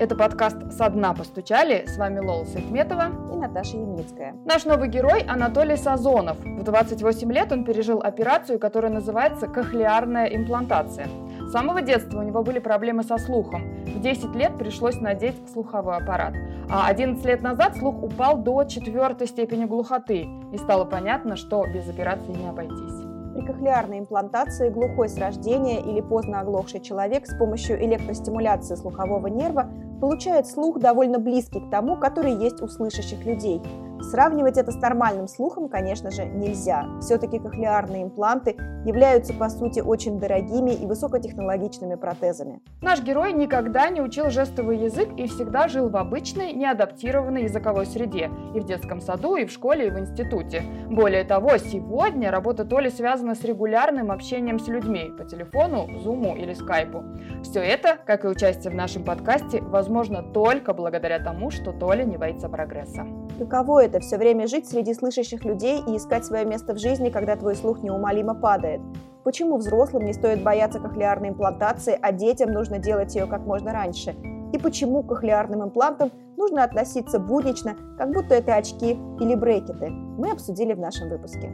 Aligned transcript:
Это 0.00 0.14
подкаст 0.14 0.56
«Со 0.70 0.88
дна 0.90 1.12
постучали». 1.12 1.84
С 1.88 1.96
вами 1.96 2.20
Лола 2.20 2.44
Сахметова 2.44 3.06
и 3.32 3.36
Наташа 3.36 3.78
Ямницкая. 3.78 4.36
Наш 4.44 4.64
новый 4.64 4.88
герой 4.88 5.22
Анатолий 5.22 5.76
Сазонов. 5.76 6.38
В 6.38 6.62
28 6.62 7.32
лет 7.32 7.50
он 7.50 7.64
пережил 7.64 7.98
операцию, 7.98 8.60
которая 8.60 8.92
называется 8.92 9.48
кохлеарная 9.48 10.26
имплантация. 10.26 11.08
С 11.40 11.50
самого 11.50 11.82
детства 11.82 12.20
у 12.20 12.22
него 12.22 12.44
были 12.44 12.60
проблемы 12.60 13.02
со 13.02 13.18
слухом. 13.18 13.62
В 13.86 14.00
10 14.00 14.36
лет 14.36 14.56
пришлось 14.56 15.00
надеть 15.00 15.34
слуховой 15.52 15.96
аппарат. 15.96 16.34
А 16.70 16.86
11 16.86 17.24
лет 17.24 17.42
назад 17.42 17.76
слух 17.76 18.00
упал 18.00 18.38
до 18.38 18.62
четвертой 18.62 19.26
степени 19.26 19.64
глухоты. 19.64 20.28
И 20.52 20.58
стало 20.58 20.84
понятно, 20.84 21.34
что 21.34 21.66
без 21.66 21.88
операции 21.88 22.34
не 22.34 22.48
обойтись. 22.48 23.08
При 23.34 23.44
кохлеарной 23.44 23.98
имплантации 24.00 24.70
глухой 24.70 25.08
с 25.08 25.18
рождения 25.18 25.80
или 25.80 26.00
поздно 26.00 26.40
оглохший 26.40 26.80
человек 26.80 27.26
с 27.26 27.36
помощью 27.36 27.84
электростимуляции 27.84 28.74
слухового 28.74 29.26
нерва 29.26 29.70
получает 30.00 30.46
слух 30.46 30.78
довольно 30.78 31.18
близкий 31.18 31.60
к 31.60 31.70
тому, 31.70 31.96
который 31.96 32.32
есть 32.32 32.60
у 32.62 32.68
слышащих 32.68 33.24
людей– 33.24 33.62
Сравнивать 34.00 34.56
это 34.56 34.70
с 34.70 34.76
нормальным 34.76 35.26
слухом, 35.26 35.68
конечно 35.68 36.10
же, 36.10 36.24
нельзя. 36.24 36.86
Все-таки 37.00 37.38
кохлеарные 37.38 38.04
импланты 38.04 38.56
являются, 38.84 39.34
по 39.34 39.48
сути, 39.50 39.80
очень 39.80 40.20
дорогими 40.20 40.70
и 40.70 40.86
высокотехнологичными 40.86 41.96
протезами. 41.96 42.60
Наш 42.80 43.02
герой 43.02 43.32
никогда 43.32 43.90
не 43.90 44.00
учил 44.00 44.30
жестовый 44.30 44.78
язык 44.78 45.08
и 45.16 45.26
всегда 45.26 45.68
жил 45.68 45.88
в 45.88 45.96
обычной, 45.96 46.52
неадаптированной 46.52 47.42
языковой 47.44 47.86
среде. 47.86 48.30
И 48.54 48.60
в 48.60 48.64
детском 48.64 49.00
саду, 49.00 49.36
и 49.36 49.44
в 49.44 49.50
школе, 49.50 49.88
и 49.88 49.90
в 49.90 49.98
институте. 49.98 50.62
Более 50.88 51.24
того, 51.24 51.58
сегодня 51.58 52.30
работа 52.30 52.64
Толи 52.64 52.88
связана 52.88 53.34
с 53.34 53.42
регулярным 53.42 54.12
общением 54.12 54.60
с 54.60 54.68
людьми 54.68 55.10
по 55.18 55.24
телефону, 55.24 55.88
зуму 55.98 56.36
или 56.36 56.54
скайпу. 56.54 57.04
Все 57.42 57.60
это, 57.60 57.98
как 58.06 58.24
и 58.24 58.28
участие 58.28 58.72
в 58.72 58.76
нашем 58.76 59.02
подкасте, 59.02 59.60
возможно 59.60 59.87
только 60.22 60.72
благодаря 60.74 61.18
тому, 61.18 61.50
что 61.50 61.72
Толя 61.72 62.04
не 62.04 62.16
боится 62.16 62.48
прогресса. 62.48 63.06
Каково 63.38 63.84
это 63.84 64.00
все 64.00 64.18
время 64.18 64.46
жить 64.46 64.68
среди 64.68 64.94
слышащих 64.94 65.44
людей 65.44 65.82
и 65.86 65.96
искать 65.96 66.24
свое 66.24 66.44
место 66.44 66.74
в 66.74 66.78
жизни, 66.78 67.10
когда 67.10 67.36
твой 67.36 67.54
слух 67.54 67.82
неумолимо 67.82 68.34
падает? 68.34 68.80
Почему 69.24 69.56
взрослым 69.58 70.04
не 70.04 70.12
стоит 70.12 70.42
бояться 70.42 70.80
кохлеарной 70.80 71.30
имплантации, 71.30 71.98
а 72.00 72.12
детям 72.12 72.50
нужно 72.50 72.78
делать 72.78 73.14
ее 73.14 73.26
как 73.26 73.46
можно 73.46 73.72
раньше? 73.72 74.14
И 74.52 74.58
почему 74.58 75.02
к 75.02 75.08
кохлеарным 75.08 75.64
имплантам 75.64 76.10
нужно 76.36 76.64
относиться 76.64 77.18
буднично, 77.18 77.76
как 77.98 78.10
будто 78.10 78.34
это 78.34 78.54
очки 78.54 78.98
или 79.20 79.34
брекеты? 79.34 79.90
Мы 79.90 80.30
обсудили 80.30 80.72
в 80.72 80.78
нашем 80.78 81.10
выпуске. 81.10 81.52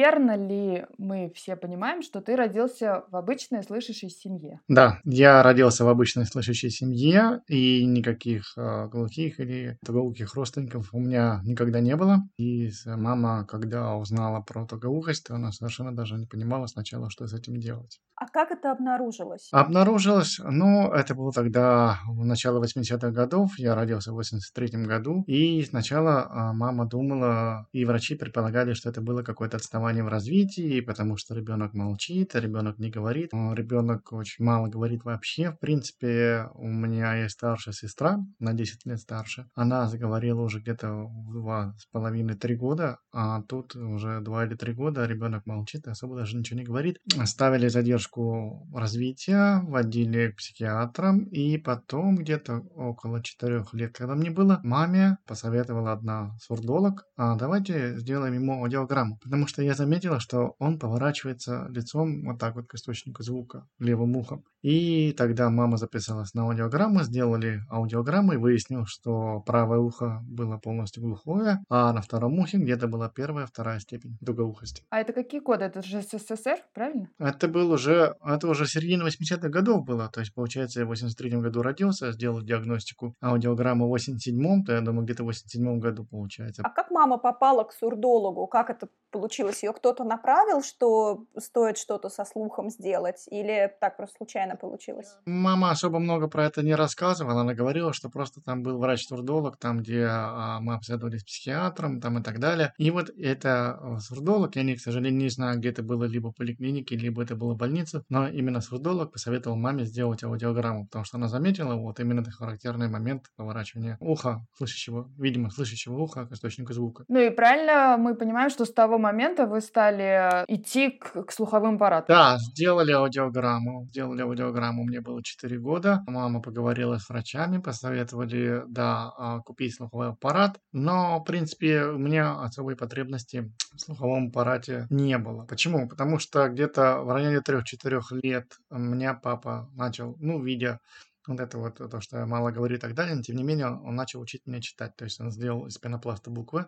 Верно 0.00 0.34
ли 0.34 0.86
мы 0.96 1.30
все 1.34 1.56
понимаем, 1.56 2.02
что 2.02 2.22
ты 2.22 2.34
родился 2.34 3.04
в 3.10 3.16
обычной 3.16 3.62
слышащей 3.62 4.08
семье? 4.08 4.60
Да, 4.66 4.98
я 5.04 5.42
родился 5.42 5.84
в 5.84 5.88
обычной 5.88 6.24
слышащей 6.24 6.70
семье, 6.70 7.42
и 7.48 7.84
никаких 7.84 8.54
э, 8.56 8.88
глухих 8.88 9.40
или 9.40 9.76
тугоухих 9.84 10.34
родственников 10.34 10.94
у 10.94 11.00
меня 11.00 11.42
никогда 11.44 11.80
не 11.80 11.96
было. 11.96 12.20
И 12.38 12.70
мама, 12.86 13.44
когда 13.46 13.94
узнала 13.94 14.40
про 14.40 14.66
тугоухость, 14.66 15.28
она 15.28 15.52
совершенно 15.52 15.94
даже 15.94 16.16
не 16.16 16.26
понимала 16.26 16.66
сначала, 16.66 17.10
что 17.10 17.26
с 17.26 17.34
этим 17.34 17.60
делать. 17.60 18.00
А 18.20 18.26
как 18.28 18.50
это 18.50 18.70
обнаружилось? 18.70 19.48
Обнаружилось, 19.50 20.38
ну, 20.44 20.92
это 20.92 21.14
было 21.14 21.32
тогда, 21.32 22.00
в 22.06 22.22
начало 22.22 22.62
80-х 22.62 23.12
годов, 23.12 23.52
я 23.56 23.74
родился 23.74 24.12
в 24.12 24.20
83-м 24.20 24.84
году, 24.84 25.24
и 25.26 25.62
сначала 25.62 26.28
а, 26.28 26.52
мама 26.52 26.84
думала, 26.84 27.66
и 27.72 27.86
врачи 27.86 28.16
предполагали, 28.16 28.74
что 28.74 28.90
это 28.90 29.00
было 29.00 29.22
какое-то 29.22 29.56
отставание 29.56 30.04
в 30.04 30.08
развитии, 30.08 30.82
потому 30.82 31.16
что 31.16 31.34
ребенок 31.34 31.72
молчит, 31.72 32.34
ребенок 32.34 32.78
не 32.78 32.90
говорит, 32.90 33.30
ребенок 33.32 34.12
очень 34.12 34.44
мало 34.44 34.68
говорит 34.68 35.02
вообще. 35.04 35.52
В 35.52 35.58
принципе, 35.58 36.50
у 36.56 36.68
меня 36.68 37.14
есть 37.14 37.36
старшая 37.36 37.72
сестра, 37.72 38.18
на 38.38 38.52
10 38.52 38.84
лет 38.84 39.00
старше, 39.00 39.46
она 39.54 39.88
заговорила 39.88 40.42
уже 40.42 40.60
где-то 40.60 40.92
в 40.92 41.32
два 41.32 41.74
с 41.78 41.86
половиной, 41.86 42.34
три 42.34 42.54
года, 42.54 42.98
а 43.14 43.40
тут 43.44 43.74
уже 43.74 44.20
два 44.20 44.44
или 44.44 44.56
три 44.56 44.74
года 44.74 45.06
ребенок 45.06 45.46
молчит, 45.46 45.88
особо 45.88 46.16
даже 46.16 46.36
ничего 46.36 46.58
не 46.58 46.66
говорит. 46.66 46.98
Ставили 47.24 47.68
задержку 47.68 48.09
поддержку 48.10 48.66
развития, 48.74 49.62
водили 49.64 50.30
к 50.30 50.36
психиатрам, 50.36 51.24
и 51.24 51.58
потом 51.58 52.16
где-то 52.16 52.62
около 52.74 53.22
четырех 53.22 53.72
лет, 53.74 53.96
когда 53.96 54.14
мне 54.14 54.30
было, 54.30 54.60
маме 54.62 55.18
посоветовала 55.26 55.92
одна 55.92 56.36
сурдолог, 56.40 57.04
а 57.16 57.36
давайте 57.36 57.98
сделаем 57.98 58.34
ему 58.34 58.62
аудиограмму, 58.62 59.18
потому 59.22 59.46
что 59.46 59.62
я 59.62 59.74
заметила, 59.74 60.20
что 60.20 60.54
он 60.58 60.78
поворачивается 60.78 61.66
лицом 61.70 62.24
вот 62.24 62.38
так 62.38 62.54
вот 62.54 62.66
к 62.66 62.74
источнику 62.74 63.22
звука, 63.22 63.66
левым 63.78 64.16
ухом. 64.16 64.44
И 64.62 65.12
тогда 65.16 65.48
мама 65.48 65.78
записалась 65.78 66.34
на 66.34 66.42
аудиограмму, 66.42 67.02
сделали 67.02 67.62
аудиограмму 67.70 68.32
и 68.32 68.36
выяснил, 68.36 68.84
что 68.86 69.40
правое 69.40 69.78
ухо 69.78 70.20
было 70.22 70.58
полностью 70.58 71.02
глухое, 71.02 71.60
а 71.68 71.92
на 71.92 72.02
втором 72.02 72.38
ухе 72.38 72.58
где-то 72.58 72.86
была 72.86 73.08
первая, 73.08 73.46
вторая 73.46 73.80
степень 73.80 74.18
дугоухости. 74.20 74.82
А 74.90 75.00
это 75.00 75.12
какие 75.12 75.40
годы? 75.40 75.64
Это 75.64 75.82
же 75.82 76.02
СССР, 76.02 76.58
правильно? 76.74 77.08
Это 77.18 77.48
был 77.48 77.70
уже, 77.70 77.99
это 78.24 78.48
уже 78.48 78.66
середина 78.66 79.04
80-х 79.06 79.48
годов 79.48 79.84
было, 79.84 80.08
то 80.08 80.20
есть, 80.20 80.34
получается, 80.34 80.80
я 80.80 80.86
в 80.86 80.92
83-м 80.92 81.40
году 81.40 81.62
родился, 81.62 82.12
сделал 82.12 82.42
диагностику 82.42 83.14
аудиограмму 83.22 83.88
в 83.88 83.94
87-м, 83.94 84.64
то 84.64 84.72
я 84.72 84.80
думаю, 84.80 85.04
где-то 85.04 85.24
в 85.24 85.28
87-м 85.28 85.80
году 85.80 86.04
получается. 86.04 86.62
А 86.64 86.70
как 86.70 86.90
мама 86.90 87.18
попала 87.18 87.64
к 87.64 87.72
сурдологу? 87.72 88.46
Как 88.46 88.70
это 88.70 88.88
получилось? 89.10 89.62
Ее 89.62 89.72
кто-то 89.72 90.04
направил, 90.04 90.62
что 90.62 91.24
стоит 91.38 91.78
что-то 91.78 92.08
со 92.08 92.24
слухом 92.24 92.70
сделать? 92.70 93.26
Или 93.30 93.72
так 93.80 93.96
просто 93.96 94.16
случайно 94.16 94.56
получилось? 94.56 95.08
Мама 95.26 95.70
особо 95.70 95.98
много 95.98 96.28
про 96.28 96.46
это 96.46 96.62
не 96.62 96.74
рассказывала. 96.74 97.42
Она 97.42 97.54
говорила, 97.54 97.92
что 97.92 98.08
просто 98.08 98.40
там 98.40 98.62
был 98.62 98.78
врач-сурдолог, 98.78 99.56
там, 99.56 99.78
где 99.80 100.06
а, 100.08 100.60
мы 100.60 100.74
обследовали 100.74 101.18
с 101.18 101.24
психиатром, 101.24 102.00
там 102.00 102.18
и 102.18 102.22
так 102.22 102.38
далее. 102.38 102.72
И 102.78 102.90
вот 102.90 103.10
это 103.18 103.78
а, 103.80 103.98
сурдолог, 103.98 104.56
я, 104.56 104.62
не, 104.62 104.76
к 104.76 104.80
сожалению, 104.80 105.20
не 105.20 105.28
знаю, 105.28 105.58
где 105.58 105.70
это 105.70 105.82
было, 105.82 106.04
либо 106.04 106.30
в 106.30 106.36
поликлинике, 106.36 106.96
либо 106.96 107.22
это 107.22 107.34
было 107.34 107.54
в 107.54 107.56
больнице, 107.56 108.02
но 108.08 108.28
именно 108.28 108.60
сурдолог 108.60 109.12
посоветовал 109.12 109.56
маме 109.56 109.84
сделать 109.84 110.22
аудиограмму, 110.22 110.86
потому 110.86 111.04
что 111.04 111.16
она 111.16 111.28
заметила 111.28 111.74
вот 111.74 112.00
именно 112.00 112.20
этот 112.20 112.34
характерный 112.34 112.88
момент 112.88 113.24
поворачивания 113.36 113.96
уха, 114.00 114.40
слышащего, 114.56 115.10
видимо, 115.18 115.50
слышащего 115.50 115.96
уха 115.98 116.26
к 116.26 116.32
источнику 116.32 116.72
звука. 116.72 117.04
Ну 117.08 117.18
и 117.18 117.30
правильно 117.30 117.96
мы 117.98 118.14
понимаем, 118.14 118.50
что 118.50 118.64
с 118.64 118.72
того 118.72 118.98
момента 119.00 119.46
вы 119.46 119.60
стали 119.60 120.44
идти 120.48 120.90
к, 120.90 121.24
к 121.24 121.32
слуховым 121.32 121.76
аппаратам? 121.76 122.16
Да, 122.16 122.36
сделали 122.38 122.92
аудиограмму, 122.92 123.86
сделали 123.90 124.22
аудиограмму 124.22 124.84
мне 124.84 125.00
было 125.00 125.22
4 125.22 125.58
года. 125.58 126.02
Мама 126.06 126.40
поговорила 126.40 126.98
с 126.98 127.08
врачами, 127.08 127.58
посоветовали, 127.58 128.62
да, 128.68 129.12
а, 129.16 129.40
купить 129.40 129.74
слуховой 129.74 130.10
аппарат. 130.10 130.58
Но, 130.72 131.20
в 131.20 131.24
принципе, 131.24 131.84
у 131.84 131.98
меня 131.98 132.40
особой 132.40 132.76
потребности 132.76 133.52
в 133.74 133.78
слуховом 133.78 134.28
аппарате 134.28 134.86
не 134.90 135.18
было. 135.18 135.44
Почему? 135.46 135.88
Потому 135.88 136.18
что 136.18 136.48
где-то 136.48 137.00
в 137.02 137.12
районе 137.12 137.40
3-4 137.40 138.02
лет 138.22 138.52
меня 138.70 139.14
папа 139.14 139.68
начал, 139.74 140.16
ну, 140.18 140.42
видя 140.42 140.80
вот 141.26 141.40
это 141.40 141.58
вот, 141.58 141.76
то, 141.76 142.00
что 142.00 142.18
я 142.18 142.26
мало 142.26 142.50
говорю 142.50 142.76
и 142.76 142.78
так 142.78 142.94
далее, 142.94 143.14
но 143.14 143.22
тем 143.22 143.36
не 143.36 143.44
менее 143.44 143.68
он 143.68 143.94
начал 143.94 144.20
учить 144.20 144.46
меня 144.46 144.60
читать. 144.60 144.96
То 144.96 145.04
есть 145.04 145.20
он 145.20 145.30
сделал 145.30 145.66
из 145.66 145.78
пенопласта 145.78 146.30
буквы, 146.30 146.66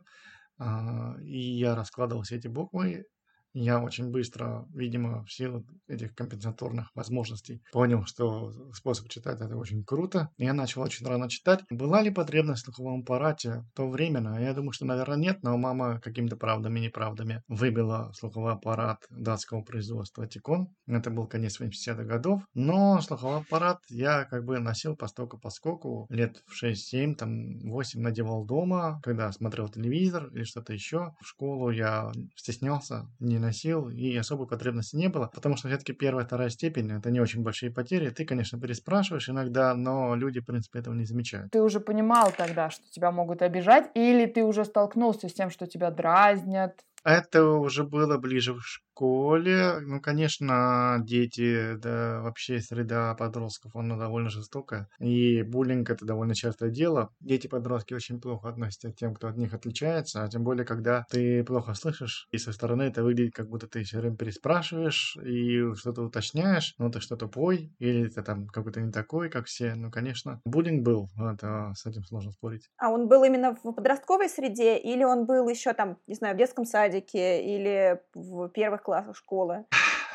и 1.23 1.39
я 1.39 1.75
раскладывал 1.75 2.23
все 2.23 2.37
эти 2.37 2.49
буквы, 2.49 3.05
я 3.53 3.83
очень 3.83 4.11
быстро, 4.11 4.67
видимо, 4.75 5.25
в 5.25 5.33
силу 5.33 5.65
этих 5.89 6.15
компенсаторных 6.15 6.91
возможностей 6.95 7.63
понял, 7.73 8.05
что 8.07 8.53
способ 8.73 9.09
читать 9.09 9.41
это 9.41 9.57
очень 9.57 9.85
круто. 9.85 10.31
Я 10.39 10.53
начал 10.53 10.83
очень 10.83 11.07
рано 11.07 11.29
читать. 11.29 11.61
Была 11.71 12.03
ли 12.03 12.11
потребность 12.11 12.63
в 12.63 12.65
слуховом 12.67 13.01
аппарате 13.01 13.65
то 13.75 13.89
временно? 13.89 14.41
Я 14.41 14.55
думаю, 14.55 14.73
что, 14.73 14.87
наверное, 14.87 15.19
нет, 15.19 15.43
но 15.43 15.57
мама 15.57 16.01
какими-то 16.01 16.37
правдами 16.37 16.81
и 16.81 16.83
неправдами 16.85 17.43
выбила 17.49 18.13
слуховой 18.15 18.53
аппарат 18.53 18.99
датского 19.11 19.63
производства 19.63 20.27
Тикон. 20.27 20.69
Это 20.87 21.11
был 21.11 21.27
конец 21.27 21.61
80-х 21.61 22.05
годов. 22.05 22.43
Но 22.55 23.01
слуховой 23.01 23.41
аппарат 23.41 23.79
я 23.89 24.25
как 24.25 24.45
бы 24.45 24.59
носил 24.59 24.97
постоку 24.97 25.39
поскоку 25.39 26.07
лет 26.09 26.43
в 26.47 26.63
6-7, 26.63 27.15
там 27.15 27.59
8 27.61 28.01
надевал 28.01 28.45
дома, 28.45 29.01
когда 29.03 29.31
смотрел 29.33 29.69
телевизор 29.69 30.29
или 30.33 30.45
что-то 30.45 30.73
еще. 30.73 31.15
В 31.21 31.27
школу 31.27 31.71
я 31.71 32.11
стеснялся, 32.35 33.09
не 33.19 33.39
носил, 33.43 33.91
и 33.91 34.17
особой 34.17 34.47
потребности 34.47 34.97
не 34.97 35.09
было, 35.09 35.31
потому 35.35 35.57
что 35.57 35.69
все-таки 35.69 35.93
первая, 35.93 36.25
вторая 36.25 36.49
степень– 36.49 36.91
это 36.99 37.11
не 37.11 37.21
очень 37.21 37.43
большие 37.43 37.71
потери. 37.71 38.09
Ты, 38.09 38.25
конечно, 38.25 38.59
переспрашиваешь 38.59 39.29
иногда, 39.29 39.75
но 39.75 40.15
люди, 40.15 40.41
в 40.41 40.47
принципе, 40.47 40.79
этого 40.79 40.95
не 40.95 41.05
замечают. 41.05 41.51
Ты 41.51 41.61
уже 41.61 41.81
понимал 41.81 42.33
тогда, 42.37 42.71
что 42.71 42.85
тебя 42.91 43.11
могут 43.11 43.43
обижать, 43.43 43.91
или 43.95 44.27
ты 44.27 44.45
уже 44.45 44.65
столкнулся 44.65 45.29
с 45.29 45.35
тем, 45.35 45.51
что 45.51 45.67
тебя 45.67 45.91
дразнят, 45.91 46.81
это 47.05 47.45
уже 47.45 47.85
было 47.85 48.19
ближе 48.19 48.55
школе, 48.93 49.81
ну, 49.81 50.01
конечно, 50.01 50.99
дети, 51.03 51.75
да, 51.77 52.21
вообще 52.23 52.61
среда 52.61 53.15
подростков, 53.15 53.75
она 53.75 53.97
довольно 53.97 54.31
жестокая. 54.31 54.89
И 55.01 55.43
буллинг– 55.43 55.91
это 55.91 56.05
довольно 56.05 56.35
частое 56.35 56.71
дело. 56.71 57.11
Дети-подростки 57.21 57.95
очень 57.95 58.21
плохо 58.21 58.49
относятся 58.49 58.93
к 58.93 58.97
тем, 58.97 59.15
кто 59.15 59.29
от 59.29 59.37
них 59.37 59.55
отличается, 59.55 60.23
а 60.23 60.29
тем 60.29 60.45
более, 60.45 60.65
когда 60.65 61.05
ты 61.11 61.43
плохо 61.45 61.75
слышишь, 61.75 62.29
и 62.31 62.39
со 62.39 62.53
стороны 62.53 62.83
это 62.83 63.03
выглядит, 63.03 63.35
как 63.35 63.49
будто 63.49 63.67
ты 63.67 63.83
все 63.83 63.99
время 63.99 64.17
переспрашиваешь 64.17 65.17
и 65.25 65.75
что-то 65.75 66.03
уточняешь, 66.03 66.75
ну, 66.79 66.91
ты 66.91 67.01
что 67.01 67.17
тупой, 67.17 67.73
или 67.79 68.09
ты 68.09 68.23
там 68.23 68.47
какой-то 68.47 68.81
не 68.81 68.93
такой, 68.93 69.31
как 69.31 69.47
все. 69.47 69.75
Ну, 69.75 69.91
конечно, 69.91 70.41
буллинг 70.45 70.85
был, 70.85 71.09
это 71.19 71.73
с 71.75 71.87
этим 71.87 72.05
сложно 72.05 72.33
спорить. 72.33 72.69
А 72.79 72.91
он 72.91 73.09
был 73.09 73.25
именно 73.25 73.57
в 73.63 73.73
подростковой 73.73 74.29
среде, 74.29 74.79
или 74.79 75.03
он 75.03 75.27
был 75.27 75.49
еще 75.49 75.73
там, 75.73 75.99
не 76.07 76.15
знаю, 76.15 76.35
в 76.35 76.39
детском 76.39 76.65
садике, 76.93 77.43
или 77.43 78.01
в 78.15 78.49
первых 78.49 78.83
классах 78.83 79.17
школы? 79.17 79.65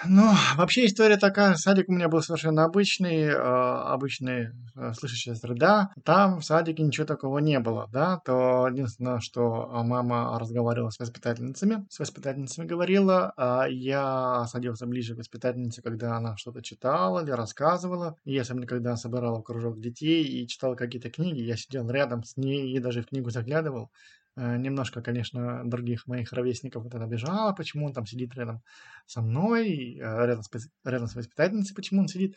Ну, 0.06 0.32
вообще 0.58 0.86
история 0.86 1.18
такая. 1.18 1.56
Садик 1.56 1.90
у 1.90 1.92
меня 1.92 2.08
был 2.08 2.22
совершенно 2.22 2.66
обычный, 2.66 3.24
э, 3.24 3.34
обычный 3.34 4.50
э, 4.76 4.94
слышащая 4.94 5.34
среда. 5.34 5.90
Там 6.06 6.40
в 6.40 6.46
садике 6.46 6.84
ничего 6.84 7.08
такого 7.08 7.40
не 7.40 7.60
было, 7.60 7.90
да. 7.92 8.22
То 8.24 8.68
единственное, 8.68 9.20
что 9.20 9.68
мама 9.84 10.38
разговаривала 10.38 10.92
с 10.92 11.00
воспитательницами, 11.00 11.88
с 11.90 11.98
воспитательницами 11.98 12.68
говорила, 12.68 13.34
а 13.38 13.66
я 13.68 14.46
садился 14.46 14.86
ближе 14.86 15.16
к 15.16 15.18
воспитательнице, 15.18 15.82
когда 15.82 16.16
она 16.16 16.38
что-то 16.38 16.62
читала 16.62 17.24
или 17.24 17.32
рассказывала. 17.32 18.18
И 18.24 18.38
особенно, 18.38 18.68
когда 18.68 18.96
собирала 18.98 19.42
кружок 19.42 19.80
детей 19.80 20.24
и 20.24 20.48
читала 20.48 20.76
какие-то 20.76 21.10
книги, 21.10 21.42
я 21.42 21.58
сидел 21.58 21.90
рядом 21.90 22.24
с 22.24 22.38
ней 22.38 22.72
и 22.72 22.78
даже 22.78 23.02
в 23.02 23.08
книгу 23.08 23.32
заглядывал. 23.32 23.90
Э, 24.38 24.56
немножко, 24.58 25.02
конечно, 25.02 25.64
других 25.66 26.06
моих 26.06 26.32
ровесников 26.32 26.84
вот 26.84 26.94
это 26.94 27.04
обижало, 27.04 27.54
почему 27.54 27.88
он 27.88 27.94
там 27.94 28.06
сидит 28.06 28.36
рядом 28.36 28.62
со 29.08 29.22
мной, 29.22 29.96
э, 29.96 30.00
рядом 30.00 30.44
с, 30.44 30.50
рядом 30.86 31.08
с 31.08 31.16
воспитательницей, 31.16 31.76
почему 31.76 32.02
он 32.02 32.08
сидит. 32.08 32.36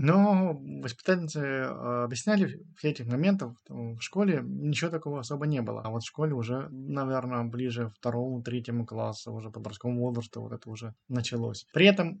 Но 0.00 0.56
воспитательницы 0.80 1.40
э, 1.40 2.04
объясняли 2.04 2.62
все 2.76 2.90
этих 2.90 3.06
моментов 3.06 3.56
в 3.68 4.00
школе, 4.00 4.44
ничего 4.44 4.90
такого 4.90 5.18
особо 5.18 5.46
не 5.46 5.60
было. 5.60 5.82
А 5.82 5.90
вот 5.90 6.04
в 6.04 6.06
школе 6.06 6.34
уже, 6.34 6.68
наверное, 6.70 7.42
ближе 7.42 7.90
второму, 7.98 8.40
третьему 8.40 8.86
классу, 8.86 9.32
уже 9.32 9.50
подростковому 9.50 10.02
возрасту 10.02 10.40
вот 10.42 10.52
это 10.52 10.70
уже 10.70 10.94
началось. 11.08 11.66
При 11.72 11.86
этом 11.86 12.20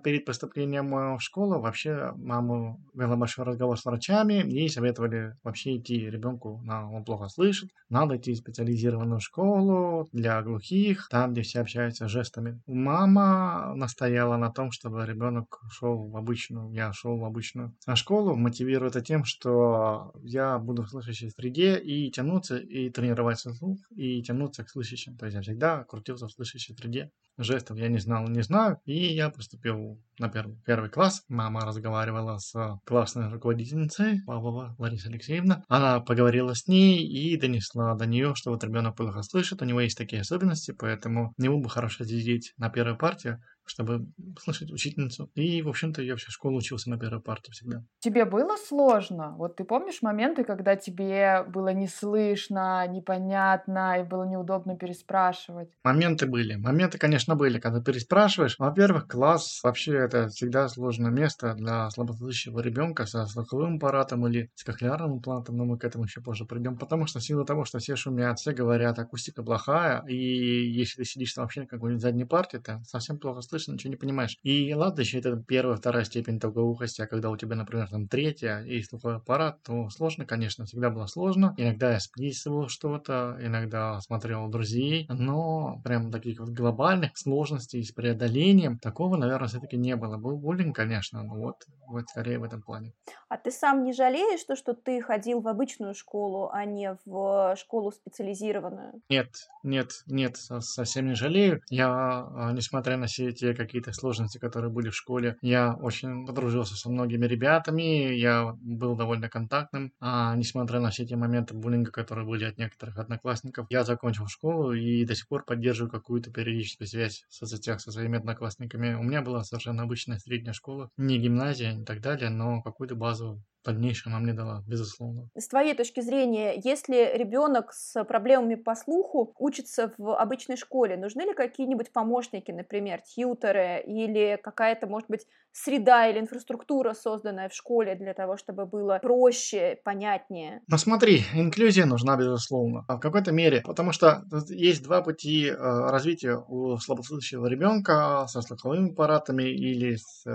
перед 0.00 0.24
поступлением 0.24 0.88
в 1.18 1.20
школу 1.20 1.60
вообще 1.60 2.12
маму 2.16 2.80
вела 2.94 3.16
большой 3.16 3.44
разговор 3.44 3.78
с 3.78 3.84
врачами, 3.84 4.42
ей 4.46 4.70
советовали 4.70 5.34
вообще 5.42 5.76
идти 5.76 6.08
ребенку, 6.08 6.62
он 6.66 7.04
плохо 7.04 7.28
слышит, 7.28 7.68
надо 7.90 8.16
идти 8.16 8.32
в 8.32 8.38
специализированную 8.38 9.20
школу 9.20 10.08
для 10.12 10.40
глухих, 10.42 11.08
там, 11.10 11.32
где 11.32 11.42
все 11.42 11.60
общаются 11.60 12.08
жестами. 12.08 12.62
Мама 12.66 13.74
настояла 13.74 14.38
на 14.38 14.50
том, 14.50 14.70
чтобы 14.70 15.04
ребенок 15.04 15.60
шел 15.70 16.08
в 16.08 16.16
обычную, 16.16 16.70
я 16.72 16.90
шел 16.94 17.17
в 17.18 17.24
обычную 17.24 17.76
школу, 17.94 18.36
мотивирую 18.36 18.90
это 18.90 19.00
тем, 19.00 19.24
что 19.24 20.12
я 20.22 20.58
буду 20.58 20.82
в 20.82 20.90
слышащей 20.90 21.30
среде 21.30 21.78
и 21.78 22.10
тянуться, 22.10 22.56
и 22.58 22.90
тренировать 22.90 23.40
слух, 23.40 23.78
и 23.90 24.22
тянуться 24.22 24.64
к 24.64 24.70
слышащим. 24.70 25.16
То 25.16 25.26
есть 25.26 25.36
я 25.36 25.42
всегда 25.42 25.84
крутился 25.84 26.26
в 26.26 26.32
слышащей 26.32 26.74
среде. 26.76 27.10
Жестов 27.40 27.78
я 27.78 27.86
не 27.88 27.98
знал, 27.98 28.26
не 28.26 28.42
знаю, 28.42 28.80
и 28.84 29.14
я 29.14 29.30
поступил 29.30 30.02
на 30.18 30.28
первый, 30.28 30.56
первый 30.66 30.90
класс. 30.90 31.22
Мама 31.28 31.64
разговаривала 31.64 32.38
с 32.38 32.80
классной 32.84 33.28
руководительницей 33.28 34.22
Павлова 34.26 34.74
Лариса 34.76 35.08
Алексеевна. 35.08 35.62
Она 35.68 36.00
поговорила 36.00 36.54
с 36.54 36.66
ней 36.66 37.06
и 37.06 37.36
донесла 37.36 37.94
до 37.94 38.06
нее, 38.06 38.34
что 38.34 38.50
вот 38.50 38.64
ребенок 38.64 38.96
плохо 38.96 39.22
слышит, 39.22 39.62
у 39.62 39.64
него 39.64 39.80
есть 39.80 39.96
такие 39.96 40.22
особенности, 40.22 40.74
поэтому 40.76 41.32
ему 41.38 41.62
бы 41.62 41.70
хорошо 41.70 42.04
сидеть 42.04 42.54
на 42.56 42.70
первой 42.70 42.96
партии, 42.96 43.38
чтобы 43.68 44.06
слышать 44.40 44.70
учительницу. 44.70 45.30
И, 45.34 45.62
в 45.62 45.68
общем-то, 45.68 46.02
я 46.02 46.16
всю 46.16 46.30
школу 46.30 46.58
учился 46.58 46.90
на 46.90 46.98
первой 46.98 47.20
парте 47.20 47.52
всегда. 47.52 47.84
Тебе 48.00 48.24
было 48.24 48.56
сложно? 48.56 49.34
Вот 49.36 49.56
ты 49.56 49.64
помнишь 49.64 50.02
моменты, 50.02 50.44
когда 50.44 50.76
тебе 50.76 51.44
было 51.48 51.72
не 51.72 51.88
слышно, 51.88 52.86
непонятно, 52.88 54.00
и 54.00 54.04
было 54.04 54.24
неудобно 54.24 54.76
переспрашивать? 54.76 55.70
Моменты 55.84 56.26
были. 56.26 56.54
Моменты, 56.56 56.98
конечно, 56.98 57.34
были, 57.34 57.58
когда 57.58 57.80
переспрашиваешь. 57.80 58.56
Во-первых, 58.58 59.06
класс 59.08 59.60
вообще 59.62 59.96
это 59.96 60.28
всегда 60.28 60.68
сложное 60.68 61.10
место 61.10 61.54
для 61.54 61.90
слабослышащего 61.90 62.60
ребенка 62.60 63.06
со 63.06 63.26
слуховым 63.26 63.76
аппаратом 63.76 64.26
или 64.26 64.50
с 64.54 64.64
кохлеарным 64.64 65.18
имплантом, 65.18 65.56
но 65.56 65.64
мы 65.64 65.78
к 65.78 65.84
этому 65.84 66.04
еще 66.04 66.20
позже 66.20 66.44
придем, 66.44 66.78
потому 66.78 67.06
что 67.06 67.20
сила 67.20 67.44
того, 67.44 67.64
что 67.64 67.78
все 67.78 67.96
шумят, 67.96 68.38
все 68.38 68.52
говорят, 68.52 68.98
акустика 68.98 69.42
плохая, 69.42 70.04
и 70.06 70.14
если 70.16 71.02
ты 71.02 71.04
сидишь 71.04 71.32
там 71.34 71.44
вообще 71.44 71.62
на 71.62 71.66
какой-нибудь 71.66 72.02
задней 72.02 72.24
парте, 72.24 72.60
то 72.60 72.80
совсем 72.84 73.18
плохо 73.18 73.40
слышишь 73.40 73.57
слышно, 73.58 73.72
ничего 73.72 73.90
не 73.90 73.96
понимаешь. 73.96 74.38
И 74.42 74.72
ладно, 74.74 75.00
еще 75.00 75.18
это 75.18 75.36
первая, 75.36 75.76
вторая 75.76 76.04
степень 76.04 76.38
долгоухости, 76.38 77.02
а 77.02 77.06
когда 77.06 77.30
у 77.30 77.36
тебя, 77.36 77.56
например, 77.56 77.88
там 77.88 78.08
третья 78.08 78.60
и 78.60 78.82
слуховой 78.82 79.16
аппарат, 79.16 79.62
то 79.62 79.88
сложно, 79.90 80.24
конечно, 80.24 80.64
всегда 80.64 80.90
было 80.90 81.06
сложно. 81.06 81.54
Иногда 81.56 81.92
я 81.92 82.00
списывал 82.00 82.68
что-то, 82.68 83.36
иногда 83.40 84.00
смотрел 84.00 84.48
друзей, 84.48 85.06
но 85.08 85.80
прям 85.84 86.10
таких 86.10 86.40
вот 86.40 86.50
глобальных 86.50 87.16
сложностей 87.16 87.82
с 87.84 87.92
преодолением 87.92 88.78
такого, 88.78 89.16
наверное, 89.16 89.48
все-таки 89.48 89.76
не 89.76 89.96
было. 89.96 90.16
Был 90.16 90.38
буллинг, 90.38 90.76
конечно, 90.76 91.22
но 91.22 91.34
вот, 91.34 91.56
вот 91.86 92.08
скорее 92.08 92.38
в 92.38 92.44
этом 92.44 92.62
плане. 92.62 92.92
А 93.28 93.36
ты 93.36 93.50
сам 93.50 93.82
не 93.82 93.92
жалеешь, 93.92 94.44
то, 94.44 94.56
что 94.56 94.74
ты 94.74 95.02
ходил 95.02 95.40
в 95.40 95.48
обычную 95.48 95.94
школу, 95.94 96.50
а 96.52 96.64
не 96.64 96.96
в 97.04 97.56
школу 97.56 97.90
специализированную? 97.90 99.02
Нет, 99.08 99.28
нет, 99.62 99.90
нет, 100.06 100.36
совсем 100.36 101.08
не 101.08 101.14
жалею. 101.14 101.60
Я, 101.70 101.88
а, 101.88 102.52
несмотря 102.52 102.96
на 102.96 103.06
все 103.06 103.28
эти 103.28 103.47
какие-то 103.54 103.92
сложности, 103.92 104.38
которые 104.38 104.70
были 104.70 104.90
в 104.90 104.96
школе, 104.96 105.36
я 105.42 105.74
очень 105.74 106.26
подружился 106.26 106.74
со 106.74 106.90
многими 106.90 107.26
ребятами, 107.26 108.14
я 108.14 108.52
был 108.60 108.96
довольно 108.96 109.28
контактным, 109.28 109.92
а 110.00 110.34
несмотря 110.36 110.80
на 110.80 110.90
все 110.90 111.04
эти 111.04 111.14
моменты 111.14 111.54
буллинга, 111.54 111.90
которые 111.90 112.26
были 112.26 112.44
от 112.44 112.58
некоторых 112.58 112.98
одноклассников, 112.98 113.66
я 113.70 113.84
закончил 113.84 114.26
школу 114.26 114.72
и 114.72 115.04
до 115.04 115.14
сих 115.14 115.28
пор 115.28 115.44
поддерживаю 115.44 115.90
какую-то 115.90 116.30
периодическую 116.30 116.88
связь 116.88 117.24
в 117.28 117.34
соцсетях 117.34 117.80
со 117.80 117.92
своими 117.92 118.18
одноклассниками. 118.18 118.94
У 118.94 119.02
меня 119.02 119.22
была 119.22 119.44
совершенно 119.44 119.82
обычная 119.82 120.18
средняя 120.18 120.52
школа, 120.52 120.90
не 120.96 121.18
гимназия 121.18 121.78
и 121.78 121.84
так 121.84 122.00
далее, 122.00 122.30
но 122.30 122.62
какую-то 122.62 122.94
базу 122.94 123.42
дальнейшем 123.64 124.12
нам 124.12 124.26
не 124.26 124.32
дала, 124.32 124.62
безусловно. 124.66 125.28
С 125.36 125.46
твоей 125.48 125.74
точки 125.74 126.00
зрения, 126.00 126.54
если 126.56 127.12
ребенок 127.16 127.72
с 127.72 128.02
проблемами 128.04 128.56
по 128.56 128.74
слуху 128.74 129.34
учится 129.38 129.94
в 129.98 130.16
обычной 130.18 130.56
школе, 130.56 130.96
нужны 130.96 131.22
ли 131.22 131.34
какие-нибудь 131.34 131.92
помощники, 131.92 132.50
например, 132.50 133.02
тьютеры 133.02 133.80
или 133.86 134.38
какая-то, 134.42 134.86
может 134.88 135.08
быть, 135.08 135.26
среда 135.64 136.08
или 136.08 136.20
инфраструктура, 136.20 136.94
созданная 136.94 137.48
в 137.48 137.54
школе 137.54 137.94
для 137.94 138.14
того, 138.14 138.36
чтобы 138.36 138.66
было 138.66 138.98
проще, 139.02 139.78
понятнее? 139.84 140.60
Ну 140.68 140.78
смотри, 140.78 141.24
инклюзия 141.34 141.86
нужна, 141.86 142.16
безусловно, 142.16 142.84
в 142.88 142.98
какой-то 142.98 143.32
мере, 143.32 143.62
потому 143.64 143.92
что 143.92 144.22
есть 144.48 144.82
два 144.82 145.02
пути 145.02 145.46
э, 145.46 145.54
развития 145.56 146.36
у 146.48 146.76
слабослышащего 146.78 147.46
ребенка 147.46 148.26
со 148.28 148.42
слуховыми 148.42 148.92
аппаратами 148.92 149.44
или 149.44 149.96
с 149.96 150.24
э, 150.26 150.30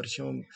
речевым 0.00 0.46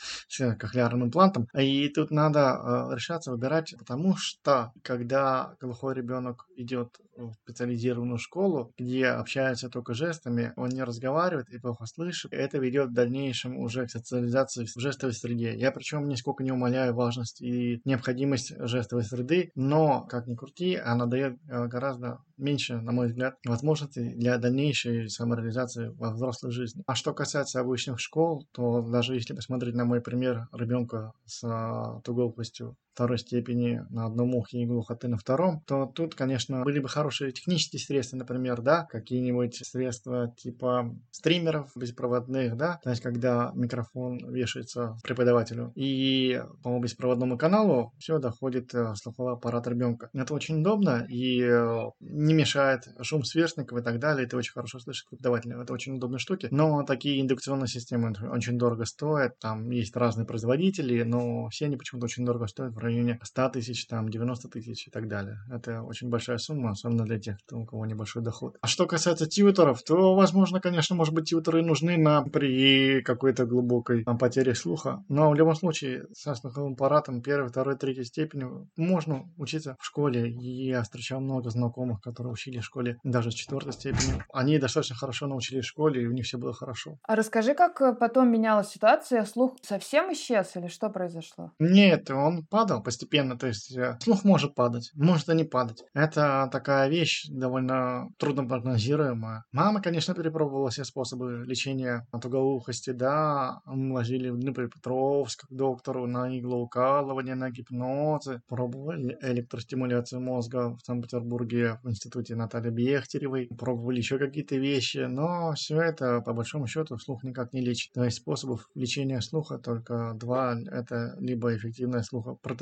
кохлеарным 0.59 1.05
имплантом. 1.05 1.49
И 1.55 1.89
тут 1.89 2.11
надо 2.11 2.41
э, 2.41 2.95
решаться 2.95 3.31
выбирать, 3.33 3.75
потому 3.79 4.17
что 4.17 4.73
когда 4.83 5.55
глухой 5.61 5.95
ребенок 5.95 6.47
идет 6.57 6.99
в 7.17 7.35
специализированную 7.45 8.19
школу, 8.19 8.73
где 8.79 9.09
общаются 9.09 9.69
только 9.69 9.95
жестами, 9.95 10.53
он 10.57 10.71
не 10.71 10.83
разговаривает 10.83 11.51
и 11.51 11.59
плохо 11.59 11.87
слышит, 11.87 12.33
это 12.33 12.59
ведет 12.59 12.91
в 12.91 12.95
дальнейшем 12.95 13.59
уже 13.59 13.72
к 13.81 13.91
социализации 13.91 14.65
в 14.65 14.79
жестовой 14.79 15.15
среде. 15.15 15.57
Я 15.57 15.73
причем 15.73 16.09
нисколько 16.09 16.45
не 16.45 16.53
умаляю 16.53 16.95
важность 16.95 17.41
и 17.41 17.81
необходимость 17.85 18.53
жестовой 18.59 19.05
среды, 19.05 19.51
но, 19.55 20.03
как 20.03 20.27
ни 20.27 20.35
крути, 20.35 20.77
она 20.77 21.07
дает 21.07 21.39
э, 21.49 21.67
гораздо 21.67 22.19
меньше, 22.37 22.81
на 22.81 22.93
мой 22.93 23.09
взгляд, 23.09 23.37
возможностей 23.47 24.15
для 24.15 24.39
дальнейшей 24.39 25.09
самореализации 25.09 25.89
во 25.89 26.13
взрослой 26.13 26.51
жизни. 26.51 26.83
А 26.87 26.95
что 26.95 27.15
касается 27.15 27.61
обычных 27.61 28.01
школ, 28.01 28.47
то 28.53 28.83
даже 28.83 29.15
если 29.15 29.35
посмотреть 29.35 29.75
на 29.75 29.85
мой 29.85 30.01
пример 30.01 30.49
ребенка 30.53 31.13
с 31.25 31.43
а, 31.45 32.01
тугоухостью 32.03 32.77
второй 32.95 33.19
степени 33.19 33.85
на 33.91 34.07
одном 34.07 34.35
ухе 34.35 34.59
и 34.59 34.67
глухоты 34.67 35.09
на 35.09 35.17
втором, 35.17 35.63
то 35.67 35.87
тут, 35.87 36.15
конечно, 36.15 36.63
были 36.63 36.79
бы 36.79 36.89
хорошие 36.89 37.33
технические 37.33 37.81
средства, 37.81 38.17
например, 38.17 38.61
да, 38.61 38.87
какие-нибудь 38.91 39.57
средства 39.67 40.35
типа 40.37 40.95
стримеров 41.11 41.71
беспроводных, 41.77 42.57
да, 42.57 42.79
то 42.83 42.91
есть 42.91 43.03
когда 43.03 43.53
микрофон 43.55 44.19
вешается 44.31 44.97
преподавателю 45.03 45.73
и 45.75 46.43
по 46.63 46.79
беспроводному 46.79 47.39
каналу 47.39 47.93
все 47.99 48.19
доходит 48.19 48.75
э, 48.75 48.95
слуховой 48.97 49.35
аппарат 49.35 49.67
ребенка. 49.67 50.11
Это 50.13 50.35
очень 50.35 50.61
удобно 50.61 51.07
и 51.09 51.43
э, 51.43 51.91
не 52.01 52.35
мешает 52.35 52.89
шум 53.01 53.25
сверстников 53.25 53.79
и 53.79 53.83
так 53.83 53.99
далее, 53.99 54.27
это 54.27 54.37
очень 54.37 54.53
хорошо 54.53 54.79
слышит 54.79 55.09
преподаватель. 55.09 55.53
Это 55.53 55.73
очень 55.73 55.97
удобные 55.97 56.19
штуки, 56.19 56.49
но 56.51 56.83
такие 56.83 57.21
индукционные 57.21 57.69
системы 57.69 58.13
очень 58.31 58.59
дорого 58.59 58.85
стоят, 58.85 59.39
там 59.39 59.71
есть 59.71 59.97
разные 59.97 60.27
производители, 60.27 61.03
но 61.03 61.49
все 61.49 61.67
они 61.67 61.77
почему-то 61.77 62.05
очень 62.07 62.25
дорого 62.25 62.47
стоят 62.47 62.75
в 62.75 62.82
районе 62.83 63.19
100 63.23 63.49
тысяч, 63.51 63.87
там 63.87 64.09
90 64.09 64.49
тысяч 64.49 64.89
и 64.89 64.91
так 64.91 65.09
далее. 65.09 65.39
Это 65.51 65.83
очень 65.83 66.09
большая 66.09 66.39
сумма, 66.39 66.71
особенно 66.71 67.05
для 67.05 67.19
тех, 67.19 67.37
у 67.51 67.65
кого 67.65 67.87
небольшой 67.87 68.23
доход. 68.23 68.57
А 68.61 68.67
что 68.67 68.87
касается 68.87 69.27
тьютеров, 69.27 69.83
то, 69.83 70.15
возможно, 70.15 70.61
конечно, 70.61 70.97
может 70.97 71.15
быть, 71.15 71.29
тьютеры 71.29 71.63
нужны 71.63 71.97
нам 71.97 72.31
при 72.31 73.03
какой-то 73.03 73.47
глубокой 73.47 74.05
там, 74.05 74.19
потере 74.19 74.55
слуха. 74.55 75.05
Но 75.09 75.31
в 75.31 75.35
любом 75.35 75.55
случае, 75.55 76.07
со 76.13 76.35
слуховым 76.35 76.73
аппаратом 76.73 77.23
первой, 77.23 77.49
второй, 77.49 77.77
третьей 77.77 78.05
степени 78.05 78.47
можно 78.77 79.25
учиться 79.37 79.77
в 79.79 79.85
школе. 79.85 80.31
И 80.31 80.69
я 80.69 80.83
встречал 80.83 81.21
много 81.21 81.51
знакомых, 81.51 82.01
которые 82.01 82.33
учили 82.33 82.59
в 82.59 82.65
школе 82.65 82.99
даже 83.05 83.31
с 83.31 83.35
четвертой 83.35 83.73
степени. 83.73 84.23
Они 84.33 84.59
достаточно 84.59 84.97
хорошо 84.97 85.27
научились 85.27 85.65
в 85.65 85.69
школе, 85.69 86.03
и 86.03 86.07
у 86.07 86.13
них 86.13 86.25
все 86.25 86.39
было 86.39 86.53
хорошо. 86.53 86.99
А 87.03 87.17
расскажи, 87.17 87.55
как 87.55 87.81
э, 87.81 87.95
потом 87.95 88.31
менялась 88.31 88.69
ситуация? 88.69 89.25
Слух 89.25 89.57
совсем 89.63 90.13
исчез 90.13 90.57
или 90.57 90.69
что 90.69 90.89
произошло? 90.89 91.53
Нет, 91.59 92.11
он 92.11 92.47
падал 92.47 92.72
постепенно. 92.81 93.37
То 93.39 93.47
есть 93.49 93.77
э, 93.77 93.99
слух 94.01 94.25
может 94.25 94.55
падать, 94.55 94.91
может 94.95 95.29
и 95.29 95.35
не 95.35 95.45
падать. 95.45 95.85
Это 95.95 96.49
такая 96.51 96.89
вещь 96.89 97.27
довольно 97.29 98.09
трудно 98.19 98.47
прогнозируемая. 98.47 99.45
Мама, 99.53 99.81
конечно, 99.83 100.15
перепробовала 100.15 100.71
все 100.71 100.85
способы 100.85 101.45
лечения 101.47 102.07
от 102.11 102.25
уголухости, 102.25 102.91
да. 102.91 103.61
Мы 103.67 103.95
возили 103.95 104.31
в 104.31 104.39
Днепропетровск 104.39 105.47
к 105.49 105.53
доктору 105.53 106.07
на 106.07 106.37
иглоукалывание, 106.39 107.35
на 107.35 107.51
гипнозы. 107.51 108.41
Пробовали 108.49 109.19
электростимуляцию 109.23 110.21
мозга 110.21 110.77
в 110.77 110.81
Санкт-Петербурге 110.85 111.79
в 111.83 111.91
институте 111.91 112.35
Натальи 112.35 112.71
Бехтеревой. 112.71 113.49
Пробовали 113.59 113.99
еще 113.99 114.19
какие-то 114.19 114.57
вещи, 114.57 114.99
но 115.09 115.53
все 115.55 115.81
это, 115.81 116.21
по 116.21 116.33
большому 116.33 116.67
счету, 116.67 116.99
слух 116.99 117.25
никак 117.25 117.53
не 117.53 117.61
лечит. 117.61 117.93
То 117.93 118.05
есть 118.05 118.19
способов 118.19 118.69
лечения 118.75 119.21
слуха 119.21 119.59
только 119.59 120.15
два. 120.15 120.57
Это 120.71 121.17
либо 121.19 121.55
эффективное 121.55 122.03
слухопротезирование 122.03 122.62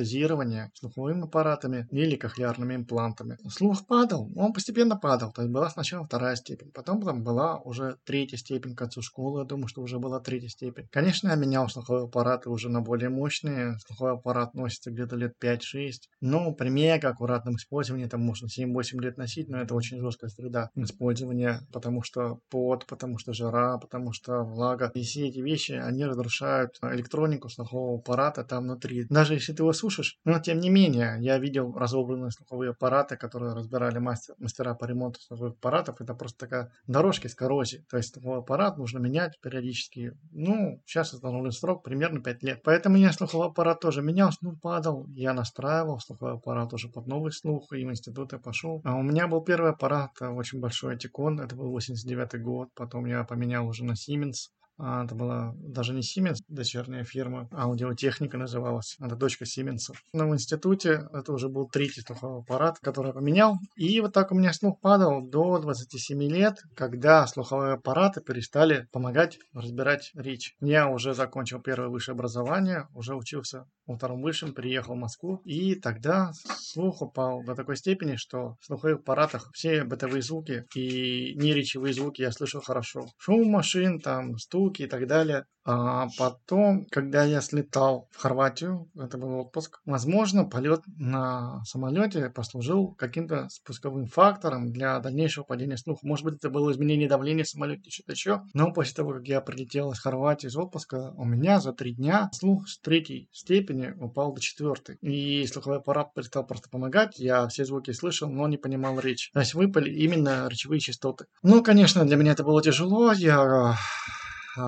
слуховыми 0.75 1.25
аппаратами 1.25 1.87
или 1.91 2.17
кохлеарными 2.17 2.75
имплантами. 2.75 3.39
Слух 3.49 3.87
падал, 3.87 4.31
он 4.37 4.53
постепенно 4.53 4.97
падал. 4.97 5.33
То 5.33 5.43
есть 5.43 5.53
была 5.53 5.71
сначала 5.71 6.05
вторая 6.05 6.37
степень, 6.37 6.71
потом 6.73 7.03
там 7.03 7.23
была 7.23 7.59
уже 7.59 7.97
третья 8.05 8.37
степень 8.37 8.75
к 8.75 8.79
концу 8.79 9.03
школы. 9.03 9.41
Я 9.41 9.45
думаю, 9.45 9.69
что 9.69 9.83
уже 9.83 9.99
была 9.99 10.21
третья 10.21 10.49
степень. 10.49 10.89
Конечно, 10.91 11.29
я 11.29 11.35
менял 11.35 11.69
слуховые 11.69 12.05
аппараты 12.05 12.51
уже 12.51 12.69
на 12.69 12.81
более 12.81 13.11
мощные. 13.11 13.79
Слуховой 13.87 14.15
аппарат 14.15 14.55
носится 14.55 14.91
где-то 14.91 15.17
лет 15.17 15.35
5-6. 15.43 15.93
Но 16.21 16.53
при 16.53 16.69
мега 16.69 17.09
аккуратном 17.09 17.57
использовании 17.57 18.07
там 18.07 18.21
можно 18.21 18.47
7-8 18.47 19.01
лет 19.01 19.17
носить, 19.17 19.49
но 19.49 19.59
это 19.59 19.75
очень 19.75 20.01
жесткая 20.01 20.31
среда 20.31 20.71
использования, 20.77 21.61
потому 21.73 22.03
что 22.03 22.41
пот, 22.51 22.87
потому 22.87 23.19
что 23.19 23.33
жара, 23.33 23.79
потому 23.79 24.13
что 24.13 24.43
влага. 24.43 24.91
И 24.95 25.03
все 25.03 25.29
эти 25.29 25.41
вещи, 25.41 25.73
они 25.73 26.05
разрушают 26.05 26.79
электронику 26.83 27.49
слухового 27.49 27.99
аппарата 27.99 28.45
там 28.45 28.65
внутри. 28.65 29.07
Даже 29.09 29.35
если 29.35 29.53
ты 29.53 29.63
его 29.63 29.73
сушишь, 29.91 30.19
но 30.25 30.39
тем 30.39 30.61
не 30.61 30.71
менее, 30.71 31.17
я 31.21 31.39
видел 31.39 31.73
разобранные 31.75 32.31
слуховые 32.31 32.71
аппараты, 32.71 33.17
которые 33.17 33.55
разбирали 33.55 33.99
мастер, 33.99 34.35
мастера 34.39 34.75
по 34.75 34.85
ремонту 34.85 35.21
слуховых 35.21 35.55
аппаратов. 35.55 36.01
Это 36.01 36.15
просто 36.15 36.39
такая 36.39 36.73
дорожка 36.87 37.29
с 37.29 37.35
коррозией. 37.35 37.85
То 37.91 37.97
есть 37.97 38.13
слуховой 38.13 38.39
аппарат 38.39 38.79
нужно 38.79 38.99
менять 38.99 39.39
периодически. 39.41 40.13
Ну, 40.31 40.81
сейчас 40.87 41.13
установлен 41.13 41.53
срок 41.53 41.83
примерно 41.83 42.21
5 42.21 42.43
лет. 42.43 42.61
Поэтому 42.65 42.97
я 42.97 43.13
слуховой 43.13 43.49
аппарат 43.49 43.81
тоже 43.81 44.03
менял, 44.03 44.31
ну, 44.41 44.57
падал. 44.57 45.07
Я 45.09 45.33
настраивал 45.35 45.99
слуховой 45.99 46.35
аппарат 46.35 46.73
уже 46.73 46.89
под 46.89 47.07
новый 47.07 47.33
слух, 47.33 47.73
и 47.73 47.85
в 47.85 47.91
институт 47.91 48.33
я 48.33 48.39
пошел. 48.39 48.81
А 48.85 48.97
у 48.97 49.03
меня 49.03 49.27
был 49.27 49.43
первый 49.43 49.71
аппарат, 49.71 50.11
э, 50.21 50.29
очень 50.29 50.61
большой 50.61 50.95
Атикон, 50.95 51.41
это 51.41 51.57
был 51.57 51.71
89 51.71 52.41
год. 52.43 52.69
Потом 52.75 53.07
я 53.07 53.25
поменял 53.25 53.67
уже 53.67 53.85
на 53.85 53.93
Siemens. 53.93 54.51
А, 54.83 55.05
это 55.05 55.15
была 55.15 55.55
даже 55.57 55.93
не 55.93 56.01
Siemens, 56.01 56.39
дочерняя 56.49 57.05
фирма, 57.05 57.49
аудиотехника 57.53 58.39
называлась. 58.39 58.97
Это 58.99 59.15
дочка 59.15 59.45
Siemens. 59.45 59.93
Но 60.13 60.29
в 60.29 60.35
институте 60.35 61.09
это 61.13 61.33
уже 61.33 61.49
был 61.49 61.69
третий 61.69 62.01
слуховой 62.01 62.41
аппарат, 62.41 62.79
который 62.81 63.09
я 63.09 63.13
поменял. 63.13 63.59
И 63.77 64.01
вот 64.01 64.15
так 64.15 64.33
у 64.33 64.35
меня 64.35 64.53
слух 64.53 64.81
падал 64.81 65.23
до 65.23 65.59
27 65.59 66.23
лет, 66.23 66.63
когда 66.75 67.27
слуховые 67.27 67.75
аппараты 67.75 68.23
перестали 68.23 68.89
помогать 68.91 69.39
разбирать 69.53 70.11
речь. 70.15 70.55
Я 70.61 70.89
уже 70.89 71.13
закончил 71.13 71.61
первое 71.61 71.89
высшее 71.89 72.15
образование, 72.15 72.89
уже 72.95 73.15
учился 73.15 73.67
во 73.87 73.97
втором 73.97 74.23
высшем, 74.23 74.55
приехал 74.55 74.95
в 74.95 74.99
Москву. 74.99 75.43
И 75.45 75.75
тогда 75.75 76.33
слух 76.57 77.03
упал 77.03 77.43
до 77.43 77.55
такой 77.55 77.77
степени, 77.77 78.17
что 78.17 78.57
в 78.61 78.67
слуховых 78.67 79.01
аппаратах 79.01 79.51
все 79.53 79.85
бытовые 79.85 80.23
звуки 80.23 80.65
и 80.75 81.35
неречевые 81.35 81.93
звуки 81.93 82.23
я 82.23 82.33
слышал 82.33 82.63
хорошо. 82.63 83.07
Шум 83.19 83.51
машин, 83.51 84.01
там, 84.01 84.39
стук, 84.39 84.70
звуки 84.71 84.83
и 84.83 84.87
так 84.87 85.07
далее. 85.07 85.45
А 85.63 86.09
потом, 86.19 86.87
когда 86.91 87.23
я 87.25 87.43
слетал 87.43 88.09
в 88.13 88.17
Хорватию, 88.17 88.91
это 88.97 89.19
был 89.19 89.41
отпуск, 89.41 89.81
возможно, 89.85 90.45
полет 90.45 90.81
на 90.97 91.63
самолете 91.65 92.31
послужил 92.31 92.95
каким-то 92.95 93.47
спусковым 93.51 94.07
фактором 94.07 94.73
для 94.73 94.99
дальнейшего 95.01 95.45
падения 95.45 95.77
слуха. 95.77 96.07
Может 96.07 96.25
быть, 96.25 96.35
это 96.37 96.49
было 96.49 96.73
изменение 96.73 97.09
давления 97.09 97.45
в 97.45 97.49
самолете, 97.49 97.91
что-то 97.91 98.13
еще. 98.13 98.43
Но 98.55 98.73
после 98.73 98.95
того, 98.95 99.13
как 99.13 99.29
я 99.29 99.41
прилетел 99.43 99.93
из 99.93 100.01
Хорватии 100.01 100.47
из 100.47 100.57
отпуска, 100.57 101.13
у 101.17 101.25
меня 101.25 101.61
за 101.61 101.73
три 101.73 101.95
дня 101.95 102.31
слух 102.33 102.67
с 102.67 102.81
третьей 102.81 103.29
степени 103.31 103.93
упал 104.01 104.33
до 104.33 104.41
четвертой. 104.41 104.97
И 105.03 105.47
слуховой 105.47 105.79
аппарат 105.79 106.15
перестал 106.15 106.47
просто 106.47 106.71
помогать. 106.71 107.19
Я 107.19 107.47
все 107.49 107.67
звуки 107.67 107.91
слышал, 107.93 108.31
но 108.31 108.49
не 108.49 108.57
понимал 108.57 108.99
речь. 108.99 109.31
То 109.35 109.41
есть 109.41 109.53
выпали 109.53 109.91
именно 109.91 110.49
речевые 110.49 110.81
частоты. 110.81 111.27
Ну, 111.43 111.63
конечно, 111.63 112.07
для 112.07 112.17
меня 112.17 112.33
это 112.33 112.45
было 112.45 112.63
тяжело. 112.63 113.13
Я 113.13 113.77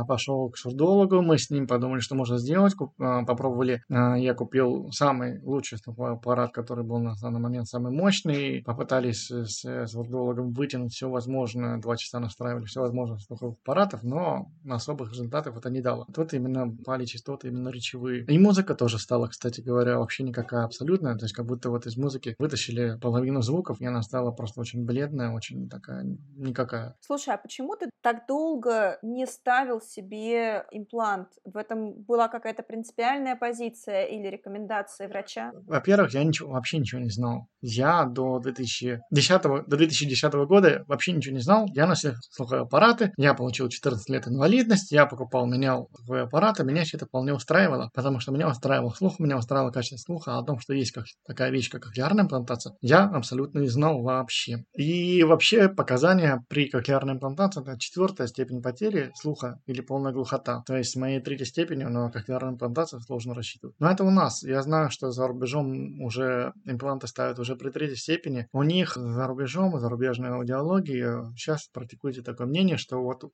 пошел 0.07 0.51
к 0.51 0.59
сурдологу, 0.59 1.23
мы 1.23 1.39
с 1.39 1.51
ним 1.51 1.67
подумали, 1.67 2.01
что 2.01 2.15
можно 2.15 2.39
сделать, 2.39 2.75
а, 2.99 3.25
попробовали, 3.25 3.83
а, 3.91 4.17
я 4.17 4.35
купил 4.35 4.91
самый 4.93 5.41
лучший 5.43 5.79
аппарат, 5.87 6.53
который 6.53 6.85
был 6.85 6.99
на 6.99 7.15
данный 7.21 7.41
момент 7.41 7.69
самый 7.69 7.93
мощный, 7.93 8.63
попытались 8.65 9.31
с 9.31 9.87
сурдологом 9.87 10.53
вытянуть 10.53 10.93
все 10.93 11.09
возможное, 11.09 11.79
два 11.79 11.97
часа 11.97 12.21
настраивали 12.21 12.65
все 12.65 12.81
возможное 12.81 13.19
слуховых 13.19 13.57
аппаратов, 13.63 14.03
но 14.03 14.51
особых 14.69 15.13
результатов 15.13 15.57
это 15.57 15.71
не 15.71 15.81
дало. 15.81 16.07
Тут 16.15 16.35
именно 16.35 16.75
пали 16.85 17.05
частоты, 17.05 17.49
именно 17.49 17.69
речевые. 17.69 18.25
И 18.25 18.39
музыка 18.39 18.75
тоже 18.75 18.99
стала, 18.99 19.29
кстати 19.29 19.61
говоря, 19.61 19.99
вообще 19.99 20.23
никакая 20.23 20.65
абсолютная, 20.65 21.17
то 21.17 21.25
есть 21.25 21.35
как 21.35 21.47
будто 21.47 21.71
вот 21.71 21.87
из 21.87 21.97
музыки 21.97 22.35
вытащили 22.39 22.99
половину 23.01 23.43
звуков, 23.43 23.81
и 23.81 23.87
она 23.87 24.03
стала 24.03 24.31
просто 24.31 24.61
очень 24.61 24.85
бледная, 24.85 25.31
очень 25.31 25.69
такая 25.69 26.05
никакая. 26.37 26.97
Слушай, 27.01 27.35
а 27.35 27.39
почему 27.39 27.77
ты 27.77 27.91
так 28.01 28.27
долго 28.27 28.99
не 29.03 29.27
ставил 29.27 29.72
ставил 29.73 29.81
себе 29.81 30.65
имплант? 30.71 31.29
В 31.45 31.57
этом 31.57 31.93
была 32.05 32.29
какая-то 32.29 32.63
принципиальная 32.63 33.37
позиция 33.37 34.05
или 34.05 34.29
рекомендация 34.29 35.09
врача? 35.09 35.53
Во-первых, 35.67 36.13
я 36.15 36.25
ничего, 36.25 36.53
вообще 36.53 36.79
ничего 36.79 37.01
не 37.01 37.11
знал. 37.11 37.47
Я 37.61 38.05
до 38.05 38.39
2010, 38.41 39.43
до 39.43 39.77
2010 39.77 40.33
года 40.47 40.85
вообще 40.89 41.13
ничего 41.13 41.35
не 41.35 41.43
знал. 41.43 41.67
Я 41.73 41.87
носил 41.87 42.13
слуховые 42.31 42.63
аппараты, 42.63 43.13
я 43.17 43.35
получил 43.35 43.69
14 43.69 44.09
лет 44.09 44.27
инвалидности, 44.27 44.95
я 44.95 45.07
покупал, 45.07 45.47
менял 45.47 45.89
слуховые 45.95 46.25
аппараты, 46.25 46.65
меня 46.65 46.85
все 46.85 46.97
это 46.97 47.07
вполне 47.07 47.33
устраивало, 47.33 47.91
потому 47.95 48.21
что 48.21 48.33
меня 48.33 48.49
устраивал 48.49 48.93
слух, 48.93 49.19
меня 49.19 49.39
устраивало 49.39 49.71
качество 49.71 49.97
слуха, 49.97 50.37
а 50.37 50.39
о 50.41 50.45
том, 50.45 50.59
что 50.59 50.75
есть 50.75 50.93
как, 50.93 51.05
такая 51.27 51.51
вещь, 51.51 51.71
как 51.71 51.83
кохлеарная 51.83 52.25
имплантация, 52.25 52.75
я 52.81 53.05
абсолютно 53.05 53.61
не 53.61 53.69
знал 53.69 54.03
вообще. 54.03 54.65
И 54.75 55.23
вообще 55.23 55.69
показания 55.69 56.45
при 56.49 56.69
кохлеарной 56.69 57.15
имплантации 57.15 57.63
это 57.63 57.79
четвертая 57.79 58.27
степень 58.27 58.63
потери 58.63 59.13
слуха 59.15 59.61
или 59.67 59.81
полная 59.81 60.13
глухота. 60.13 60.63
То 60.67 60.77
есть 60.77 60.95
в 60.95 60.99
моей 60.99 61.21
третьей 61.21 61.47
степени 61.47 61.85
на 61.85 62.11
кохлеарную 62.11 62.55
имплантацию 62.55 63.01
сложно 63.01 63.35
рассчитывать. 63.35 63.77
Но 63.79 63.91
это 63.91 64.05
у 64.05 64.11
нас. 64.11 64.43
Я 64.43 64.63
знаю, 64.63 64.91
что 64.91 65.11
за 65.11 65.27
рубежом 65.27 66.01
уже 66.03 66.53
импланты 66.65 67.07
ставят 67.07 67.39
уже 67.39 67.57
при 67.57 67.71
третьей 67.71 67.97
степени. 67.97 68.49
У 68.53 68.63
них 68.63 68.95
за 68.97 69.27
рубежом, 69.27 69.79
зарубежной 69.79 70.31
аудиологии 70.31 71.35
сейчас 71.37 71.69
практикуется 71.69 72.23
такое 72.23 72.47
мнение, 72.47 72.77
что 72.77 73.03
вот 73.03 73.25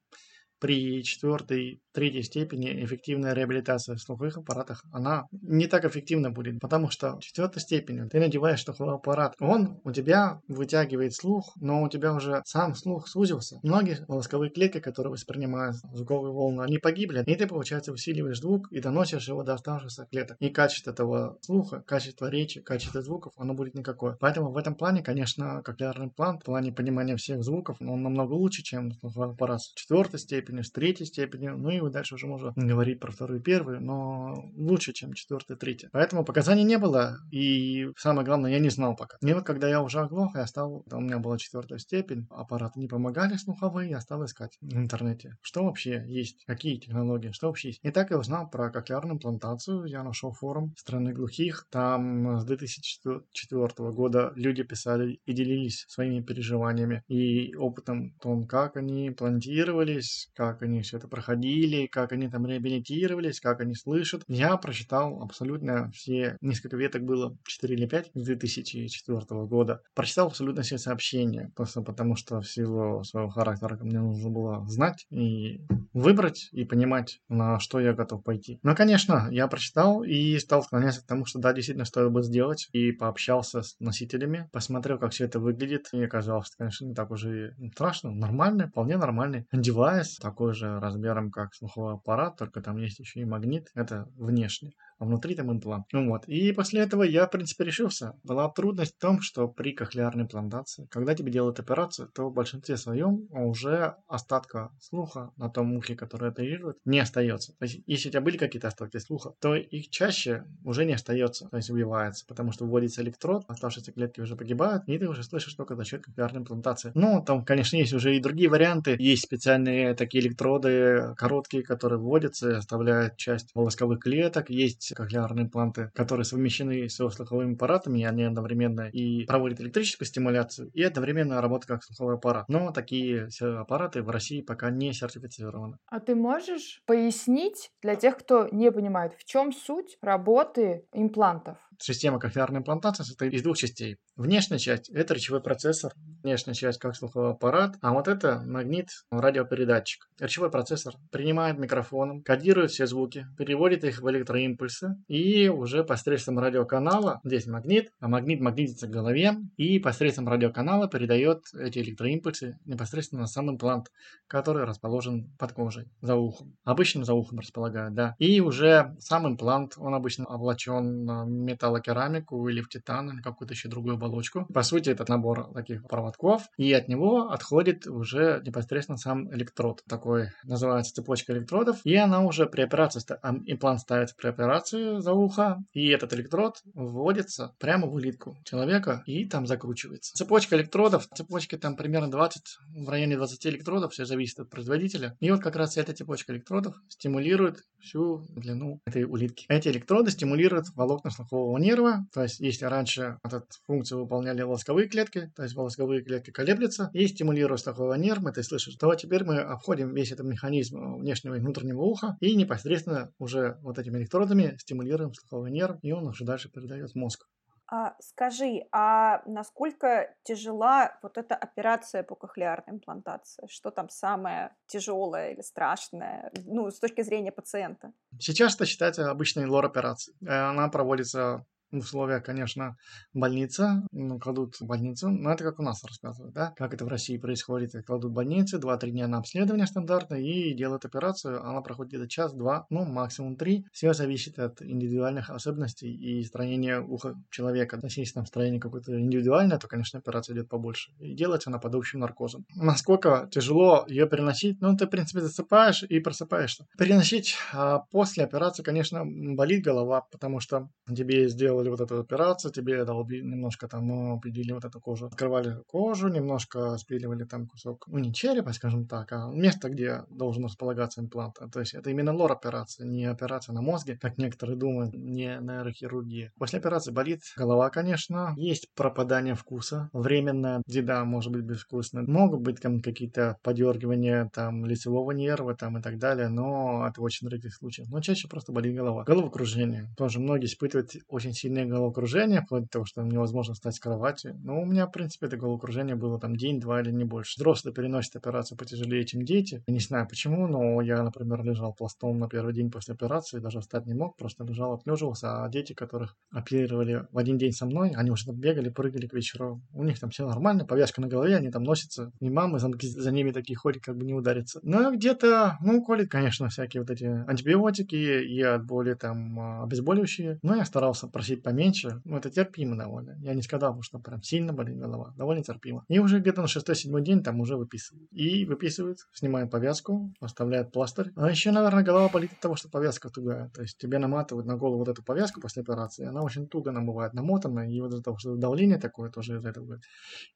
при 0.59 1.03
четвертой, 1.03 1.81
третьей 1.93 2.23
степени 2.23 2.85
эффективная 2.85 3.33
реабилитация 3.33 3.97
в 3.97 4.01
слуховых 4.01 4.37
аппаратах, 4.37 4.85
она 4.93 5.27
не 5.33 5.67
так 5.67 5.85
эффективна 5.85 6.31
будет, 6.31 6.61
потому 6.61 6.91
что 6.91 7.17
в 7.17 7.21
четвертой 7.21 7.61
степени 7.61 8.09
ты 8.09 8.21
надеваешь 8.21 8.63
слуховой 8.63 8.95
аппарат, 8.95 9.35
он 9.41 9.81
у 9.85 9.93
тебя 9.93 10.41
вытягивает 10.49 11.15
слух, 11.15 11.53
но 11.61 11.83
у 11.83 11.89
тебя 11.89 12.15
уже 12.15 12.43
сам 12.45 12.75
слух 12.75 13.09
сузился. 13.09 13.59
Многие 13.63 14.05
волосковые 14.07 14.51
клетки, 14.51 14.81
которые 14.81 15.13
воспринимают 15.13 15.77
звуковые 15.93 16.33
волны, 16.33 16.63
они 16.63 16.79
погибли, 16.79 17.25
и 17.27 17.35
ты, 17.35 17.47
получается, 17.47 17.93
усиливаешь 17.93 18.41
звук 18.41 18.71
и 18.71 18.81
доносишь 18.81 19.29
его 19.29 19.43
до 19.43 19.55
оставшихся 19.55 20.07
клеток. 20.11 20.37
И 20.41 20.51
качество 20.51 20.91
этого 20.91 21.39
слуха, 21.41 21.83
качество 21.87 22.29
речи, 22.31 22.61
качество 22.61 23.03
звуков, 23.03 23.33
оно 23.37 23.55
будет 23.55 23.75
никакое. 23.75 24.17
Поэтому 24.21 24.53
в 24.53 24.57
этом 24.57 24.75
плане, 24.75 25.03
конечно, 25.03 25.63
кохлеарный 25.63 26.07
имплант, 26.07 26.43
в 26.43 26.45
плане 26.45 26.73
понимания 26.73 27.17
всех 27.17 27.43
звуков, 27.43 27.79
он 27.81 28.03
намного 28.03 28.33
лучше, 28.35 28.63
чем 28.63 28.93
слуховой 28.93 29.31
аппарат 29.31 29.61
четвертой 29.75 30.21
степени 30.21 30.48
степенью, 30.49 30.65
с 30.65 30.71
третьей 30.71 31.07
степенью, 31.07 31.59
ну 31.59 31.71
и 31.71 31.91
дальше 31.91 32.15
уже 32.15 32.27
можно 32.27 32.53
говорить 32.57 33.01
про 33.01 33.13
вторую 33.13 33.41
и 33.41 33.43
первую, 33.43 33.81
но 33.81 34.51
лучше, 34.57 34.93
чем 34.93 35.13
четвертая 35.13 35.57
и 35.57 35.61
третья. 35.61 35.89
Поэтому 35.93 36.25
показаний 36.25 36.65
не 36.65 36.79
было, 36.79 37.19
и 37.31 37.89
самое 37.97 38.27
главное, 38.27 38.53
я 38.53 38.59
не 38.59 38.71
знал 38.71 38.97
пока. 38.97 39.19
И 39.21 39.33
вот 39.33 39.45
когда 39.45 39.69
я 39.69 39.83
уже 39.83 40.01
оглох, 40.01 40.35
я 40.35 40.47
стал, 40.47 40.85
у 40.91 41.01
меня 41.01 41.19
была 41.19 41.39
четвертая 41.39 41.79
степень, 41.79 42.27
аппараты 42.31 42.81
не 42.81 42.89
помогали 42.89 43.37
слуховые, 43.37 43.91
я 43.91 44.01
стал 44.01 44.25
искать 44.25 44.57
в 44.61 44.77
интернете, 44.77 45.37
что 45.43 45.65
вообще 45.65 46.05
есть, 46.07 46.45
какие 46.47 46.79
технологии, 46.79 47.31
что 47.33 47.49
вообще 47.49 47.69
есть. 47.69 47.81
И 47.83 47.91
так 47.91 48.11
я 48.11 48.19
узнал 48.19 48.49
про 48.49 48.71
кохлеарную 48.71 49.17
имплантацию, 49.17 49.85
я 49.85 50.03
нашел 50.03 50.33
форум 50.33 50.75
страны 50.77 51.13
глухих, 51.13 51.67
там 51.71 52.39
с 52.39 52.45
2004 52.45 53.91
года 53.93 54.33
люди 54.35 54.63
писали 54.63 55.21
и 55.25 55.33
делились 55.33 55.85
своими 55.89 56.21
переживаниями 56.23 57.03
и 57.09 57.55
опытом 57.55 58.15
том, 58.21 58.47
как 58.47 58.77
они 58.77 59.09
имплантировались, 59.09 60.31
как 60.39 60.63
они 60.63 60.83
все 60.83 60.99
это 60.99 61.09
проходили, 61.09 61.89
как 61.89 62.13
они 62.13 62.29
там 62.29 62.47
реабилитировались, 62.47 63.41
как 63.41 63.61
они 63.61 63.75
слышат. 63.75 64.23
Я 64.29 64.57
прочитал 64.57 65.21
абсолютно 65.21 65.91
все, 65.91 66.37
несколько 66.41 66.77
веток 66.77 67.03
было, 67.03 67.37
4 67.45 67.75
или 67.75 67.87
5 67.87 68.11
с 68.15 68.25
2004 68.25 69.21
года. 69.47 69.83
Прочитал 69.97 70.29
абсолютно 70.29 70.63
все 70.63 70.79
сообщения, 70.79 71.51
просто 71.57 71.83
потому 71.83 72.15
что 72.15 72.41
всего 72.41 73.03
своего 73.03 73.31
характера 73.31 73.77
мне 73.83 73.99
нужно 73.99 74.31
было 74.31 74.65
знать 74.69 75.07
и 75.11 75.61
выбрать 75.93 76.49
и 76.53 76.65
понимать, 76.65 77.19
на 77.29 77.59
что 77.59 77.81
я 77.81 77.93
готов 77.93 78.23
пойти. 78.23 78.61
Но, 78.63 78.77
конечно, 78.77 79.27
я 79.33 79.49
прочитал 79.49 80.05
и 80.05 80.39
стал 80.39 80.63
склоняться 80.63 81.03
к 81.03 81.07
тому, 81.07 81.27
что 81.27 81.41
да, 81.41 81.53
действительно 81.53 81.85
стоило 81.85 82.11
бы 82.11 82.23
сделать, 82.23 82.69
и 82.71 82.93
пообщался 82.93 83.63
с 83.63 83.75
носителями, 83.81 84.49
посмотрел, 84.53 84.99
как 84.99 85.11
все 85.11 85.25
это 85.25 85.41
выглядит, 85.41 85.89
и 85.93 86.05
оказалось, 86.05 86.51
конечно, 86.57 86.87
не 86.87 86.95
так 86.95 87.11
уже 87.11 87.57
страшно, 87.75 88.13
нормальный, 88.13 88.69
вполне 88.69 88.97
нормальный 88.97 89.49
девайс, 89.53 90.21
такой 90.29 90.53
же 90.53 90.79
размером, 90.79 91.31
как 91.31 91.55
слуховой 91.55 91.95
аппарат, 91.95 92.37
только 92.37 92.61
там 92.61 92.77
есть 92.77 92.99
еще 92.99 93.21
и 93.21 93.25
магнит, 93.25 93.71
это 93.75 94.09
внешне 94.17 94.75
а 94.99 95.05
внутри 95.05 95.35
там 95.35 95.53
имплант. 95.53 95.87
Ну 95.93 96.09
вот. 96.11 96.25
И 96.27 96.53
после 96.53 96.81
этого 96.81 97.03
я, 97.03 97.27
в 97.27 97.31
принципе, 97.31 97.65
решился. 97.65 98.15
Была 98.23 98.49
трудность 98.51 98.97
в 98.97 99.01
том, 99.01 99.21
что 99.21 99.49
при 99.49 99.73
кохлеарной 99.73 100.25
имплантации, 100.25 100.87
когда 100.91 101.15
тебе 101.15 101.33
делают 101.33 101.61
операцию, 101.61 102.09
то 102.09 102.29
в 102.29 102.35
большинстве 102.35 102.77
своем 102.77 103.27
уже 103.31 103.95
остатка 104.09 104.71
слуха 104.81 105.33
на 105.37 105.49
том 105.49 105.75
ухе, 105.75 105.95
которое 105.95 106.31
оперирует, 106.31 106.79
не 106.85 106.99
остается. 106.99 107.53
То 107.59 107.65
есть, 107.65 107.83
если 107.87 108.09
у 108.09 108.13
тебя 108.13 108.21
были 108.21 108.37
какие-то 108.37 108.69
остатки 108.69 108.99
слуха, 108.99 109.33
то 109.41 109.55
их 109.55 109.91
чаще 109.91 110.45
уже 110.65 110.85
не 110.85 110.93
остается, 110.93 111.49
то 111.49 111.57
есть 111.57 111.71
убивается, 111.71 112.25
потому 112.27 112.53
что 112.53 112.67
вводится 112.67 113.03
электрод, 113.03 113.45
оставшиеся 113.49 113.93
клетки 113.93 114.21
уже 114.21 114.37
погибают, 114.37 114.85
и 114.87 114.99
ты 114.99 115.09
уже 115.09 115.23
слышишь 115.23 115.55
только 115.55 115.77
за 115.77 115.85
счет 115.85 116.03
кохлеарной 116.03 116.41
имплантации. 116.41 116.93
Ну, 116.95 117.23
там, 117.25 117.45
конечно, 117.45 117.77
есть 117.77 117.93
уже 117.93 118.17
и 118.17 118.21
другие 118.21 118.49
варианты. 118.49 118.97
Есть 118.99 119.25
специальные 119.25 119.95
такие 119.95 120.25
электроды 120.25 121.15
короткие, 121.17 121.63
которые 121.63 121.99
вводятся 121.99 122.59
оставляют 122.59 123.17
часть 123.17 123.51
волосковых 123.55 124.01
клеток. 124.01 124.51
Есть 124.51 124.88
есть 124.89 124.97
кохлеарные 124.97 125.45
импланты, 125.45 125.91
которые 125.95 126.25
совмещены 126.25 126.89
с 126.89 126.97
слуховыми 126.97 127.55
аппаратами, 127.55 128.01
и 128.01 128.05
они 128.05 128.25
одновременно 128.25 128.89
и 128.89 129.25
проводят 129.27 129.61
электрическую 129.61 130.07
стимуляцию, 130.07 130.71
и 130.73 130.83
одновременно 130.83 131.41
работают 131.41 131.67
как 131.67 131.85
слуховой 131.85 132.15
аппарат. 132.15 132.49
Но 132.49 132.73
такие 132.73 133.29
аппараты 133.41 134.03
в 134.03 134.11
России 134.11 134.41
пока 134.41 134.71
не 134.71 134.93
сертифицированы. 134.93 135.79
А 135.87 136.01
ты 136.01 136.15
можешь 136.15 136.83
пояснить 136.87 137.71
для 137.83 137.97
тех, 137.97 138.17
кто 138.19 138.49
не 138.51 138.71
понимает, 138.73 139.15
в 139.19 139.25
чем 139.25 139.53
суть 139.53 139.99
работы 140.03 140.85
имплантов? 140.93 141.59
Система 141.81 142.19
кохлеарной 142.19 142.61
имплантации 142.61 143.05
состоит 143.05 143.33
из 143.35 143.43
двух 143.43 143.57
частей. 143.57 143.99
Внешняя 144.17 144.59
часть– 144.59 144.89
это 144.91 145.15
речевой 145.15 145.41
процессор, 145.41 145.93
внешняя 146.23 146.55
часть 146.55 146.79
как 146.79 146.97
слуховой 146.97 147.31
аппарат, 147.31 147.77
а 147.81 147.93
вот 147.93 148.09
это 148.09 148.43
магнит 148.47 148.89
радиопередатчик. 149.11 150.09
Речевой 150.19 150.51
процессор 150.51 150.95
принимает 151.11 151.59
микрофоном, 151.59 152.23
кодирует 152.23 152.71
все 152.71 152.87
звуки, 152.87 153.27
переводит 153.37 153.85
их 153.85 154.01
в 154.01 154.11
электроимпульсы 154.11 154.97
и 155.09 155.49
уже 155.49 155.85
посредством 155.85 156.39
радиоканала, 156.39 157.21
здесь 157.25 157.47
магнит, 157.47 157.91
а 158.01 158.09
магнит 158.09 158.41
магнитится 158.41 158.87
к 158.87 158.91
голове 158.91 159.37
и 159.57 159.79
посредством 159.79 160.29
радиоканала 160.29 160.89
передает 160.89 161.45
эти 161.55 161.79
электроимпульсы 161.79 162.59
непосредственно 162.65 163.23
на 163.23 163.27
сам 163.27 163.51
имплант, 163.51 163.89
который 164.27 164.65
расположен 164.65 165.31
под 165.39 165.53
кожей, 165.53 165.89
за 166.01 166.17
ухом. 166.17 166.57
Обычно 166.65 167.05
за 167.05 167.15
ухом 167.15 167.39
располагают, 167.39 167.95
да. 167.95 168.15
И 168.19 168.41
уже 168.41 168.97
сам 168.99 169.27
имплант, 169.27 169.75
он 169.77 169.95
обычно 169.95 170.25
облачен 170.27 171.05
на 171.05 171.25
металлокерамику 171.25 172.49
или 172.49 172.61
в 172.61 172.69
титан 172.69 173.11
или 173.11 173.23
какую-то 173.23 173.55
еще 173.55 173.69
другую 173.69 173.95
оболочку. 173.95 174.47
По 174.53 174.63
сути, 174.63 174.91
этот 174.91 175.09
набор 175.09 175.53
таких 175.55 175.83
проводков, 176.09 176.49
и 176.57 176.73
от 176.73 176.89
него 176.89 177.31
отходит 177.31 177.87
уже 177.87 178.43
непосредственно 178.45 178.99
сам 178.99 179.33
электрод. 179.35 179.83
Такой 179.89 180.29
называется 180.45 180.95
цепочка 180.95 181.33
электродов, 181.33 181.81
и 181.85 181.95
она 181.95 182.23
уже 182.23 182.47
при 182.47 182.63
операции, 182.63 183.01
имплант 183.47 183.81
ставится 183.81 184.15
при 184.17 184.29
операции 184.29 185.01
за 185.01 185.13
ухо, 185.13 185.59
и 185.73 185.89
этот 185.89 186.13
электрод 186.15 186.61
вводится 186.75 187.55
прямо 187.59 187.87
в 187.87 187.95
улитку 187.95 188.39
человека 188.45 189.03
и 189.07 189.27
там 189.27 189.47
закручивается. 189.47 190.15
Цепочка 190.15 190.57
электродов, 190.57 191.09
цепочки 191.15 191.57
там 191.57 191.77
примерно 191.77 192.11
20, 192.11 192.43
в 192.85 192.89
районе 192.89 193.17
20 193.17 193.47
электродов, 193.47 193.93
все 193.93 194.05
зависит 194.05 194.41
от 194.41 194.51
производителя. 194.51 195.17
И 195.21 195.31
вот 195.31 195.41
как 195.41 195.57
раз 195.57 195.77
эта 195.77 195.93
цепочка 195.93 196.33
электродов 196.33 196.75
стимулирует 196.89 197.63
всю 197.81 198.25
длину 198.31 198.81
этой 198.87 199.05
улитки. 199.05 199.45
Эти 199.49 199.69
электроды 199.69 200.11
стимулируют 200.11 200.67
волокна 200.75 201.11
слухового 201.11 201.59
нерва, 201.59 202.07
то 202.13 202.23
есть 202.23 202.41
если 202.41 202.65
раньше 202.65 203.19
эту 203.25 203.45
функцию 203.67 204.01
выполняли 204.01 204.43
волосковые 204.43 204.89
клетки, 204.89 205.31
то 205.37 205.43
есть 205.43 205.55
волосковые 205.55 205.98
клетки 206.03 206.31
колеблются 206.31 206.91
и 206.93 207.07
стимулируют 207.07 207.61
слухового 207.61 207.95
нерва, 207.95 208.33
ты 208.33 208.43
слышишь, 208.43 208.77
то 208.77 208.95
теперь 208.95 209.25
мы 209.25 209.39
обходим 209.41 209.95
весь 209.95 210.13
этот 210.13 210.27
механизм 210.27 210.97
внешнего 210.97 211.35
и 211.35 211.41
внутреннего 211.41 211.83
уха 211.83 212.17
и 212.21 212.35
непосредственно 212.37 213.13
уже 213.19 213.59
вот 213.63 213.79
этими 213.79 213.99
электродами 213.99 214.57
стимулируем 214.59 215.13
слуховой 215.15 215.51
нерв, 215.51 215.79
и 215.83 215.93
он 215.93 216.07
уже 216.07 216.25
дальше 216.25 216.51
передает 216.51 216.95
мозг. 216.95 217.27
А, 217.71 217.95
скажи, 218.01 218.63
а 218.73 219.23
насколько 219.27 220.15
тяжела 220.23 220.99
вот 221.03 221.19
эта 221.19 221.35
операция 221.35 222.03
по 222.03 222.15
кохлеарной 222.15 222.77
имплантации? 222.77 223.47
Что 223.51 223.71
там 223.71 223.91
самое 223.91 224.57
тяжелое 224.67 225.33
или 225.33 225.43
страшное, 225.43 226.33
ну, 226.47 226.71
с 226.71 226.81
точки 226.81 227.03
зрения 227.03 227.31
пациента? 227.31 227.93
Сейчас 228.19 228.55
это 228.55 228.65
считается 228.65 229.11
обычной 229.11 229.45
лор-операцией. 229.45 230.17
Э, 230.27 230.49
она 230.49 230.69
проводится 230.69 231.45
условия, 231.73 232.21
конечно, 232.21 232.77
больница, 233.13 233.83
ну, 233.93 234.19
кладут 234.19 234.57
в 234.57 234.67
больницу, 234.67 235.09
но 235.11 235.33
это 235.33 235.45
как 235.45 235.59
у 235.59 235.63
нас 235.63 235.83
рассказывают, 235.85 236.35
да, 236.35 236.53
как 236.57 236.75
это 236.75 236.85
в 236.85 236.89
России 236.89 237.19
происходит, 237.19 237.73
кладут 237.87 238.13
в 238.13 238.15
больницу, 238.15 238.59
2-3 238.59 238.91
дня 238.91 239.09
на 239.09 239.19
обследование 239.19 239.67
стандартно 239.67 240.15
и 240.15 240.55
делают 240.55 240.85
операцию, 240.85 241.45
она 241.45 241.61
проходит 241.61 241.93
где-то 241.93 242.09
час-два, 242.09 242.67
ну, 242.71 242.85
максимум 242.85 243.37
три, 243.37 243.67
все 243.73 243.93
зависит 243.93 244.39
от 244.39 244.63
индивидуальных 244.63 245.31
особенностей 245.31 245.93
и 245.93 246.23
строения 246.25 246.81
уха 246.81 247.15
человека, 247.31 247.79
если 247.83 248.13
там 248.13 248.27
строение 248.27 248.61
какое-то 248.61 248.99
индивидуальное, 248.99 249.59
то, 249.59 249.67
конечно, 249.67 249.99
операция 249.99 250.35
идет 250.35 250.49
побольше, 250.49 250.93
и 251.01 251.15
делается 251.15 251.51
она 251.51 251.59
под 251.59 251.75
общим 251.75 252.01
наркозом. 252.01 252.45
Насколько 252.55 253.29
тяжело 253.31 253.85
ее 253.89 254.09
переносить, 254.09 254.61
ну, 254.61 254.77
ты, 254.77 254.87
в 254.87 254.91
принципе, 254.91 255.21
засыпаешь 255.21 255.83
и 255.83 256.01
просыпаешься. 256.01 256.67
Переносить 256.79 257.37
а 257.53 257.81
после 257.91 258.25
операции, 258.25 258.63
конечно, 258.63 259.03
болит 259.05 259.65
голова, 259.65 260.03
потому 260.13 260.41
что 260.41 260.69
тебе 260.95 261.29
сделали 261.29 261.58
делали 261.59 261.71
вот 261.71 261.81
эту 261.81 262.01
операцию, 262.01 262.53
тебе 262.53 262.85
долби, 262.85 263.23
немножко 263.23 263.69
там, 263.69 263.87
ну, 263.87 264.21
пилили 264.21 264.53
вот 264.53 264.65
эту 264.65 264.81
кожу. 264.81 265.07
Открывали 265.07 265.63
кожу, 265.67 266.09
немножко 266.09 266.77
спиливали 266.79 267.25
там 267.25 267.47
кусок, 267.47 267.87
ну, 267.89 267.99
не 267.99 268.13
черепа, 268.13 268.53
скажем 268.53 268.87
так, 268.87 269.13
а 269.13 269.31
место, 269.33 269.69
где 269.69 270.03
должен 270.11 270.45
располагаться 270.45 271.01
имплант. 271.01 271.39
То 271.53 271.61
есть 271.61 271.75
это 271.75 271.91
именно 271.91 272.13
лор-операция, 272.13 272.87
не 272.87 273.05
операция 273.05 273.53
на 273.53 273.63
мозге, 273.63 273.99
как 274.01 274.19
некоторые 274.19 274.57
думают, 274.57 274.95
не 274.95 275.39
нейрохирургия. 275.41 276.33
После 276.39 276.59
операции 276.59 276.93
болит 276.93 277.23
голова, 277.37 277.71
конечно, 277.71 278.35
есть 278.37 278.69
пропадание 278.75 279.35
вкуса, 279.35 279.91
временная 279.93 280.63
еда 280.67 281.05
может 281.05 281.33
быть 281.33 281.43
безвкусная, 281.43 282.05
могут 282.07 282.41
быть 282.41 282.61
там 282.61 282.81
какие-то 282.81 283.37
подергивания 283.43 284.31
там 284.33 284.65
лицевого 284.65 285.13
нерва 285.13 285.55
там 285.55 285.79
и 285.79 285.83
так 285.83 285.99
далее, 285.99 286.29
но 286.29 286.87
это 286.89 287.01
очень 287.03 287.29
редких 287.29 287.55
случаев. 287.55 287.89
Но 287.91 288.01
чаще 288.01 288.29
просто 288.29 288.53
болит 288.53 288.75
голова. 288.75 289.05
Головокружение. 289.05 289.89
Тоже 289.97 290.21
многие 290.21 290.47
испытывают 290.47 290.91
очень 291.09 291.33
сильно 291.33 291.48
сильное 291.49 291.65
головокружение, 291.65 292.43
вплоть 292.43 292.65
до 292.65 292.69
того, 292.69 292.85
что 292.85 293.03
невозможно 293.03 293.55
встать 293.55 293.75
с 293.75 293.81
кровати. 293.81 294.35
Но 294.45 294.61
у 294.61 294.67
меня, 294.67 294.87
в 294.87 294.93
принципе, 294.93 295.27
это 295.27 295.39
головокружение 295.39 295.97
было 295.97 296.21
там 296.21 296.37
день-два 296.37 296.83
или 296.83 296.91
не 296.91 297.05
больше. 297.05 297.37
Взрослые 297.39 297.75
переносят 297.75 298.17
операцию 298.17 298.59
потяжелее, 298.59 299.05
чем 299.07 299.23
дети. 299.23 299.63
Я 299.67 299.73
не 299.73 299.81
знаю 299.81 300.07
почему, 300.07 300.47
но 300.47 300.83
я, 300.83 301.03
например, 301.03 301.43
лежал 301.43 301.73
пластом 301.73 302.19
на 302.19 302.29
первый 302.29 302.53
день 302.53 302.71
после 302.71 302.95
операции, 302.95 303.39
даже 303.39 303.61
встать 303.61 303.87
не 303.87 303.95
мог, 303.95 304.17
просто 304.17 304.45
лежал, 304.45 304.75
отлеживался, 304.75 305.43
а 305.43 305.49
дети, 305.49 305.73
которых 305.73 306.17
оперировали 306.31 307.07
в 307.13 307.17
один 307.17 307.39
день 307.39 307.53
со 307.53 307.65
мной, 307.65 307.93
они 307.97 308.11
уже 308.11 308.27
там 308.27 308.37
бегали, 308.37 308.69
прыгали 308.69 309.07
к 309.07 309.15
вечеру. 309.15 309.63
У 309.73 309.85
них 309.85 309.99
там 309.99 310.11
все 310.11 310.27
нормально, 310.27 310.67
повязка 310.67 311.01
на 311.01 311.09
голове, 311.09 311.37
они 311.37 311.51
там 311.51 311.63
носятся, 311.63 312.13
и 312.21 312.29
мамы 312.29 312.59
за, 312.59 312.71
за 312.79 313.11
ними 313.11 313.31
такие 313.31 313.57
ходят, 313.57 313.83
как 313.83 313.97
бы 313.97 314.05
не 314.05 314.13
удариться. 314.13 314.61
Но 314.63 314.93
где-то, 314.93 315.57
ну, 315.63 315.83
колят, 315.83 316.11
конечно, 316.11 316.49
всякие 316.49 316.83
вот 316.83 316.91
эти 316.91 317.05
антибиотики 317.05 317.97
и 317.97 318.43
от 318.43 318.67
боли 318.67 318.93
там 318.93 319.63
обезболивающие. 319.63 320.39
Но 320.43 320.55
я 320.57 320.65
старался 320.67 321.07
просить 321.07 321.38
поменьше, 321.39 322.01
ну, 322.05 322.17
это 322.17 322.31
терпимо 322.31 322.77
довольно. 322.77 323.17
Я 323.21 323.35
не 323.35 323.43
сказал, 323.43 323.81
что 323.83 323.99
прям 323.99 324.23
сильно 324.23 324.53
болит 324.53 324.79
голова, 324.79 325.15
довольно 325.17 325.43
терпимо. 325.43 325.85
И 325.89 325.99
уже 325.99 326.21
где-то 326.21 326.43
на 326.43 326.49
шестой-седьмой 326.49 327.03
день 327.03 327.23
там 327.23 327.41
уже 327.41 327.57
выписывают. 327.57 328.09
И 328.13 328.45
выписывают, 328.45 328.99
снимают 329.13 329.51
повязку, 329.51 330.13
оставляют 330.21 330.73
пластырь. 330.73 331.13
А 331.17 331.31
еще, 331.31 331.51
наверное, 331.51 331.83
голова 331.83 332.09
болит 332.09 332.33
от 332.33 332.41
того, 332.41 332.57
что 332.57 332.69
повязка 332.69 333.11
тугая. 333.11 333.51
То 333.55 333.63
есть 333.63 333.79
тебе 333.79 333.99
наматывают 333.99 334.47
на 334.47 334.57
голову 334.57 334.79
вот 334.79 334.89
эту 334.89 335.03
повязку 335.03 335.41
после 335.41 335.63
операции, 335.63 336.07
она 336.07 336.23
очень 336.23 336.49
туго 336.49 336.73
нам 336.73 336.87
бывает 336.87 337.15
намотана, 337.15 337.71
и 337.71 337.81
вот 337.81 337.93
из-за 337.93 338.03
того, 338.03 338.19
что 338.19 338.37
давление 338.37 338.79
такое 338.79 339.11
тоже 339.11 339.37
из 339.37 339.45
этого 339.45 339.65
будет. 339.65 339.83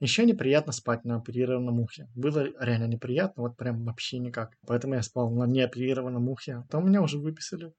Еще 0.01 0.25
неприятно 0.25 0.73
спать 0.73 1.05
на 1.05 1.17
оперированном 1.17 1.81
ухе. 1.81 2.09
Было 2.15 2.47
реально 2.61 2.87
неприятно, 2.87 3.45
вот 3.45 3.57
прям 3.57 3.85
вообще 3.85 4.19
никак. 4.19 4.53
Поэтому 4.67 4.95
я 4.95 5.03
спал 5.03 5.31
на 5.31 5.45
неоперированном 5.45 6.29
ухе. 6.29 6.65
Там 6.71 6.87
меня 6.87 7.03
уже 7.03 7.19
выписали, 7.19 7.73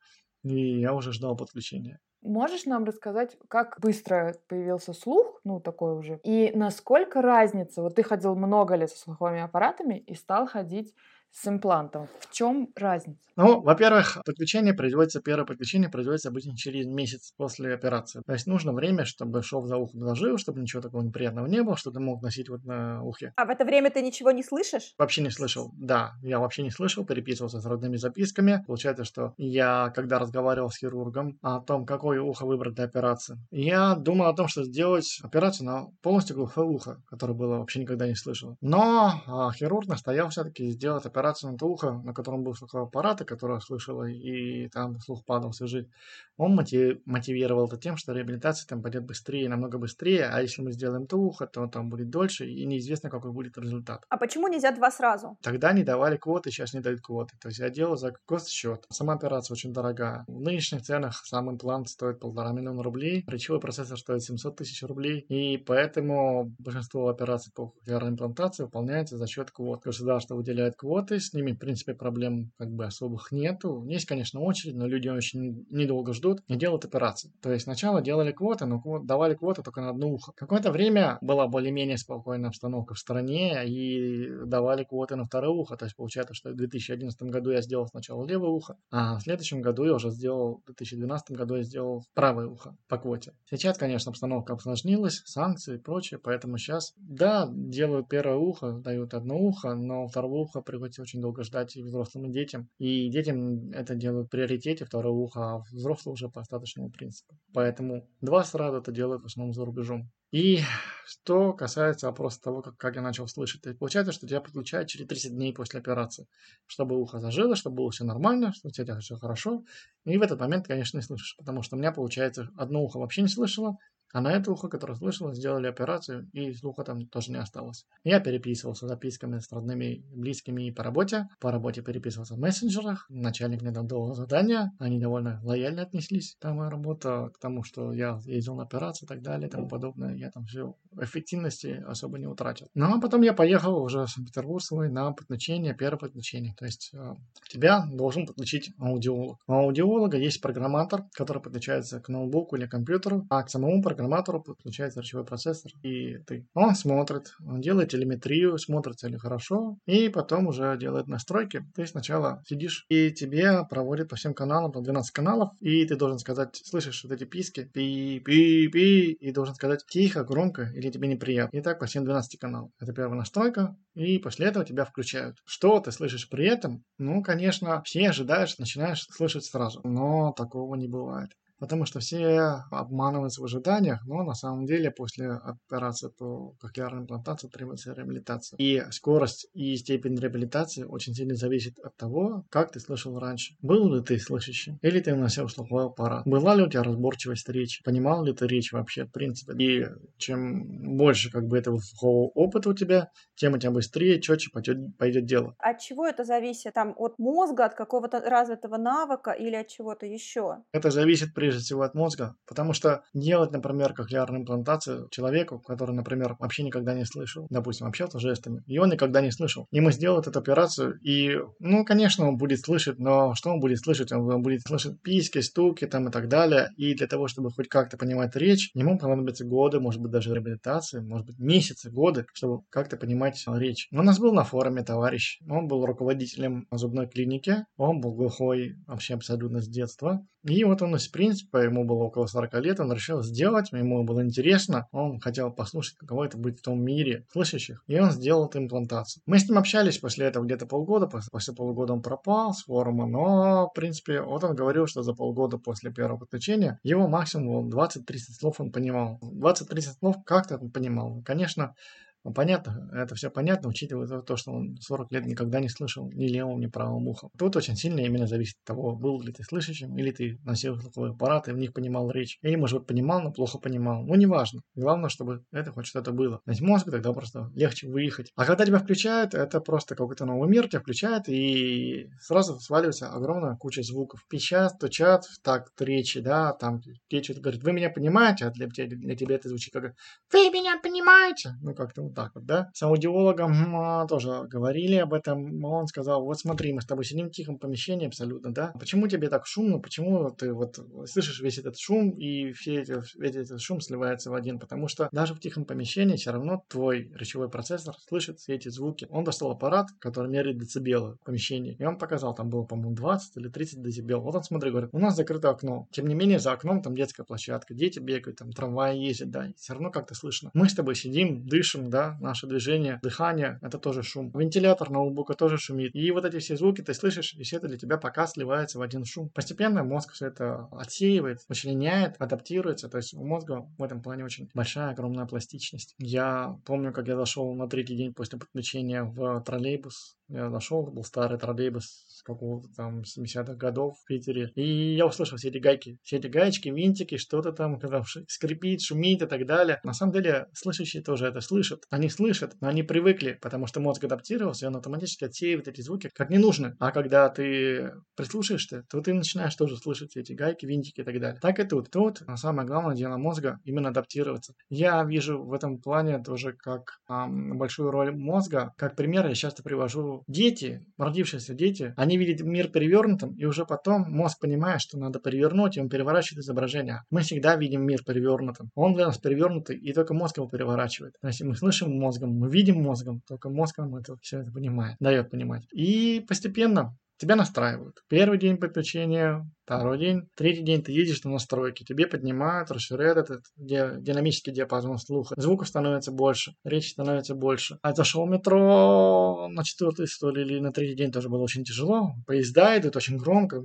и 0.44 0.80
я 0.80 0.94
уже 0.94 1.12
ждал 1.12 1.36
подключения. 1.36 2.00
Можешь 2.24 2.66
нам 2.66 2.86
рассказать, 2.86 3.38
как 3.50 3.78
быстро 3.82 4.34
появился 4.48 4.94
слух, 4.94 5.42
ну, 5.44 5.60
такой 5.60 5.94
уже, 5.98 6.22
и 6.24 6.54
насколько 6.56 7.22
разница, 7.22 7.82
вот 7.82 7.96
ты 7.96 8.04
ходил 8.04 8.36
много 8.36 8.76
лет 8.76 8.90
со 8.92 8.98
слуховыми 8.98 9.42
аппаратами 9.42 9.98
и 10.00 10.16
стал 10.16 10.48
ходить 10.48 10.94
с 11.34 11.48
имплантом. 11.48 12.08
В 12.20 12.32
чем 12.32 12.70
разница? 12.76 13.20
Ну, 13.36 13.62
во-первых, 13.62 14.20
подключение 14.24 14.76
производится, 14.76 15.20
первое 15.20 15.46
подключение 15.46 15.90
производится 15.90 16.30
обычно 16.30 16.56
через 16.56 16.86
месяц 16.86 17.34
после 17.36 17.74
операции. 17.74 18.22
То 18.26 18.34
есть 18.34 18.46
нужно 18.46 18.74
время, 18.74 19.06
чтобы 19.06 19.42
шов 19.42 19.66
за 19.66 19.78
ухо 19.78 19.98
доложил, 19.98 20.38
чтобы 20.38 20.62
ничего 20.62 20.84
такого 20.84 21.02
неприятного 21.02 21.48
не 21.48 21.64
было, 21.64 21.76
что 21.76 21.90
ты 21.90 22.00
мог 22.00 22.22
носить 22.22 22.50
вот 22.50 22.64
на 22.64 23.02
ухе. 23.04 23.34
А 23.36 23.46
в 23.46 23.50
это 23.50 23.66
время 23.66 23.90
ты 23.90 24.04
ничего 24.04 24.30
не 24.30 24.44
слышишь? 24.44 24.94
Вообще 25.00 25.24
не 25.24 25.32
слышал, 25.32 25.72
да. 25.76 26.14
Я 26.22 26.40
вообще 26.40 26.62
не 26.62 26.70
слышал, 26.70 27.06
переписывался 27.06 27.60
с 27.60 27.66
родными 27.66 27.98
записками. 27.98 28.64
Получается, 28.68 29.04
что 29.04 29.34
я, 29.38 29.92
когда 29.96 30.20
разговаривал 30.20 30.70
с 30.70 30.78
хирургом 30.78 31.40
о 31.42 31.60
том, 31.60 31.88
какое 31.88 32.22
ухо 32.22 32.46
выбрать 32.46 32.76
для 32.76 32.86
операции, 32.86 33.40
я 33.50 33.96
думал 33.96 34.28
о 34.28 34.36
том, 34.36 34.48
что 34.48 34.64
сделать 34.64 35.20
операцию 35.24 35.66
на 35.66 35.88
полностью 36.04 36.36
глухое 36.36 36.68
ухо, 36.68 37.02
которое 37.08 37.34
было 37.34 37.58
вообще 37.58 37.80
никогда 37.80 38.08
не 38.08 38.16
слышал. 38.16 38.58
Но 38.62 39.24
а, 39.26 39.52
хирург 39.52 39.88
настоял 39.88 40.30
все-таки 40.30 40.70
сделать 40.70 41.06
операцию 41.08 41.23
операцию 41.24 41.52
на 41.52 41.58
то 41.58 41.68
ухо, 41.68 42.02
на 42.04 42.14
котором 42.14 42.44
был 42.44 42.54
слуховой 42.54 42.86
аппарат, 42.86 43.22
и 43.22 43.26
которое 43.26 43.60
слышало, 43.60 44.04
и 44.04 44.68
там 44.70 45.00
слух 45.00 45.24
падал 45.26 45.52
всю 45.52 45.68
жизнь, 45.68 45.90
он 46.38 46.56
мотивировал 46.56 47.68
это 47.68 47.78
тем, 47.78 47.98
что 47.98 48.14
реабилитация 48.14 48.68
там 48.68 48.82
пойдет 48.82 49.06
быстрее, 49.06 49.48
намного 49.50 49.78
быстрее, 49.78 50.26
а 50.26 50.42
если 50.42 50.62
мы 50.62 50.72
сделаем 50.72 51.08
то 51.08 51.18
ухо, 51.18 51.48
то 51.48 51.68
там 51.68 51.90
будет 51.90 52.10
дольше, 52.10 52.50
и 52.50 52.66
неизвестно, 52.66 53.10
какой 53.10 53.32
будет 53.32 53.58
результат. 53.58 54.04
А 54.10 54.18
почему 54.18 54.48
нельзя 54.48 54.72
два 54.72 54.92
сразу? 54.92 55.38
Тогда 55.42 55.72
не 55.74 55.84
давали 55.84 56.18
квоты, 56.18 56.52
сейчас 56.52 56.74
не 56.74 56.82
дают 56.82 57.02
квоты. 57.02 57.38
То 57.40 57.50
есть 57.50 57.60
я 57.60 57.70
делал 57.70 57.96
за 57.96 58.14
счет. 58.48 58.86
Сама 58.90 59.14
операция 59.14 59.54
очень 59.54 59.74
дорогая. 59.74 60.26
В 60.28 60.42
нынешних 60.42 60.82
ценах 60.82 61.24
сам 61.26 61.50
имплант 61.50 61.88
стоит 61.90 62.20
полтора 62.20 62.52
миллиона 62.52 62.84
рублей, 62.84 63.24
речевой 63.28 63.60
процессор 63.60 63.98
стоит 63.98 64.24
700 64.24 64.58
тысяч 64.58 64.84
рублей, 64.84 65.26
и 65.30 65.58
поэтому 65.58 66.54
большинство 66.60 67.08
операций 67.08 67.52
по 67.56 67.68
кохлеарной 67.70 68.12
имплантации 68.12 68.64
выполняется 68.64 69.18
за 69.18 69.28
счет 69.28 69.52
квот. 69.52 69.84
Государство 69.84 70.36
выделяет 70.36 70.76
квоты, 70.76 71.13
работы, 71.14 71.20
с 71.20 71.34
ними, 71.34 71.52
в 71.54 71.60
принципе, 71.60 71.94
проблем 71.94 72.52
как 72.58 72.72
бы 72.72 72.86
особых 72.86 73.32
нету. 73.32 73.86
Есть, 73.88 74.06
конечно, 74.06 74.42
очередь, 74.42 74.76
но 74.76 74.88
люди 74.88 75.10
очень 75.10 75.66
недолго 75.70 76.14
ждут 76.14 76.42
и 76.48 76.56
делают 76.56 76.86
операции. 76.86 77.32
То 77.42 77.52
есть 77.52 77.64
сначала 77.64 78.02
делали 78.02 78.32
квоты, 78.32 78.66
но 78.66 78.82
давали 79.04 79.36
квоты 79.36 79.62
только 79.62 79.82
на 79.82 79.90
одно 79.90 80.10
ухо. 80.10 80.34
Какое-то 80.36 80.72
время 80.72 81.18
была 81.22 81.48
более-менее 81.48 81.98
спокойная 81.98 82.50
обстановка 82.50 82.94
в 82.94 83.00
стране 83.00 83.66
и 83.66 84.30
давали 84.46 84.84
квоты 84.84 85.16
на 85.16 85.26
второе 85.26 85.52
ухо. 85.52 85.78
То 85.78 85.86
есть 85.86 85.96
получается, 85.96 86.34
что 86.34 86.52
в 86.52 86.56
2011 86.56 87.22
году 87.24 87.52
я 87.52 87.62
сделал 87.62 87.88
сначала 87.88 88.26
левое 88.26 88.50
ухо, 88.50 88.76
а 88.92 89.18
в 89.18 89.22
следующем 89.22 89.62
году 89.62 89.86
я 89.86 89.94
уже 89.94 90.10
сделал, 90.10 90.62
в 90.64 90.66
2012 90.66 91.32
году 91.32 91.56
я 91.56 91.64
сделал 91.64 92.04
правое 92.14 92.48
ухо 92.48 92.76
по 92.88 92.98
квоте. 92.98 93.34
Сейчас, 93.50 93.78
конечно, 93.78 94.10
обстановка 94.10 94.54
осложнилась, 94.54 95.22
санкции 95.26 95.76
и 95.76 95.80
прочее, 95.80 96.20
поэтому 96.24 96.58
сейчас, 96.58 96.94
да, 96.98 97.48
делают 97.52 98.08
первое 98.10 98.38
ухо, 98.38 98.74
дают 98.74 99.14
одно 99.14 99.38
ухо, 99.38 99.76
но 99.76 100.08
второе 100.08 100.42
ухо 100.42 100.62
прихватил 100.62 101.03
очень 101.04 101.22
долго 101.22 101.44
ждать 101.44 101.76
и 101.76 101.84
взрослым, 101.84 102.26
и 102.26 102.32
детям. 102.32 102.70
И 102.80 103.10
детям 103.10 103.72
это 103.72 103.96
делают 103.96 104.28
в 104.28 104.32
приоритете, 104.32 104.86
второе 104.86 105.14
ухо, 105.14 105.40
а 105.42 105.60
взрослые 105.72 106.14
уже 106.14 106.30
по 106.30 106.42
остаточному 106.42 106.90
принципу. 106.90 107.38
Поэтому 107.54 108.08
два 108.22 108.44
сразу 108.44 108.78
это 108.78 108.92
делают 108.92 109.22
в 109.22 109.26
основном 109.26 109.54
за 109.54 109.66
рубежом. 109.66 110.12
И 110.32 110.62
что 111.06 111.54
касается 111.54 112.08
вопроса 112.08 112.42
того, 112.42 112.64
как, 112.64 112.76
как 112.78 112.96
я 112.96 113.04
начал 113.04 113.28
слышать, 113.28 113.62
то 113.62 113.74
получается, 113.76 114.12
что 114.12 114.26
тебя 114.26 114.42
подключают 114.42 114.90
через 114.90 115.06
30 115.06 115.36
дней 115.36 115.54
после 115.54 115.80
операции, 115.80 116.26
чтобы 116.66 117.00
ухо 117.00 117.20
зажило, 117.20 117.56
чтобы 117.56 117.76
было 117.76 117.92
все 117.92 118.04
нормально, 118.04 118.52
чтобы 118.52 118.72
у 118.72 118.74
тебя 118.74 118.98
все 119.00 119.16
хорошо. 119.16 119.64
И 120.06 120.18
в 120.18 120.22
этот 120.24 120.40
момент, 120.40 120.66
конечно, 120.66 120.98
не 120.98 121.04
слышишь, 121.04 121.36
потому 121.38 121.62
что 121.62 121.76
у 121.76 121.80
меня, 121.80 121.92
получается, 121.92 122.50
одно 122.58 122.84
ухо 122.84 122.98
вообще 122.98 123.22
не 123.22 123.28
слышало, 123.28 123.78
а 124.14 124.22
на 124.22 124.32
это 124.32 124.52
ухо, 124.52 124.70
которое 124.70 124.96
слышало, 124.96 125.34
сделали 125.34 125.66
операцию, 125.66 126.30
и 126.34 126.54
слуха 126.54 126.84
там 126.84 127.08
тоже 127.08 127.32
не 127.32 127.38
осталось. 127.38 127.86
Я 128.04 128.20
переписывался 128.20 128.88
записками 128.88 129.40
с 129.40 129.52
родными, 129.52 130.06
близкими 130.14 130.68
и 130.68 130.72
по 130.72 130.84
работе. 130.84 131.28
По 131.40 131.52
работе 131.52 131.82
переписывался 131.82 132.36
в 132.36 132.40
мессенджерах. 132.40 133.08
Начальник 133.10 133.64
мне 133.64 133.72
дал 133.72 134.14
задания. 134.14 134.72
Они 134.78 135.00
довольно 135.00 135.40
лояльно 135.44 135.82
отнеслись. 135.82 136.38
Там 136.40 136.58
моя 136.58 136.70
работа 136.70 137.32
к 137.34 137.40
тому, 137.40 137.64
что 137.64 137.92
я 137.92 138.20
ездил 138.26 138.56
на 138.56 138.64
операцию 138.64 139.08
и 139.08 139.10
так 139.10 139.24
далее 139.24 139.48
и 139.48 139.52
тому 139.52 139.68
подобное. 139.68 140.16
Я 140.16 140.30
там 140.30 140.46
все 140.46 140.76
эффективности 141.02 141.84
особо 141.88 142.20
не 142.20 142.28
утратил. 142.28 142.68
Ну, 142.76 142.96
а 142.96 143.02
потом 143.02 143.24
я 143.24 143.34
поехал 143.34 143.82
уже 143.82 144.06
в 144.06 144.10
Санкт-Петербург 144.10 144.62
свой 144.62 144.92
на 144.92 145.12
подключение, 145.12 145.74
первое 145.74 145.98
подключение. 145.98 146.54
То 146.56 146.66
есть 146.66 146.92
э, 146.94 147.16
тебя 147.50 147.88
должен 147.92 148.28
подключить 148.28 148.74
аудиолог. 148.80 149.40
У 149.48 149.54
аудиолога 149.54 150.18
есть 150.18 150.40
программатор, 150.40 151.06
который 151.14 151.42
подключается 151.42 152.00
к 152.00 152.10
ноутбуку 152.10 152.58
или 152.58 152.68
компьютеру, 152.68 153.26
а 153.32 153.42
к 153.42 153.50
самому 153.50 153.82
программатору 153.82 154.03
программатору 154.04 154.42
подключается 154.42 155.02
речевой 155.02 155.26
процессор, 155.26 155.72
и 155.82 156.18
ты. 156.28 156.46
Он 156.54 156.76
смотрит, 156.76 157.34
он 157.46 157.62
делает 157.62 157.92
телеметрию, 157.92 158.58
смотрится 158.58 159.08
ли 159.08 159.18
хорошо, 159.18 159.78
и 159.86 160.10
потом 160.10 160.48
уже 160.48 160.78
делает 160.78 161.08
настройки. 161.08 161.66
Ты 161.76 161.88
сначала 161.88 162.44
сидишь, 162.48 162.86
и 162.90 163.12
тебе 163.12 163.66
проводят 163.70 164.10
по 164.10 164.16
всем 164.16 164.34
каналам, 164.34 164.72
по 164.72 164.82
12 164.82 165.12
каналов, 165.12 165.52
и 165.62 165.86
ты 165.86 165.96
должен 165.96 166.20
сказать, 166.20 166.62
слышишь 166.66 167.04
вот 167.04 167.14
эти 167.14 167.24
писки, 167.24 167.70
пи-пи-пи, 167.74 169.14
и 169.14 169.32
должен 169.32 169.56
сказать 169.56 169.86
тихо, 169.88 170.24
громко, 170.24 170.72
или 170.76 170.92
тебе 170.92 171.08
неприятно. 171.08 171.58
И 171.58 171.62
так 171.62 171.80
по 171.80 171.86
всем 171.86 172.04
12 172.04 172.40
каналам. 172.40 172.72
Это 172.80 172.94
первая 172.94 173.18
настройка, 173.18 173.76
и 173.96 174.20
после 174.20 174.48
этого 174.48 174.66
тебя 174.66 174.86
включают. 174.86 175.38
Что 175.46 175.80
ты 175.80 175.92
слышишь 175.92 176.30
при 176.30 176.46
этом? 176.46 176.84
Ну, 176.98 177.24
конечно, 177.24 177.82
все 177.84 178.10
ожидают, 178.10 178.50
что 178.50 178.62
начинаешь 178.62 179.06
слышать 179.10 179.46
сразу, 179.46 179.80
но 179.84 180.34
такого 180.34 180.76
не 180.76 180.88
бывает 180.88 181.32
потому 181.64 181.86
что 181.86 182.02
все 182.02 182.66
обманываются 182.72 183.40
в 183.40 183.46
ожиданиях, 183.46 184.06
но 184.06 184.22
на 184.24 184.34
самом 184.34 184.66
деле 184.66 184.92
после 184.92 185.30
операции 185.32 186.10
по 186.10 186.58
кохлеарной 186.60 187.04
имплантации 187.04 187.48
требуется 187.48 187.94
реабилитация. 187.94 188.58
И 188.58 188.84
скорость 188.92 189.48
и 189.54 189.78
степень 189.78 190.20
реабилитации 190.20 190.84
очень 190.84 191.14
сильно 191.14 191.36
зависит 191.36 191.80
от 191.80 191.96
того, 191.96 192.44
как 192.50 192.74
ты 192.74 192.82
слышал 192.82 193.18
раньше. 193.18 193.56
Был 193.62 193.94
ли 193.94 194.04
ты 194.04 194.20
слышащим? 194.20 194.78
Или 194.82 195.00
ты 195.00 195.16
носил 195.16 195.48
слуховой 195.48 195.86
аппарат? 195.86 196.24
Была 196.26 196.54
ли 196.54 196.64
у 196.64 196.70
тебя 196.70 196.84
разборчивость 196.84 197.48
речи? 197.48 197.82
Понимал 197.86 198.26
ли 198.26 198.34
ты 198.34 198.46
речь 198.46 198.74
вообще, 198.74 199.06
в 199.06 199.14
принципе? 199.14 199.54
И 199.58 199.88
чем 200.18 200.98
больше 200.98 201.32
как 201.32 201.48
бы 201.48 201.58
этого 201.58 201.80
слухового 201.80 202.28
опыта 202.36 202.72
у 202.72 202.74
тебя, 202.74 203.08
тем 203.36 203.54
у 203.54 203.58
тебя 203.58 203.72
быстрее, 203.72 204.20
четче 204.20 204.50
пойдет, 204.52 204.98
пойдет 204.98 205.26
дело. 205.26 205.56
От 205.60 205.80
чего 205.80 206.06
это 206.06 206.26
зависит? 206.26 206.74
Там 206.74 206.94
от 206.98 207.18
мозга, 207.20 207.64
от 207.64 207.74
какого-то 207.74 208.20
развитого 208.20 208.76
навыка 208.76 209.32
или 209.32 209.56
от 209.56 209.70
чего-то 209.70 210.06
еще? 210.06 210.58
Это 210.74 210.92
зависит 210.92 211.34
прежде 211.34 211.53
прежде 211.54 211.66
всего 211.66 211.84
от 211.84 211.94
мозга, 211.94 212.36
потому 212.48 212.74
что 212.74 213.04
делать, 213.14 213.52
например, 213.52 213.94
кохлеарную 213.94 214.42
имплантацию 214.42 215.08
человеку, 215.12 215.60
который, 215.60 215.96
например, 215.96 216.36
вообще 216.40 216.64
никогда 216.64 216.96
не 216.96 217.06
слышал, 217.06 217.46
допустим, 217.52 217.86
общался 217.86 218.20
жестами, 218.20 218.64
и 218.66 218.80
он 218.80 218.90
никогда 218.90 219.22
не 219.22 219.32
слышал. 219.32 219.68
Ему 219.72 219.92
сделают 219.92 220.28
эту 220.28 220.40
операцию, 220.40 221.00
и, 221.02 221.38
ну, 221.60 221.86
конечно, 221.86 222.28
он 222.28 222.38
будет 222.38 222.62
слышать, 222.62 222.98
но 222.98 223.36
что 223.36 223.52
он 223.52 223.60
будет 223.60 223.80
слышать? 223.80 224.12
Он 224.12 224.42
будет 224.42 224.62
слышать 224.68 225.00
писки, 225.02 225.42
стуки 225.42 225.86
там 225.86 226.08
и 226.08 226.12
так 226.12 226.28
далее, 226.28 226.70
и 226.76 226.96
для 226.96 227.08
того, 227.08 227.28
чтобы 227.28 227.52
хоть 227.52 227.68
как-то 227.68 227.98
понимать 227.98 228.36
речь, 228.36 228.72
ему 228.74 228.98
понадобятся 228.98 229.46
годы, 229.46 229.80
может 229.80 230.02
быть, 230.02 230.12
даже 230.12 230.34
реабилитации, 230.34 231.02
может 231.02 231.28
быть, 231.28 231.38
месяцы, 231.38 231.92
годы, 231.92 232.26
чтобы 232.34 232.64
как-то 232.72 232.98
понимать 232.98 233.44
речь. 233.48 233.88
У 233.92 234.02
нас 234.02 234.18
был 234.20 234.34
на 234.34 234.44
форуме 234.44 234.84
товарищ, 234.84 235.40
он 235.48 235.68
был 235.68 235.86
руководителем 235.86 236.66
зубной 236.72 237.08
клиники, 237.08 237.58
он 237.78 238.02
был 238.02 238.14
глухой 238.14 238.76
вообще 238.88 239.14
абсолютно 239.14 239.62
с 239.62 239.68
детства, 239.68 240.26
и 240.44 240.64
вот 240.64 240.82
он 240.82 240.96
из 240.96 241.08
принципа, 241.08 241.58
ему 241.58 241.86
было 241.86 242.04
около 242.04 242.26
40 242.26 242.54
лет, 242.56 242.80
он 242.80 242.92
решил 242.92 243.24
сделать, 243.24 243.72
ему 243.72 244.04
было 244.04 244.24
интересно, 244.24 244.88
он 244.92 245.20
хотел 245.20 245.52
послушать, 245.52 245.98
каково 245.98 246.26
это 246.26 246.38
быть 246.38 246.60
в 246.60 246.62
том 246.62 246.84
мире 246.84 247.26
слышащих, 247.32 247.84
и 247.88 248.00
он 248.00 248.12
сделал 248.12 248.48
эту 248.48 248.60
имплантацию. 248.60 249.24
Мы 249.26 249.40
с 249.40 249.48
ним 249.48 249.58
общались 249.58 249.98
после 249.98 250.26
этого 250.26 250.44
где-то 250.46 250.66
полгода, 250.66 251.08
после 251.08 251.54
полугода 251.54 251.94
он 251.94 252.02
пропал 252.02 252.54
с 252.54 252.64
форума, 252.64 253.08
но, 253.08 253.70
в 253.70 253.74
принципе, 253.74 254.22
вот 254.22 254.44
он 254.44 254.56
говорил, 254.56 254.88
что 254.88 255.02
за 255.02 255.14
полгода 255.14 255.58
после 255.58 255.92
первого 255.92 256.18
подключения 256.18 256.80
его 256.84 257.08
максимум 257.08 257.70
20-30 257.70 258.02
слов 258.40 258.60
он 258.60 258.72
понимал. 258.72 259.20
20-30 259.22 259.82
слов 260.00 260.16
как-то 260.26 260.58
он 260.58 260.72
понимал. 260.72 261.22
Конечно, 261.26 261.76
Ну, 262.24 262.34
понятно, 262.34 262.90
это 262.94 263.16
все 263.16 263.30
понятно, 263.30 263.70
учитывая 263.70 264.22
то, 264.22 264.38
что 264.38 264.52
он 264.52 264.78
40 264.80 265.12
лет 265.12 265.26
никогда 265.26 265.60
не 265.60 265.70
слышал 265.70 266.10
ни 266.12 266.28
левым, 266.28 266.60
ни 266.60 266.68
правым 266.68 267.08
ухом. 267.08 267.30
Тут 267.38 267.56
очень 267.56 267.76
сильно 267.76 268.00
именно 268.00 268.28
зависит 268.28 268.56
от 268.62 268.66
того, 268.66 268.96
был 268.96 269.22
ли 269.22 269.34
ты 269.34 269.44
слышащим, 269.44 269.98
или 269.98 270.12
ты 270.12 270.40
носил 270.44 270.80
слуховой 270.80 271.12
аппарат 271.12 271.48
и 271.48 271.52
в 271.52 271.58
них 271.58 271.74
понимал 271.74 272.10
речь. 272.12 272.40
Или, 272.42 272.56
может 272.56 272.80
быть, 272.80 272.88
понимал, 272.88 273.22
но 273.22 273.32
плохо 273.32 273.60
понимал. 273.60 274.04
Ну, 274.04 274.16
неважно. 274.16 274.62
Главное, 274.76 275.10
чтобы 275.10 275.44
это 275.52 275.72
хоть 275.72 275.86
что-то 275.86 276.12
было. 276.12 276.40
Ведь 276.46 276.62
мозг 276.62 276.90
тогда 276.90 277.12
просто 277.12 277.52
легче 277.56 277.90
выехать. 277.90 278.32
А 278.36 278.46
когда 278.46 278.66
тебя 278.66 278.80
включают, 278.80 279.34
это 279.34 279.60
просто 279.60 279.96
какой-то 279.96 280.26
новый 280.26 280.50
мир 280.50 280.70
тебя 280.70 280.80
включает, 280.80 281.28
и 281.28 282.10
сразу 282.22 282.60
сваливается 282.60 283.10
огромная 283.10 283.58
куча 283.58 283.84
звуков. 283.84 284.26
Печат, 284.30 284.74
стучат, 284.74 285.26
так, 285.44 285.72
речи, 285.80 286.22
да, 286.22 286.54
там 286.54 286.82
речь 287.10 287.30
говорит, 287.32 287.64
вы 287.64 287.74
меня 287.74 287.90
понимаете, 287.90 288.46
а 288.46 288.52
для, 288.52 288.68
для 288.68 289.16
тебя 289.16 289.36
это 289.36 289.50
звучит 289.50 289.74
как 289.74 289.96
вы 290.32 290.50
меня 290.50 290.80
понимаете? 290.82 291.56
Ну, 291.62 291.74
как-то 291.74 292.04
так 292.14 292.32
вот, 292.36 292.46
да. 292.46 292.70
С 292.74 292.84
аудиологом 292.84 293.76
а, 293.76 294.08
тоже 294.08 294.48
говорили 294.48 294.96
об 294.96 295.14
этом. 295.14 295.64
Он 295.64 295.88
сказал, 295.88 296.24
вот 296.24 296.40
смотри, 296.40 296.74
мы 296.74 296.82
с 296.82 296.86
тобой 296.86 297.06
сидим 297.06 297.28
в 297.28 297.32
тихом 297.32 297.58
помещении 297.58 298.08
абсолютно, 298.08 298.54
да. 298.54 298.74
Почему 298.80 299.08
тебе 299.08 299.30
так 299.30 299.46
шумно? 299.46 299.80
Почему 299.80 300.32
ты 300.32 300.54
вот 300.54 300.80
слышишь 301.06 301.42
весь 301.42 301.58
этот 301.58 301.78
шум, 301.78 302.12
и 302.12 302.52
все 302.54 302.82
эти, 302.82 302.96
весь 303.18 303.36
этот 303.36 303.62
шум 303.62 303.82
сливается 303.82 304.30
в 304.30 304.34
один? 304.34 304.60
Потому 304.60 304.88
что 304.88 305.10
даже 305.12 305.34
в 305.34 305.40
тихом 305.40 305.66
помещении 305.66 306.16
все 306.16 306.32
равно 306.32 306.64
твой 306.68 307.12
речевой 307.16 307.50
процессор 307.50 307.96
слышит 308.08 308.40
все 308.40 308.56
эти 308.56 308.70
звуки. 308.70 309.08
Он 309.10 309.24
достал 309.24 309.52
аппарат, 309.52 309.88
который 310.00 310.30
меряет 310.30 310.58
децибелы 310.58 311.16
в 311.16 311.26
помещении, 311.26 311.76
и 311.80 311.84
он 311.84 311.98
показал, 311.98 312.34
там 312.36 312.50
было, 312.50 312.64
по-моему, 312.64 312.96
20 312.96 313.38
или 313.38 313.48
30 313.50 313.82
децибел. 313.82 314.22
Вот 314.22 314.36
он, 314.36 314.44
смотри, 314.44 314.72
говорит, 314.72 314.90
у 314.94 315.00
нас 315.00 315.16
закрыто 315.16 315.50
окно. 315.50 315.88
Тем 315.92 316.08
не 316.08 316.16
менее, 316.16 316.40
за 316.40 316.52
окном 316.52 316.82
там 316.82 316.96
детская 316.96 317.24
площадка, 317.24 317.74
дети 317.74 318.00
бегают, 318.00 318.40
там 318.40 318.52
трамваи 318.52 318.98
ездят, 318.98 319.32
да, 319.32 319.48
все 319.58 319.74
равно 319.74 319.92
как-то 319.92 320.16
слышно. 320.16 320.52
Мы 320.54 320.70
с 320.70 320.74
тобой 320.74 320.96
сидим, 320.96 321.46
дышим, 321.48 321.90
да, 321.90 322.03
наше 322.20 322.48
движение, 322.48 323.00
дыхание, 323.02 323.60
это 323.62 323.78
тоже 323.78 324.04
шум. 324.04 324.32
Вентилятор 324.36 324.90
ноутбука 324.90 325.34
тоже 325.34 325.58
шумит. 325.58 325.96
И 325.96 326.12
вот 326.12 326.26
эти 326.26 326.40
все 326.40 326.58
звуки 326.58 326.82
ты 326.82 326.94
слышишь, 326.94 327.34
и 327.34 327.44
все 327.44 327.58
это 327.58 327.68
для 327.68 327.78
тебя 327.78 327.98
пока 327.98 328.28
сливается 328.28 328.80
в 328.80 328.82
один 328.82 329.06
шум. 329.06 329.30
Постепенно 329.30 329.84
мозг 329.84 330.14
все 330.14 330.28
это 330.28 330.68
отсеивает, 330.72 331.40
вычленяет, 331.48 332.16
адаптируется. 332.20 332.90
То 332.90 332.98
есть 332.98 333.14
у 333.14 333.24
мозга 333.24 333.68
в 333.78 333.84
этом 333.84 334.02
плане 334.02 334.26
очень 334.26 334.50
большая, 334.54 334.92
огромная 334.92 335.26
пластичность. 335.26 335.96
Я 336.00 336.58
помню, 336.66 336.92
как 336.92 337.08
я 337.08 337.16
зашел 337.16 337.54
на 337.54 337.68
третий 337.68 337.96
день 337.96 338.14
после 338.14 338.40
подключения 338.40 339.04
в 339.04 339.42
троллейбус. 339.42 340.18
Я 340.30 340.50
зашел, 340.50 340.88
был 340.88 341.04
старый 341.04 341.38
троллейбус 341.38 342.13
какого-то 342.24 342.70
там 342.76 343.02
70-х 343.02 343.56
годов 343.56 343.98
в 344.00 344.06
Питере. 344.06 344.52
И 344.56 344.96
я 344.96 345.06
услышал 345.06 345.38
все 345.38 345.50
эти 345.50 345.58
гайки, 345.58 345.98
все 346.04 346.18
эти 346.18 346.28
гаечки, 346.28 346.70
винтики, 346.70 347.18
что-то 347.18 347.52
там, 347.52 347.80
когда 347.80 348.04
скрипит, 348.28 348.82
шумит 348.82 349.22
и 349.22 349.26
так 349.26 349.46
далее. 349.46 349.80
На 349.84 349.94
самом 349.94 350.14
деле, 350.14 350.48
слышащие 350.54 351.04
тоже 351.04 351.28
это 351.28 351.42
слышат. 351.42 351.84
Они 351.90 352.10
слышат, 352.10 352.56
но 352.62 352.68
они 352.68 352.84
привыкли, 352.84 353.38
потому 353.42 353.68
что 353.68 353.80
мозг 353.80 354.04
адаптировался, 354.04 354.66
и 354.66 354.68
он 354.70 354.76
автоматически 354.78 355.26
отсеивает 355.26 355.68
эти 355.68 355.82
звуки 355.82 356.10
как 356.14 356.30
не 356.30 356.38
нужно. 356.38 356.76
А 356.80 356.92
когда 356.92 357.30
ты 357.30 357.94
прислушаешься, 358.16 358.86
то 358.90 359.02
ты 359.02 359.14
начинаешь 359.14 359.56
тоже 359.56 359.78
слышать 359.78 360.16
эти 360.16 360.34
гайки, 360.34 360.66
винтики 360.66 361.02
и 361.02 361.04
так 361.04 361.20
далее. 361.20 361.40
Так 361.42 361.60
и 361.60 361.64
тут. 361.64 361.90
Тут 361.92 362.22
самое 362.36 362.68
главное 362.68 362.96
дело 362.96 363.18
мозга 363.18 363.60
именно 363.64 363.90
адаптироваться. 363.90 364.54
Я 364.70 365.04
вижу 365.04 365.44
в 365.44 365.54
этом 365.54 365.80
плане 365.80 366.22
тоже 366.24 366.54
как 366.54 367.00
эм, 367.10 367.58
большую 367.58 367.92
роль 367.92 368.16
мозга. 368.16 368.74
Как 368.78 368.96
пример 368.96 369.28
я 369.28 369.36
часто 369.36 369.64
привожу 369.64 370.24
дети, 370.28 370.86
родившиеся 370.98 371.54
дети, 371.54 371.94
они 371.98 372.13
видят 372.18 372.46
мир 372.46 372.70
перевернутым, 372.70 373.34
и 373.36 373.46
уже 373.46 373.66
потом 373.66 374.04
мозг 374.10 374.40
понимает, 374.40 374.82
что 374.82 374.98
надо 374.98 375.20
перевернуть, 375.20 375.78
и 375.78 375.82
он 375.82 375.90
переворачивает 375.90 376.44
изображение. 376.44 377.02
Мы 377.10 377.22
всегда 377.22 377.56
видим 377.56 377.86
мир 377.86 378.04
перевернутым. 378.04 378.70
Он 378.76 378.94
для 378.96 379.08
нас 379.08 379.18
перевернутый, 379.18 379.78
и 379.78 379.94
только 379.94 380.14
мозг 380.14 380.38
его 380.38 380.48
переворачивает. 380.48 381.16
То 381.22 381.28
есть 381.28 381.42
мы 381.42 381.56
слышим 381.56 381.98
мозгом, 381.98 382.32
мы 382.32 382.50
видим 382.50 382.82
мозгом, 382.82 383.22
только 383.28 383.50
мозг 383.50 383.78
нам 383.78 383.96
это 383.96 384.16
все 384.22 384.40
это 384.40 384.52
понимает, 384.52 384.98
дает 385.00 385.30
понимать. 385.30 385.64
И 385.72 386.24
постепенно 386.28 386.96
тебя 387.18 387.36
настраивают. 387.36 388.04
Первый 388.10 388.38
день 388.38 388.58
подключения, 388.58 389.50
Второй 389.66 389.98
день, 389.98 390.30
третий 390.36 390.62
день 390.62 390.84
ты 390.84 390.92
едешь 390.92 391.24
на 391.24 391.32
настройки, 391.32 391.84
тебе 391.84 392.06
поднимают, 392.06 392.70
расширяют 392.70 393.18
этот 393.18 393.46
динамический 393.56 394.52
диапазон 394.52 394.98
слуха. 394.98 395.36
Звуков 395.38 395.70
становится 395.70 396.12
больше, 396.12 396.56
речи 396.66 396.90
становится 396.90 397.34
больше. 397.34 397.80
А 397.82 397.94
зашел 397.94 398.26
метро 398.26 399.48
на 399.50 399.64
четвертый, 399.64 400.08
что 400.08 400.32
ли, 400.32 400.42
или 400.42 400.60
на 400.60 400.74
третий 400.74 400.96
день 400.96 401.12
тоже 401.12 401.30
было 401.30 401.42
очень 401.42 401.64
тяжело. 401.64 402.12
Поезда 402.28 402.78
идут 402.78 402.98
очень 402.98 403.18
громко, 403.18 403.62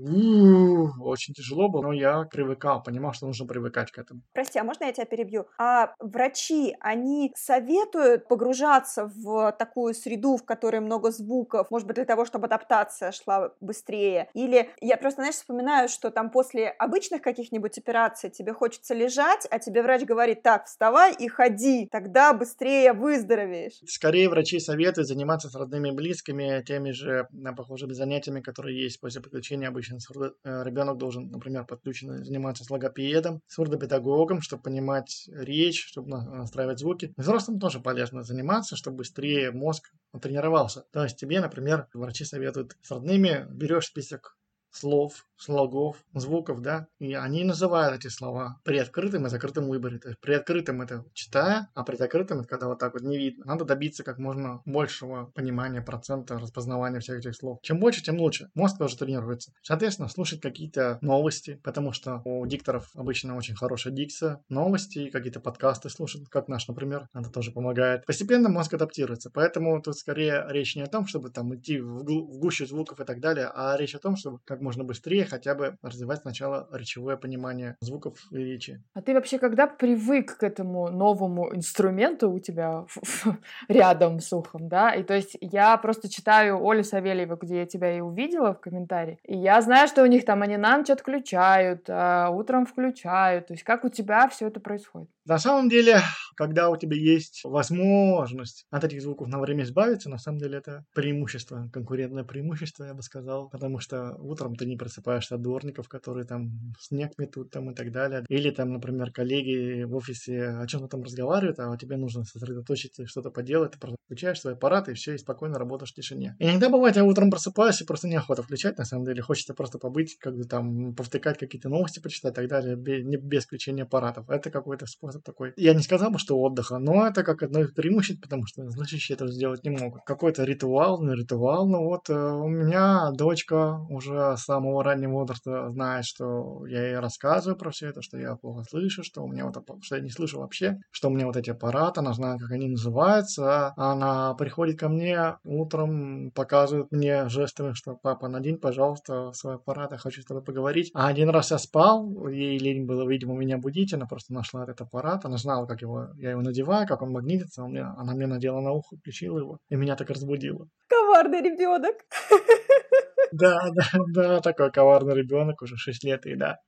очень 1.01 1.35
тяжело 1.35 1.69
было, 1.69 1.83
но 1.83 1.93
я 1.93 2.23
привыкал, 2.23 2.81
понимал, 2.83 3.13
что 3.13 3.27
нужно 3.27 3.47
привыкать 3.47 3.91
к 3.91 3.99
этому. 3.99 4.23
Прости, 4.33 4.59
а 4.59 4.65
можно 4.65 4.85
я 4.85 4.93
тебя 4.93 5.07
перебью? 5.07 5.47
А 5.59 5.95
врачи, 5.99 6.77
они 6.81 7.33
советуют 7.35 8.29
погружаться 8.29 9.11
в 9.17 9.53
такую 9.59 9.95
среду, 9.95 10.37
в 10.37 10.45
которой 10.45 10.81
много 10.81 11.11
звуков, 11.11 11.71
может 11.71 11.89
быть, 11.89 11.97
для 11.97 12.05
того, 12.05 12.25
чтобы 12.25 12.47
адаптация 12.47 13.11
шла 13.11 13.51
быстрее? 13.61 14.31
Или 14.35 14.71
я 14.81 14.97
просто, 14.97 15.23
знаешь, 15.23 15.35
вспоминаю 15.35 15.88
что 15.90 16.11
там 16.11 16.31
после 16.31 16.68
обычных 16.68 17.22
каких-нибудь 17.22 17.79
операций 17.79 18.31
тебе 18.31 18.53
хочется 18.53 18.94
лежать, 18.94 19.46
а 19.51 19.59
тебе 19.59 19.83
врач 19.83 20.05
говорит, 20.05 20.42
так, 20.42 20.66
вставай 20.66 21.14
и 21.14 21.29
ходи, 21.29 21.88
тогда 21.90 22.33
быстрее 22.33 22.92
выздоровеешь. 22.92 23.81
Скорее 23.87 24.29
врачи 24.29 24.59
советуют 24.61 25.09
заниматься 25.09 25.48
с 25.48 25.55
родными 25.55 25.88
и 25.88 25.92
близкими 25.92 26.62
теми 26.66 26.90
же 26.90 27.29
похожими 27.57 27.92
занятиями, 27.92 28.40
которые 28.40 28.83
есть 28.83 29.01
после 29.01 29.20
подключения 29.20 29.68
обычно. 29.68 29.98
Э, 30.44 30.62
Ребенок 30.64 30.98
должен, 30.98 31.31
например, 31.31 31.64
подключен 31.64 32.24
заниматься 32.24 32.64
с 32.64 32.70
логопедом, 32.70 33.40
с 33.46 33.55
сурдопедагогом, 33.55 34.40
чтобы 34.40 34.62
понимать 34.62 35.29
речь, 35.33 35.85
чтобы 35.85 36.09
настраивать 36.09 36.79
звуки. 36.79 37.12
Взрослым 37.16 37.59
тоже 37.59 37.81
полезно 37.81 38.22
заниматься, 38.22 38.77
чтобы 38.77 38.98
быстрее 38.98 39.51
мозг 39.51 39.90
тренировался. 40.20 40.85
То 40.92 41.03
есть 41.03 41.16
тебе, 41.16 41.40
например, 41.40 41.88
врачи 41.94 42.24
советуют 42.24 42.77
с 42.83 42.90
родными, 42.90 43.46
берешь 43.51 43.87
список 43.87 44.38
слов, 44.71 45.27
слогов, 45.37 45.97
звуков, 46.15 46.61
да, 46.61 46.89
и 46.99 47.15
они 47.15 47.45
называют 47.45 47.97
эти 47.97 48.09
слова 48.09 48.61
при 48.65 48.79
открытом 48.79 49.27
и 49.27 49.31
закрытом 49.31 49.69
выборе. 49.69 49.99
То 49.99 50.09
есть 50.09 50.21
при 50.21 50.33
открытом 50.35 50.83
это 50.83 51.05
читая, 51.15 51.69
а 51.75 51.85
при 51.85 51.97
закрытом 51.97 52.41
это 52.41 52.49
когда 52.49 52.67
вот 52.67 52.79
так 52.79 52.95
вот 52.95 53.03
не 53.03 53.17
видно. 53.17 53.45
Надо 53.47 53.65
добиться 53.65 54.05
как 54.05 54.19
можно 54.19 54.63
большего 54.65 55.27
понимания 55.35 55.81
процента 55.81 56.39
распознавания 56.39 57.01
всех 57.01 57.19
этих 57.19 57.35
слов. 57.35 57.59
Чем 57.63 57.79
больше, 57.79 58.03
тем 58.03 58.19
лучше. 58.19 58.51
Мозг 58.55 58.79
тоже 58.79 58.97
тренируется. 58.97 59.53
Соответственно, 59.63 60.09
слушать 60.09 60.41
какие-то 60.41 60.99
новости, 61.01 61.61
потому 61.63 61.93
что 61.93 62.21
у 62.25 62.45
дикторов 62.47 62.91
обычно 62.95 63.37
очень 63.37 63.55
хорошая 63.55 63.93
дикция. 63.93 64.41
Новости, 64.49 65.11
какие-то 65.11 65.41
подкасты 65.41 65.89
слушать, 65.89 66.29
как 66.31 66.49
наш, 66.49 66.67
например, 66.69 67.09
это 67.15 67.31
тоже 67.31 67.53
помогает. 67.53 68.05
Постепенно 68.07 68.49
мозг 68.49 68.75
адаптируется, 68.75 69.31
поэтому 69.33 69.81
тут 69.81 69.97
скорее 69.97 70.45
речь 70.49 70.77
не 70.77 70.83
о 70.83 70.87
том, 70.87 71.07
чтобы 71.07 71.31
там 71.31 71.55
идти 71.55 71.81
в, 71.81 72.03
в 72.03 72.39
гущу 72.39 72.67
звуков 72.67 73.01
и 73.01 73.05
так 73.05 73.21
далее, 73.21 73.51
а 73.55 73.77
речь 73.77 73.95
о 73.95 73.99
том, 73.99 74.17
чтобы 74.17 74.41
как 74.45 74.58
можно 74.61 74.85
быстрее 74.85 75.25
хотя 75.25 75.55
бы 75.55 75.77
развивать 75.83 76.21
сначала 76.21 76.68
речевое 76.73 77.16
понимание 77.16 77.77
звуков 77.81 78.18
и 78.31 78.37
речи. 78.37 78.83
А 78.94 79.03
ты 79.03 79.14
вообще 79.14 79.38
когда 79.38 79.66
привык 79.66 80.38
к 80.38 80.42
этому 80.42 80.90
новому 80.90 81.55
инструменту 81.55 82.31
у 82.31 82.40
тебя 82.40 82.87
рядом 83.68 84.21
с 84.21 84.33
ухом, 84.33 84.68
да? 84.68 84.94
И 84.94 85.03
то 85.03 85.14
есть 85.14 85.37
я 85.40 85.77
просто 85.77 86.09
читаю 86.09 86.66
Олю 86.68 86.85
Савельеву, 86.85 87.37
где 87.37 87.61
я 87.61 87.66
тебя 87.66 87.97
и 87.97 88.01
увидела 88.01 88.55
в 88.55 88.61
комментарии, 88.61 89.18
и 89.25 89.37
я 89.37 89.61
знаю, 89.61 89.88
что 89.88 90.03
у 90.03 90.07
них 90.07 90.25
там 90.25 90.42
они 90.42 90.57
на 90.57 90.79
ночь 90.79 90.90
отключают, 90.90 91.85
а 91.88 92.31
утром 92.31 92.66
включают. 92.66 93.49
То 93.49 93.55
есть 93.55 93.64
как 93.64 93.85
у 93.85 93.88
тебя 93.88 94.29
все 94.29 94.49
это 94.49 94.61
происходит? 94.61 95.09
На 95.29 95.38
самом 95.38 95.69
деле, 95.69 96.01
когда 96.37 96.71
у 96.71 96.77
тебя 96.79 96.97
есть 96.97 97.43
возможность 97.45 98.64
от 98.71 98.85
этих 98.85 99.03
звуков 99.03 99.29
на 99.29 99.38
время 99.38 99.64
избавиться, 99.64 100.09
на 100.09 100.17
самом 100.17 100.38
деле 100.38 100.57
это 100.57 100.87
преимущество, 100.95 101.69
конкурентное 101.71 102.25
преимущество, 102.25 102.85
я 102.85 102.95
бы 102.95 103.03
сказал, 103.03 103.51
потому 103.51 103.79
что 103.79 104.17
утром 104.21 104.57
ты 104.57 104.64
не 104.64 104.79
просыпаешься 104.79 105.35
от 105.35 105.43
дворников, 105.43 105.87
которые 105.87 106.25
там 106.27 106.73
снег 106.81 107.12
метут 107.19 107.51
там 107.51 107.71
и 107.71 107.75
так 107.75 107.93
далее. 107.93 108.25
Или 108.31 108.51
там, 108.51 108.73
например, 108.73 109.12
коллеги 109.12 109.83
в 109.83 109.95
офисе 109.97 110.49
о 110.49 110.67
чем-то 110.67 110.88
там 110.88 111.03
разговаривают, 111.03 111.59
а 111.59 111.77
тебе 111.77 111.99
нужно 111.99 112.25
сосредоточиться 112.25 113.03
и 113.03 113.07
что-то 113.07 113.31
поделать, 113.31 113.73
ты 113.73 113.79
просто 113.79 113.99
включаешь 114.07 114.41
свой 114.41 114.55
аппарат 114.55 114.88
и 114.88 114.95
все, 114.95 115.14
и 115.14 115.19
спокойно 115.19 115.59
работаешь 115.59 115.93
в 115.93 115.95
тишине. 115.95 116.37
Иногда 116.38 116.71
бывает, 116.71 116.97
я 116.97 117.05
утром 117.05 117.31
просыпаюсь 117.31 117.83
и 117.83 117.85
просто 117.85 118.09
неохота 118.09 118.43
включать, 118.43 118.79
на 118.79 118.87
самом 118.87 119.05
деле, 119.05 119.21
хочется 119.21 119.53
просто 119.53 119.79
побыть, 119.79 120.17
как 120.19 120.35
бы 120.35 120.45
там 120.45 120.95
повтыкать 120.95 121.37
какие-то 121.37 121.69
новости, 121.69 122.01
почитать 122.01 122.33
и 122.33 122.37
так 122.37 122.49
далее, 122.49 122.77
без 122.77 123.45
включения 123.45 123.83
аппаратов. 123.83 124.31
Это 124.31 124.51
какой-то 124.51 124.87
способ 124.87 125.18
такой. 125.25 125.53
Я 125.57 125.75
не 125.75 125.83
сказал 125.83 126.11
бы, 126.11 126.19
что 126.19 126.39
отдыха, 126.39 126.79
но 126.79 127.07
это 127.07 127.23
как 127.23 127.43
одно 127.43 127.61
из 127.61 127.73
преимуществ, 127.73 128.21
потому 128.23 128.47
что 128.47 128.69
слышащие 128.71 129.17
это 129.17 129.29
сделать 129.29 129.65
не 129.65 129.71
могут. 129.71 130.03
Какой-то 130.05 130.45
ритуал, 130.45 131.03
не 131.03 131.15
ритуал, 131.15 131.69
но 131.69 131.85
вот 131.85 132.09
э, 132.11 132.15
у 132.15 132.49
меня 132.49 133.11
дочка 133.13 133.81
уже 133.89 134.37
с 134.37 134.45
самого 134.45 134.83
раннего 134.85 135.13
возраста 135.13 135.71
знает, 135.71 136.05
что 136.05 136.67
я 136.67 136.87
ей 136.87 136.99
рассказываю 136.99 137.59
про 137.59 137.71
все 137.71 137.89
это, 137.89 138.03
что 138.03 138.19
я 138.19 138.37
плохо 138.37 138.65
слышу, 138.69 139.03
что 139.03 139.23
у 139.23 139.29
меня 139.29 139.47
вот, 139.47 139.57
что 139.83 139.97
я 139.97 140.03
не 140.03 140.11
слышу 140.11 140.41
вообще, 140.41 140.79
что 140.91 141.09
у 141.09 141.11
меня 141.11 141.27
вот 141.27 141.37
эти 141.37 141.51
аппараты, 141.51 142.01
она 142.01 142.13
знает, 142.13 142.41
как 142.41 142.53
они 142.53 142.69
называются, 142.69 143.73
она 143.77 144.35
приходит 144.35 144.79
ко 144.79 144.89
мне 144.89 145.37
утром, 145.45 146.31
показывает 146.33 146.91
мне 146.93 147.29
жестами, 147.29 147.73
что 147.73 147.97
папа, 147.97 148.29
надень, 148.29 148.59
пожалуйста, 148.59 149.33
свой 149.33 149.55
аппарат, 149.55 149.93
я 149.93 149.99
хочу 149.99 150.23
с 150.23 150.25
тобой 150.25 150.43
поговорить. 150.43 150.91
А 150.95 151.09
один 151.09 151.31
раз 151.31 151.51
я 151.51 151.59
спал, 151.59 152.29
ей 152.29 152.59
лень 152.59 152.87
было, 152.87 153.09
видимо, 153.09 153.35
меня 153.35 153.59
будить, 153.59 153.93
она 153.93 154.07
просто 154.07 154.33
нашла 154.33 154.65
этот 154.65 154.81
аппарат, 154.83 155.08
аппарат, 155.09 155.25
она 155.25 155.37
знала, 155.37 155.66
как 155.66 155.83
его, 155.83 156.09
я 156.16 156.31
его 156.31 156.42
надеваю, 156.42 156.87
как 156.87 157.03
он 157.03 157.12
магнитится, 157.12 157.62
он 157.62 157.71
мне, 157.71 157.83
она 157.83 158.14
мне 158.14 158.27
надела 158.27 158.61
на 158.61 158.73
ухо, 158.73 158.97
включила 158.97 159.38
его, 159.38 159.59
и 159.68 159.77
меня 159.77 159.97
так 159.97 160.11
разбудило. 160.11 160.66
Коварный 160.88 161.42
ребенок. 161.42 161.97
Да, 163.33 163.71
да, 163.75 163.85
да, 164.14 164.41
такой 164.41 164.71
коварный 164.71 165.14
ребенок, 165.14 165.62
уже 165.62 165.77
6 165.77 166.05
лет, 166.05 166.27
и 166.27 166.35
да, 166.35 166.59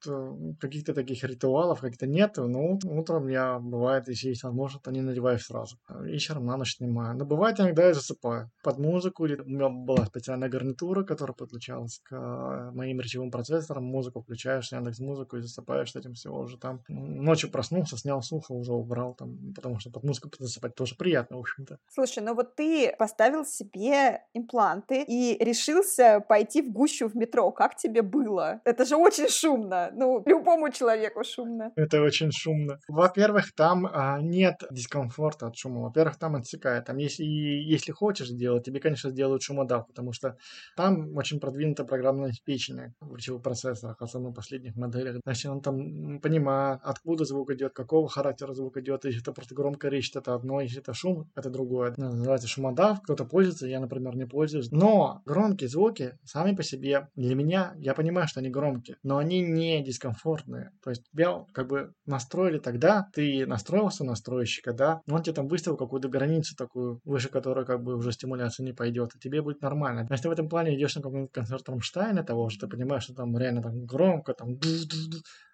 каких-то 0.60 0.94
таких 0.94 1.24
ритуалов 1.24 1.80
как-то 1.80 2.06
нет, 2.06 2.36
но 2.36 2.78
утром 2.84 3.28
я, 3.28 3.58
бывает, 3.58 4.08
если 4.08 4.28
есть 4.28 4.42
возможность, 4.42 4.84
то 4.84 4.90
не 4.90 5.00
надеваю 5.00 5.38
сразу. 5.38 5.76
Вечером 5.88 6.46
на 6.46 6.56
ночь 6.56 6.76
снимаю. 6.76 7.16
Но 7.16 7.24
бывает 7.24 7.60
иногда 7.60 7.86
я 7.86 7.94
засыпаю 7.94 8.50
под 8.62 8.78
музыку, 8.78 9.26
или 9.26 9.36
у 9.36 9.44
меня 9.44 9.68
была 9.68 10.06
специальная 10.06 10.48
гарнитура, 10.48 11.04
которая 11.04 11.34
подключалась 11.34 12.00
к 12.04 12.14
э, 12.14 12.70
моим 12.72 13.00
речевым 13.00 13.30
процессорам, 13.30 13.84
музыку 13.84 14.20
включаешь, 14.20 14.72
Яндекс 14.72 15.00
музыку 15.00 15.36
и 15.36 15.40
засыпаешь 15.40 15.92
с 15.92 15.96
этим 15.96 16.14
всего 16.14 16.40
уже 16.40 16.58
там. 16.58 16.82
Ночью 16.88 17.50
проснулся, 17.50 17.96
снял 17.96 18.22
сухо, 18.22 18.52
уже 18.52 18.72
убрал 18.72 19.14
там, 19.14 19.52
потому 19.54 19.78
что 19.78 19.90
под 19.90 20.04
музыку 20.04 20.30
засыпать 20.38 20.74
тоже 20.74 20.94
приятно, 20.96 21.36
в 21.36 21.40
общем-то. 21.40 21.78
Слушай, 21.88 22.22
ну 22.22 22.34
вот 22.34 22.54
ты 22.56 22.94
поставил 22.98 23.44
себе 23.44 24.22
импланты 24.34 25.04
и 25.06 25.36
решился 25.42 26.20
пойти 26.28 26.49
пойти 26.50 26.68
в 26.68 26.72
гущу 26.72 27.08
в 27.08 27.16
метро. 27.16 27.50
Как 27.52 27.76
тебе 27.76 28.02
было? 28.02 28.60
Это 28.64 28.84
же 28.84 28.96
очень 28.96 29.28
шумно. 29.28 29.90
Ну, 29.94 30.22
любому 30.26 30.70
человеку 30.70 31.24
шумно. 31.24 31.72
Это 31.76 32.02
очень 32.02 32.30
шумно. 32.32 32.78
Во-первых, 32.88 33.52
там 33.54 33.86
а, 33.86 34.20
нет 34.20 34.62
дискомфорта 34.70 35.46
от 35.46 35.56
шума. 35.56 35.82
Во-первых, 35.82 36.18
там 36.18 36.34
отсекает. 36.34 36.84
Там 36.84 36.96
если, 36.98 37.24
если 37.24 37.92
хочешь 37.92 38.28
сделать, 38.28 38.64
тебе, 38.64 38.80
конечно, 38.80 39.10
сделают 39.10 39.42
шумодав, 39.42 39.86
потому 39.86 40.12
что 40.12 40.36
там 40.76 41.16
очень 41.16 41.40
продвинуто 41.40 41.84
программное 41.84 42.28
обеспечение 42.28 42.94
в 43.00 43.16
речевых 43.16 43.42
процессорах, 43.42 43.96
особенно 44.00 44.30
в 44.30 44.34
последних 44.34 44.76
моделях. 44.76 45.20
Значит, 45.24 45.50
он 45.50 45.60
там 45.60 46.20
понимает, 46.20 46.80
откуда 46.82 47.24
звук 47.24 47.50
идет, 47.50 47.72
какого 47.72 48.08
характера 48.08 48.54
звук 48.54 48.76
идет. 48.76 49.04
Если 49.04 49.20
это 49.20 49.32
просто 49.32 49.54
громкая 49.54 49.90
речь, 49.90 50.10
это 50.14 50.34
одно, 50.34 50.60
если 50.60 50.80
это 50.80 50.94
шум, 50.94 51.30
это 51.36 51.50
другое. 51.50 51.94
Называется 51.96 52.48
шумодав. 52.48 53.00
Кто-то 53.02 53.24
пользуется, 53.24 53.66
я, 53.66 53.80
например, 53.80 54.16
не 54.16 54.26
пользуюсь. 54.26 54.70
Но 54.70 55.22
громкие 55.26 55.68
звуки 55.68 56.18
сами 56.24 56.39
по 56.54 56.62
себе, 56.62 57.08
для 57.14 57.34
меня, 57.34 57.74
я 57.78 57.94
понимаю, 57.94 58.28
что 58.28 58.40
они 58.40 58.50
громкие, 58.50 58.96
но 59.02 59.18
они 59.18 59.40
не 59.40 59.82
дискомфортные. 59.82 60.70
То 60.82 60.90
есть 60.90 61.04
тебя 61.10 61.44
как 61.52 61.68
бы 61.68 61.92
настроили 62.06 62.58
тогда, 62.58 63.06
ты 63.14 63.46
настроился 63.46 64.04
настройщика, 64.04 64.72
да, 64.72 65.00
он 65.08 65.22
тебе 65.22 65.34
там 65.34 65.48
выставил 65.48 65.76
какую-то 65.76 66.08
границу 66.08 66.54
такую, 66.56 67.00
выше 67.04 67.28
которой 67.28 67.64
как 67.64 67.82
бы 67.82 67.96
уже 67.96 68.12
стимуляция 68.12 68.64
не 68.64 68.72
пойдет, 68.72 69.14
и 69.14 69.18
тебе 69.18 69.42
будет 69.42 69.62
нормально. 69.62 70.06
Если 70.10 70.28
в 70.28 70.32
этом 70.32 70.48
плане 70.48 70.76
идешь 70.76 70.96
на 70.96 71.02
какой-нибудь 71.02 71.32
концерт 71.32 71.68
Рамштайна 71.68 72.24
того, 72.24 72.48
что 72.48 72.66
ты 72.66 72.76
понимаешь, 72.76 73.04
что 73.04 73.14
там 73.14 73.36
реально 73.36 73.62
там 73.62 73.84
громко, 73.84 74.34
там 74.34 74.58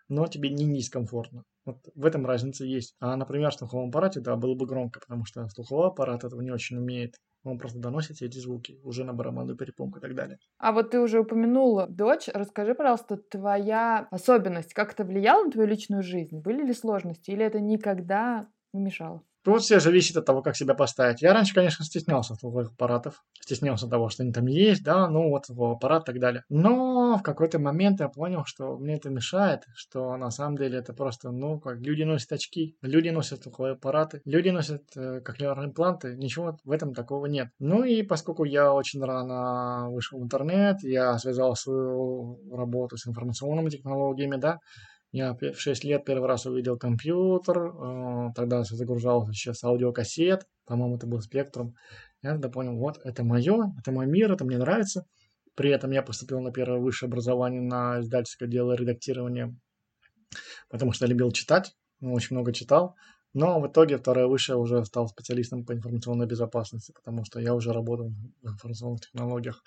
но 0.08 0.26
тебе 0.26 0.50
не 0.50 0.76
дискомфортно. 0.76 1.42
Вот 1.64 1.78
в 1.94 2.04
этом 2.04 2.26
разница 2.26 2.64
есть. 2.64 2.94
А, 3.00 3.16
например, 3.16 3.50
в 3.50 3.54
слуховом 3.54 3.88
аппарате, 3.88 4.20
да, 4.20 4.36
было 4.36 4.54
бы 4.54 4.66
громко, 4.66 5.00
потому 5.00 5.24
что 5.24 5.48
слуховой 5.48 5.88
аппарат 5.88 6.24
этого 6.24 6.40
не 6.40 6.50
очень 6.50 6.76
умеет. 6.76 7.16
Он 7.50 7.58
просто 7.58 7.78
доносит 7.78 8.22
эти 8.22 8.38
звуки 8.38 8.80
уже 8.82 9.04
на 9.04 9.12
барабанную 9.12 9.56
перепонку 9.56 9.98
и 9.98 10.02
так 10.02 10.14
далее. 10.14 10.38
А 10.58 10.72
вот 10.72 10.90
ты 10.90 11.00
уже 11.00 11.20
упомянула 11.20 11.86
дочь. 11.86 12.28
Расскажи, 12.32 12.74
пожалуйста, 12.74 13.16
твоя 13.16 14.08
особенность, 14.10 14.72
как 14.74 14.92
это 14.92 15.04
влияло 15.04 15.44
на 15.44 15.50
твою 15.50 15.68
личную 15.68 16.02
жизнь? 16.02 16.40
Были 16.40 16.64
ли 16.64 16.72
сложности 16.72 17.30
или 17.30 17.44
это 17.44 17.60
никогда 17.60 18.48
не 18.72 18.80
мешало? 18.80 19.22
Тут 19.46 19.62
все 19.62 19.78
зависит 19.78 20.16
от 20.16 20.24
того, 20.24 20.42
как 20.42 20.56
себя 20.56 20.74
поставить. 20.74 21.22
Я 21.22 21.32
раньше, 21.32 21.54
конечно, 21.54 21.84
стеснялся 21.84 22.34
слуховых 22.34 22.72
аппаратов, 22.72 23.22
стеснялся 23.40 23.86
того, 23.86 24.08
что 24.08 24.24
они 24.24 24.32
там 24.32 24.46
есть, 24.46 24.82
да, 24.82 25.08
ну 25.08 25.28
вот 25.28 25.44
аппарат 25.48 26.02
и 26.02 26.06
так 26.06 26.20
далее. 26.20 26.42
Но 26.48 27.16
в 27.16 27.22
какой-то 27.22 27.60
момент 27.60 28.00
я 28.00 28.08
понял, 28.08 28.42
что 28.44 28.76
мне 28.76 28.96
это 28.96 29.08
мешает, 29.08 29.62
что 29.76 30.16
на 30.16 30.32
самом 30.32 30.56
деле 30.56 30.78
это 30.78 30.92
просто, 30.94 31.30
ну, 31.30 31.60
как 31.60 31.78
люди 31.78 32.02
носят 32.02 32.32
очки, 32.32 32.76
люди 32.82 33.10
носят 33.10 33.44
слуховые 33.44 33.74
аппараты, 33.74 34.20
люди 34.24 34.48
носят 34.48 34.82
э, 34.96 35.20
кохлеарные 35.20 35.68
импланты, 35.68 36.16
ничего 36.16 36.58
в 36.64 36.72
этом 36.72 36.92
такого 36.92 37.26
нет. 37.26 37.46
Ну 37.60 37.84
и 37.84 38.02
поскольку 38.02 38.42
я 38.42 38.72
очень 38.72 39.00
рано 39.00 39.90
вышел 39.90 40.18
в 40.18 40.24
интернет, 40.24 40.82
я 40.82 41.16
связал 41.18 41.54
свою 41.54 42.40
работу 42.50 42.96
с 42.96 43.06
информационными 43.06 43.70
технологиями, 43.70 44.38
да, 44.38 44.58
я 45.16 45.34
в 45.34 45.58
6 45.58 45.84
лет 45.84 46.04
первый 46.04 46.28
раз 46.28 46.44
увидел 46.44 46.76
компьютер, 46.76 47.56
э, 47.58 48.32
тогда 48.34 48.64
загружался 48.64 49.32
сейчас 49.32 49.64
аудиокассет, 49.64 50.46
по-моему, 50.66 50.96
это 50.96 51.06
был 51.06 51.22
спектрум. 51.22 51.74
Я 52.22 52.32
тогда 52.32 52.50
понял, 52.50 52.76
вот, 52.76 53.00
это 53.02 53.24
мое, 53.24 53.72
это 53.78 53.92
мой 53.92 54.06
мир, 54.06 54.32
это 54.32 54.44
мне 54.44 54.58
нравится. 54.58 55.06
При 55.54 55.70
этом 55.70 55.90
я 55.92 56.02
поступил 56.02 56.40
на 56.40 56.52
первое 56.52 56.80
высшее 56.80 57.08
образование 57.08 57.62
на 57.62 58.00
издательское 58.00 58.46
дело 58.46 58.74
редактирования, 58.74 59.56
потому 60.68 60.92
что 60.92 61.06
любил 61.06 61.32
читать, 61.32 61.74
очень 62.02 62.36
много 62.36 62.52
читал. 62.52 62.94
Но 63.32 63.58
в 63.58 63.68
итоге 63.68 63.96
второе 63.96 64.26
высшее 64.26 64.58
уже 64.58 64.84
стал 64.84 65.08
специалистом 65.08 65.64
по 65.64 65.72
информационной 65.72 66.26
безопасности, 66.26 66.92
потому 66.92 67.24
что 67.24 67.40
я 67.40 67.54
уже 67.54 67.72
работал 67.72 68.10
в 68.42 68.46
информационных 68.46 69.00
технологиях. 69.00 69.62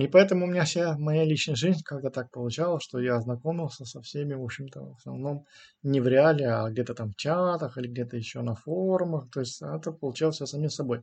И 0.00 0.08
поэтому 0.08 0.46
у 0.46 0.48
меня 0.48 0.64
вся 0.64 0.96
моя 0.96 1.24
личная 1.24 1.56
жизнь 1.56 1.82
как-то 1.84 2.10
так 2.10 2.30
получалось, 2.30 2.82
что 2.82 3.00
я 3.00 3.16
ознакомился 3.16 3.84
со 3.84 4.00
всеми, 4.00 4.32
в 4.32 4.42
общем-то, 4.42 4.80
в 4.80 4.96
основном 4.96 5.44
не 5.82 6.00
в 6.00 6.08
реале, 6.08 6.48
а 6.48 6.70
где-то 6.70 6.94
там 6.94 7.10
в 7.10 7.16
чатах 7.16 7.76
или 7.76 7.86
где-то 7.86 8.16
еще 8.16 8.40
на 8.40 8.54
форумах. 8.54 9.30
То 9.30 9.40
есть 9.40 9.60
это 9.60 9.92
получалось 9.92 10.36
все 10.36 10.46
самим 10.46 10.70
собой. 10.70 11.02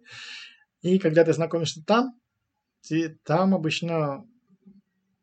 И 0.82 0.98
когда 0.98 1.24
ты 1.24 1.34
знакомишься 1.34 1.84
там, 1.86 2.20
ты, 2.88 3.20
там 3.24 3.54
обычно 3.54 4.26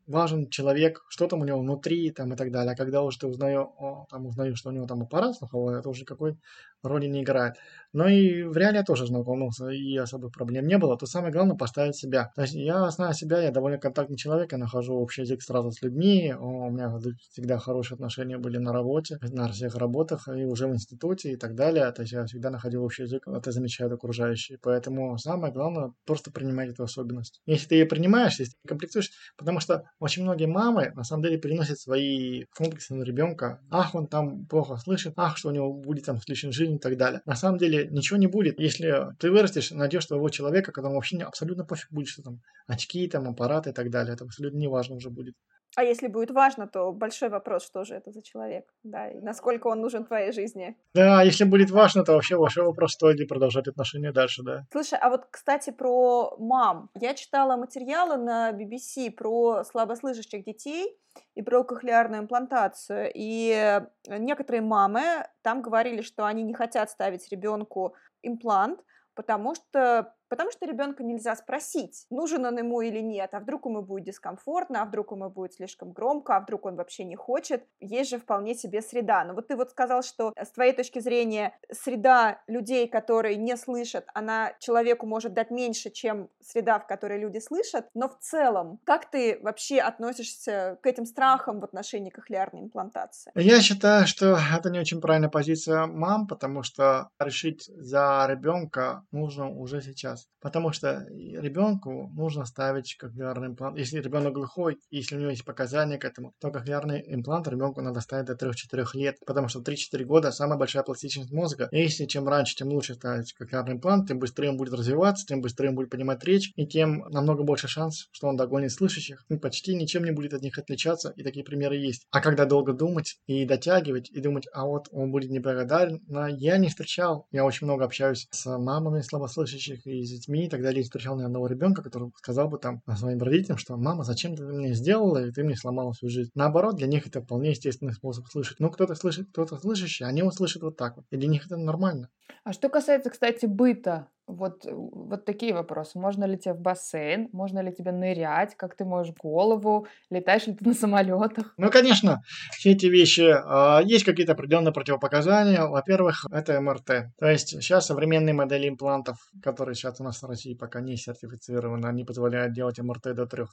важен 0.07 0.51
человек, 0.51 1.05
что 1.09 1.27
там 1.27 1.41
у 1.41 1.45
него 1.45 1.59
внутри 1.59 2.13
там, 2.13 2.33
и 2.33 2.37
так 2.37 2.53
далее. 2.53 2.75
А 2.75 2.77
когда 2.77 3.03
уже 3.03 3.19
ты 3.19 3.27
узнаешь, 3.27 3.67
там, 4.09 4.27
узнаешь, 4.27 4.59
что 4.59 4.69
у 4.69 4.73
него 4.73 4.87
там 4.87 5.03
аппарат 5.03 5.37
слуховой, 5.37 5.81
это 5.81 5.89
уже 5.89 6.05
какой 6.05 6.37
роли 6.85 7.07
не 7.07 7.23
играет. 7.23 7.55
Но 7.93 8.09
и 8.09 8.43
в 8.43 8.57
реале 8.57 8.79
я 8.79 8.83
тоже 8.83 9.07
знакомился, 9.07 9.69
и 9.69 9.97
особых 9.97 10.33
проблем 10.33 10.67
не 10.67 10.79
было. 10.79 10.99
То 10.99 11.07
самое 11.07 11.33
главное 11.33 11.57
поставить 11.57 11.95
себя. 11.97 12.33
То 12.35 12.43
есть 12.43 12.55
я 12.55 12.91
знаю 12.91 13.15
себя, 13.15 13.41
я 13.41 13.53
довольно 13.53 13.79
контактный 13.79 14.17
человек, 14.17 14.51
я 14.51 14.59
нахожу 14.59 14.95
общий 14.95 15.23
язык 15.23 15.43
сразу 15.43 15.71
с 15.71 15.81
людьми, 15.81 16.35
у 16.39 16.71
меня 16.71 16.93
всегда 17.31 17.59
хорошие 17.59 17.95
отношения 17.95 18.37
были 18.37 18.59
на 18.59 18.73
работе, 18.73 19.19
на 19.23 19.49
всех 19.49 19.77
работах, 19.77 20.27
и 20.29 20.45
уже 20.45 20.67
в 20.67 20.75
институте 20.75 21.33
и 21.33 21.37
так 21.37 21.55
далее. 21.55 21.91
То 21.93 22.03
есть 22.03 22.13
я 22.13 22.25
всегда 22.25 22.51
находил 22.51 22.85
общий 22.85 23.03
язык, 23.03 23.29
это 23.29 23.53
замечают 23.53 23.93
окружающие. 23.93 24.59
Поэтому 24.61 25.17
самое 25.19 25.53
главное 25.53 25.93
просто 26.05 26.33
принимать 26.33 26.71
эту 26.71 26.83
особенность. 26.83 27.41
Если 27.47 27.69
ты 27.69 27.75
ее 27.77 27.87
принимаешь, 27.87 28.41
если 28.41 28.55
ты 28.55 28.69
комплектуешь, 28.69 29.11
потому 29.37 29.61
что 29.61 29.85
очень 30.01 30.25
многие 30.25 30.47
мамы 30.47 30.91
на 30.97 31.05
самом 31.05 31.23
деле 31.23 31.39
переносят 31.39 31.79
свои 31.79 32.45
комплексы 32.57 32.95
на 32.95 33.05
ребенка. 33.05 33.61
Ах, 33.71 33.95
он 33.95 34.09
там 34.09 34.47
плохо 34.47 34.77
слышит, 34.79 35.15
ах, 35.17 35.37
что 35.37 35.51
у 35.51 35.53
него 35.53 35.73
будет 35.73 36.07
там 36.07 36.19
в 36.19 36.25
жизнь 36.27 36.74
и 36.77 36.81
так 36.81 36.97
далее. 36.97 37.21
На 37.27 37.35
самом 37.35 37.59
деле 37.59 37.89
ничего 37.91 38.19
не 38.19 38.27
будет, 38.27 38.59
если 38.61 39.09
ты 39.19 39.31
вырастешь, 39.31 39.71
найдешь 39.71 40.07
твоего 40.07 40.29
человека, 40.29 40.73
которому 40.73 40.97
вообще 40.97 41.19
абсолютно 41.19 41.65
пофиг 41.65 41.91
будет, 41.91 42.09
что 42.09 42.23
там 42.23 42.41
очки, 42.67 43.09
там 43.09 43.29
аппараты 43.29 43.71
и 43.71 43.73
так 43.73 43.91
далее. 43.91 44.15
Это 44.15 44.25
абсолютно 44.25 44.59
не 44.59 44.69
важно 44.69 44.97
уже 44.97 45.11
будет. 45.11 45.35
А 45.77 45.83
если 45.83 46.09
будет 46.09 46.31
важно, 46.31 46.67
то 46.67 46.93
большой 46.93 47.29
вопрос, 47.29 47.65
что 47.65 47.85
же 47.85 47.95
это 47.95 48.13
за 48.13 48.23
человек, 48.23 48.67
да, 48.83 49.11
и 49.11 49.21
насколько 49.21 49.67
он 49.69 49.81
нужен 49.81 50.05
твоей 50.05 50.33
жизни. 50.33 50.77
Да, 50.95 51.23
если 51.23 51.45
будет 51.45 51.71
важно, 51.71 52.05
то 52.05 52.13
вообще 52.13 52.39
большой 52.39 52.65
вопрос, 52.65 52.93
стоит 52.93 53.19
ли 53.19 53.27
продолжать 53.27 53.69
отношения 53.69 54.13
дальше, 54.13 54.43
да. 54.43 54.67
Слушай, 54.71 54.99
а 55.01 55.11
вот, 55.11 55.27
кстати, 55.31 55.71
про 55.71 56.37
мам. 56.39 56.91
Я 56.95 57.15
читала 57.15 57.57
материалы 57.57 58.17
на 58.17 58.53
BBC 58.53 59.11
про 59.11 59.65
слабослышащих 59.65 60.45
детей, 60.45 60.97
и 61.35 61.43
про 61.43 61.63
кохлеарную 61.65 62.23
имплантацию. 62.23 63.11
И 63.15 63.81
некоторые 64.09 64.63
мамы 64.63 65.27
там 65.43 65.63
говорили, 65.63 66.03
что 66.03 66.27
они 66.27 66.43
не 66.43 66.55
хотят 66.55 66.91
ставить 66.91 67.29
ребенку 67.31 67.95
имплант, 68.23 68.81
потому 69.15 69.55
что 69.55 70.13
Потому 70.29 70.51
что 70.51 70.67
ребенка 70.67 71.03
нельзя 71.03 71.37
спросить, 71.37 72.07
нужен 72.11 72.45
он 72.45 72.59
ему 72.59 72.81
или 72.81 73.01
нет, 73.01 73.31
а 73.33 73.41
вдруг 73.41 73.67
ему 73.67 73.83
будет 73.83 74.05
дискомфортно, 74.05 74.83
а 74.83 74.85
вдруг 74.85 75.13
ему 75.13 75.31
будет 75.31 75.55
слишком 75.55 75.93
громко, 75.93 76.37
а 76.37 76.41
вдруг 76.41 76.67
он 76.67 76.77
вообще 76.77 77.05
не 77.05 77.17
хочет. 77.17 77.65
Есть 77.81 78.11
же 78.11 78.19
вполне 78.19 78.55
себе 78.55 78.83
среда. 78.83 79.25
Но 79.25 79.35
вот 79.35 79.49
ты 79.49 79.57
вот 79.57 79.71
сказал, 79.71 80.03
что 80.03 80.33
с 80.37 80.51
твоей 80.51 80.73
точки 80.73 80.99
зрения 80.99 81.57
среда 81.71 82.43
людей, 82.47 82.89
которые 82.89 83.37
не 83.37 83.57
слышат, 83.57 84.07
она 84.15 84.53
человеку 84.61 85.07
может 85.07 85.35
дать 85.35 85.51
меньше, 85.51 85.91
чем 85.91 86.29
среда, 86.41 86.79
в 86.79 86.87
которой 86.87 87.19
люди 87.19 87.39
слышат. 87.39 87.89
Но 87.95 88.09
в 88.09 88.19
целом, 88.19 88.81
как 88.85 89.11
ты 89.11 89.39
вообще 89.43 89.79
относишься 89.79 90.79
к 90.83 90.87
этим 90.87 91.07
страхам 91.07 91.61
в 91.61 91.65
отношении 91.65 92.11
кохлеарной 92.11 92.63
имплантации? 92.63 93.33
Я 93.35 93.61
считаю, 93.61 94.07
что 94.07 94.39
это 94.57 94.71
не 94.71 94.79
очень 94.79 95.01
правильная 95.01 95.29
позиция 95.29 95.87
мам, 95.87 96.27
потому 96.27 96.63
что 96.63 97.09
решить 97.19 97.65
за 97.67 98.27
ребенка 98.29 99.05
нужно 99.11 99.51
уже 99.51 99.81
сейчас. 99.83 100.24
Потому 100.41 100.73
что 100.73 101.07
ребенку 101.09 102.11
нужно 102.15 102.45
ставить 102.45 102.97
кохлеарный 102.99 103.47
имплант. 103.47 103.79
Если 103.79 103.99
ребенок 103.99 104.35
глухой, 104.35 104.79
если 104.91 105.17
у 105.17 105.19
него 105.19 105.31
есть 105.31 105.45
показания 105.45 105.97
к 105.97 106.05
этому, 106.05 106.35
то 106.39 106.51
кохлеарный 106.51 107.03
имплант 107.07 107.49
ребенку 107.49 107.81
надо 107.81 108.01
ставить 108.01 108.27
до 108.27 108.35
3-4 108.35 108.85
лет, 108.93 109.17
потому 109.27 109.49
что 109.49 109.61
3-4 109.61 110.05
года 110.05 110.33
самая 110.33 110.59
большая 110.59 110.83
пластичность 110.83 111.33
мозга. 111.33 111.69
И 111.73 111.79
если 111.79 112.05
чем 112.05 112.29
раньше, 112.29 112.57
тем 112.57 112.69
лучше 112.69 112.95
ставить 112.95 113.33
кохлеарный 113.33 113.77
имплант, 113.77 114.09
тем 114.09 114.19
быстрее 114.19 114.51
он 114.51 114.59
будет 114.59 114.75
развиваться, 114.75 115.25
тем 115.25 115.41
быстрее 115.41 115.71
он 115.71 115.77
будет 115.77 115.89
понимать 115.89 116.23
речь, 116.25 116.53
и 116.57 116.67
тем 116.67 117.07
намного 117.09 117.43
больше 117.43 117.67
шанс, 117.67 118.09
что 118.13 118.29
он 118.29 118.37
догонит 118.37 118.71
слышащих, 118.71 119.25
и 119.31 119.37
почти 119.39 119.75
ничем 119.75 120.05
не 120.05 120.11
будет 120.11 120.35
от 120.35 120.43
них 120.43 120.59
отличаться, 120.59 121.15
и 121.17 121.23
такие 121.23 121.43
примеры 121.43 121.77
есть. 121.77 122.07
А 122.11 122.21
когда 122.21 122.45
долго 122.45 122.75
думать 122.75 123.17
и 123.27 123.47
дотягивать, 123.47 124.11
и 124.11 124.21
думать, 124.21 124.47
а 124.53 124.67
вот 124.67 124.89
он 124.91 125.11
будет 125.11 125.31
неблагодарен, 125.31 126.03
я 126.37 126.59
не 126.59 126.69
встречал, 126.69 127.27
я 127.31 127.47
очень 127.47 127.67
много 127.67 127.87
общаюсь 127.87 128.29
с 128.31 128.45
мамами 128.59 129.01
слабослышащих 129.01 129.87
и 129.87 130.04
с 130.05 130.11
детьми 130.11 130.47
и 130.47 130.49
так 130.49 130.63
далее, 130.63 130.81
и 130.81 130.85
встречал 130.85 131.17
ни 131.19 131.23
одного 131.23 131.47
ребенка, 131.47 131.83
который 131.83 132.11
сказал 132.17 132.49
бы 132.49 132.59
там 132.59 132.83
своим 132.97 133.21
родителям, 133.23 133.59
что 133.59 133.77
мама, 133.77 134.05
зачем 134.05 134.37
ты 134.37 134.45
мне 134.45 134.75
сделала, 134.75 135.27
и 135.27 135.31
ты 135.31 135.45
мне 135.45 135.57
сломала 135.57 135.93
всю 135.93 136.09
жизнь. 136.09 136.31
Наоборот, 136.35 136.77
для 136.77 136.87
них 136.87 137.07
это 137.07 137.21
вполне 137.21 137.51
естественный 137.51 137.93
способ 137.93 138.27
слышать. 138.29 138.61
Ну, 138.61 138.71
кто-то 138.71 138.95
слышит, 138.95 139.29
кто-то 139.31 139.57
слышащий, 139.57 140.07
они 140.07 140.23
услышат 140.23 140.63
вот 140.63 140.77
так 140.77 140.97
вот. 140.97 141.07
И 141.11 141.17
для 141.17 141.29
них 141.29 141.47
это 141.47 141.57
нормально. 141.57 142.09
А 142.45 142.53
что 142.53 142.69
касается, 142.69 143.11
кстати, 143.11 143.47
быта, 143.47 144.09
вот, 144.27 144.65
вот 144.65 145.25
такие 145.25 145.53
вопросы. 145.53 145.99
Можно 145.99 146.25
ли 146.25 146.39
тебе 146.39 146.55
в 146.55 146.61
бассейн? 146.61 147.29
Можно 147.33 147.61
ли 147.61 147.73
тебе 147.73 147.93
нырять? 147.93 148.55
Как 148.57 148.75
ты 148.75 148.85
моешь 148.85 149.13
голову? 149.13 149.87
Летаешь 150.11 150.47
ли 150.47 150.55
ты 150.55 150.65
на 150.65 150.75
самолетах? 150.75 151.55
Ну, 151.57 151.71
конечно, 151.71 152.23
все 152.53 152.73
эти 152.73 152.87
вещи. 152.87 153.23
Э, 153.23 153.85
есть 153.85 154.05
какие-то 154.05 154.33
определенные 154.33 154.73
противопоказания. 154.73 155.67
Во-первых, 155.67 156.25
это 156.31 156.61
МРТ. 156.61 157.13
То 157.19 157.27
есть 157.27 157.49
сейчас 157.49 157.87
современные 157.87 158.35
модели 158.35 158.69
имплантов, 158.69 159.17
которые 159.43 159.75
сейчас 159.75 160.01
у 160.01 160.05
нас 160.05 160.23
в 160.23 160.27
России 160.27 160.55
пока 160.55 160.81
не 160.81 160.97
сертифицированы, 160.97 161.87
они 161.87 162.05
позволяют 162.05 162.55
делать 162.55 162.79
МРТ 162.79 163.15
до 163.15 163.27
3, 163.27 163.45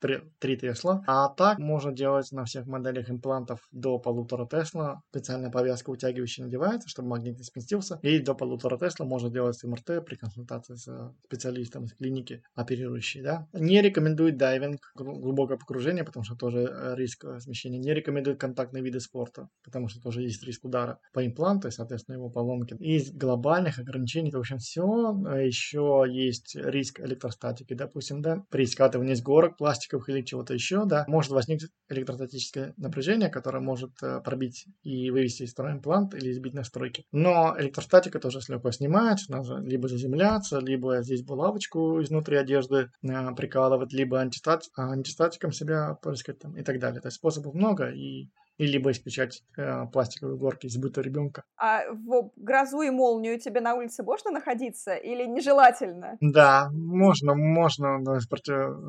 3, 0.00 0.20
3 0.38 0.56
Тесла. 0.56 1.02
А 1.06 1.28
так 1.28 1.58
можно 1.58 1.92
делать 1.92 2.32
на 2.32 2.44
всех 2.44 2.66
моделях 2.66 3.10
имплантов 3.10 3.60
до 3.72 3.98
полутора 3.98 4.46
Тесла. 4.46 5.02
Специальная 5.10 5.50
повязка 5.50 5.90
утягивающая 5.90 6.44
надевается, 6.44 6.88
чтобы 6.88 7.08
магнит 7.08 7.36
не 7.36 7.44
сместился. 7.44 7.98
И 8.02 8.18
до 8.20 8.34
полутора 8.34 8.78
Тесла 8.78 9.04
можно 9.04 9.30
делать 9.30 9.62
МРТ 9.62 10.04
при 10.04 10.13
консультации 10.16 10.74
с 10.74 11.14
специалистом 11.24 11.84
из 11.84 11.94
клиники 11.94 12.42
оперирующей. 12.54 13.22
Да? 13.22 13.48
Не 13.52 13.82
рекомендует 13.82 14.36
дайвинг, 14.36 14.80
глубокое 14.94 15.56
погружение, 15.56 16.04
потому 16.04 16.24
что 16.24 16.36
тоже 16.36 16.60
э, 16.60 16.94
риск 16.96 17.24
э, 17.24 17.40
смещения. 17.40 17.78
Не 17.78 17.94
рекомендует 17.94 18.38
контактные 18.38 18.82
виды 18.82 19.00
спорта, 19.00 19.48
потому 19.62 19.88
что 19.88 20.00
тоже 20.00 20.22
есть 20.22 20.42
риск 20.44 20.64
удара 20.64 20.98
по 21.12 21.24
импланту 21.24 21.68
и, 21.68 21.70
соответственно, 21.70 22.16
его 22.16 22.30
поломки. 22.30 22.74
Из 22.78 23.12
глобальных 23.12 23.78
ограничений, 23.78 24.30
в 24.30 24.38
общем, 24.38 24.58
все. 24.58 24.84
Еще 24.84 26.04
есть 26.08 26.56
риск 26.56 27.00
электростатики, 27.00 27.74
допустим, 27.74 28.22
да, 28.22 28.44
при 28.50 28.66
скатывании 28.66 29.14
с 29.14 29.22
горок 29.22 29.56
пластиковых 29.56 30.08
или 30.08 30.22
чего-то 30.22 30.54
еще, 30.54 30.84
да, 30.84 31.04
может 31.08 31.32
возникнуть 31.32 31.70
электростатическое 31.88 32.74
напряжение, 32.76 33.28
которое 33.28 33.60
может 33.60 33.90
э, 34.02 34.20
пробить 34.24 34.66
и 34.82 35.10
вывести 35.10 35.42
из 35.44 35.50
строя 35.50 35.74
имплант 35.74 36.14
или 36.14 36.32
сбить 36.32 36.54
настройки. 36.54 37.04
Но 37.12 37.54
электростатика 37.58 38.18
тоже 38.18 38.40
легко 38.48 38.70
снимается, 38.70 39.30
надо 39.30 39.58
либо 39.58 39.88
заземляться, 40.04 40.58
либо 40.58 41.02
здесь 41.02 41.22
булавочку 41.22 42.00
изнутри 42.02 42.36
одежды 42.36 42.90
э, 43.02 43.34
прикалывать, 43.34 43.92
либо 43.92 44.20
антистат, 44.20 44.64
антистатиком 44.76 45.52
себя 45.52 45.94
прыскать 46.02 46.38
там, 46.38 46.56
и 46.56 46.62
так 46.62 46.78
далее. 46.78 47.00
То 47.00 47.08
есть 47.08 47.16
способов 47.16 47.54
много, 47.54 47.90
и 47.90 48.28
и 48.58 48.66
либо 48.66 48.90
исключать 48.90 49.42
э, 49.56 49.86
пластиковые 49.92 50.38
горки 50.38 50.66
из 50.66 50.76
быта 50.76 51.00
ребенка. 51.00 51.42
А 51.58 51.82
в 51.92 52.30
грозу 52.36 52.82
и 52.82 52.90
молнию 52.90 53.38
тебе 53.40 53.60
на 53.60 53.74
улице 53.74 54.02
можно 54.02 54.30
находиться 54.30 54.94
или 54.94 55.24
нежелательно? 55.24 56.16
Да, 56.20 56.70
можно, 56.72 57.34
можно, 57.34 57.98
но 57.98 58.18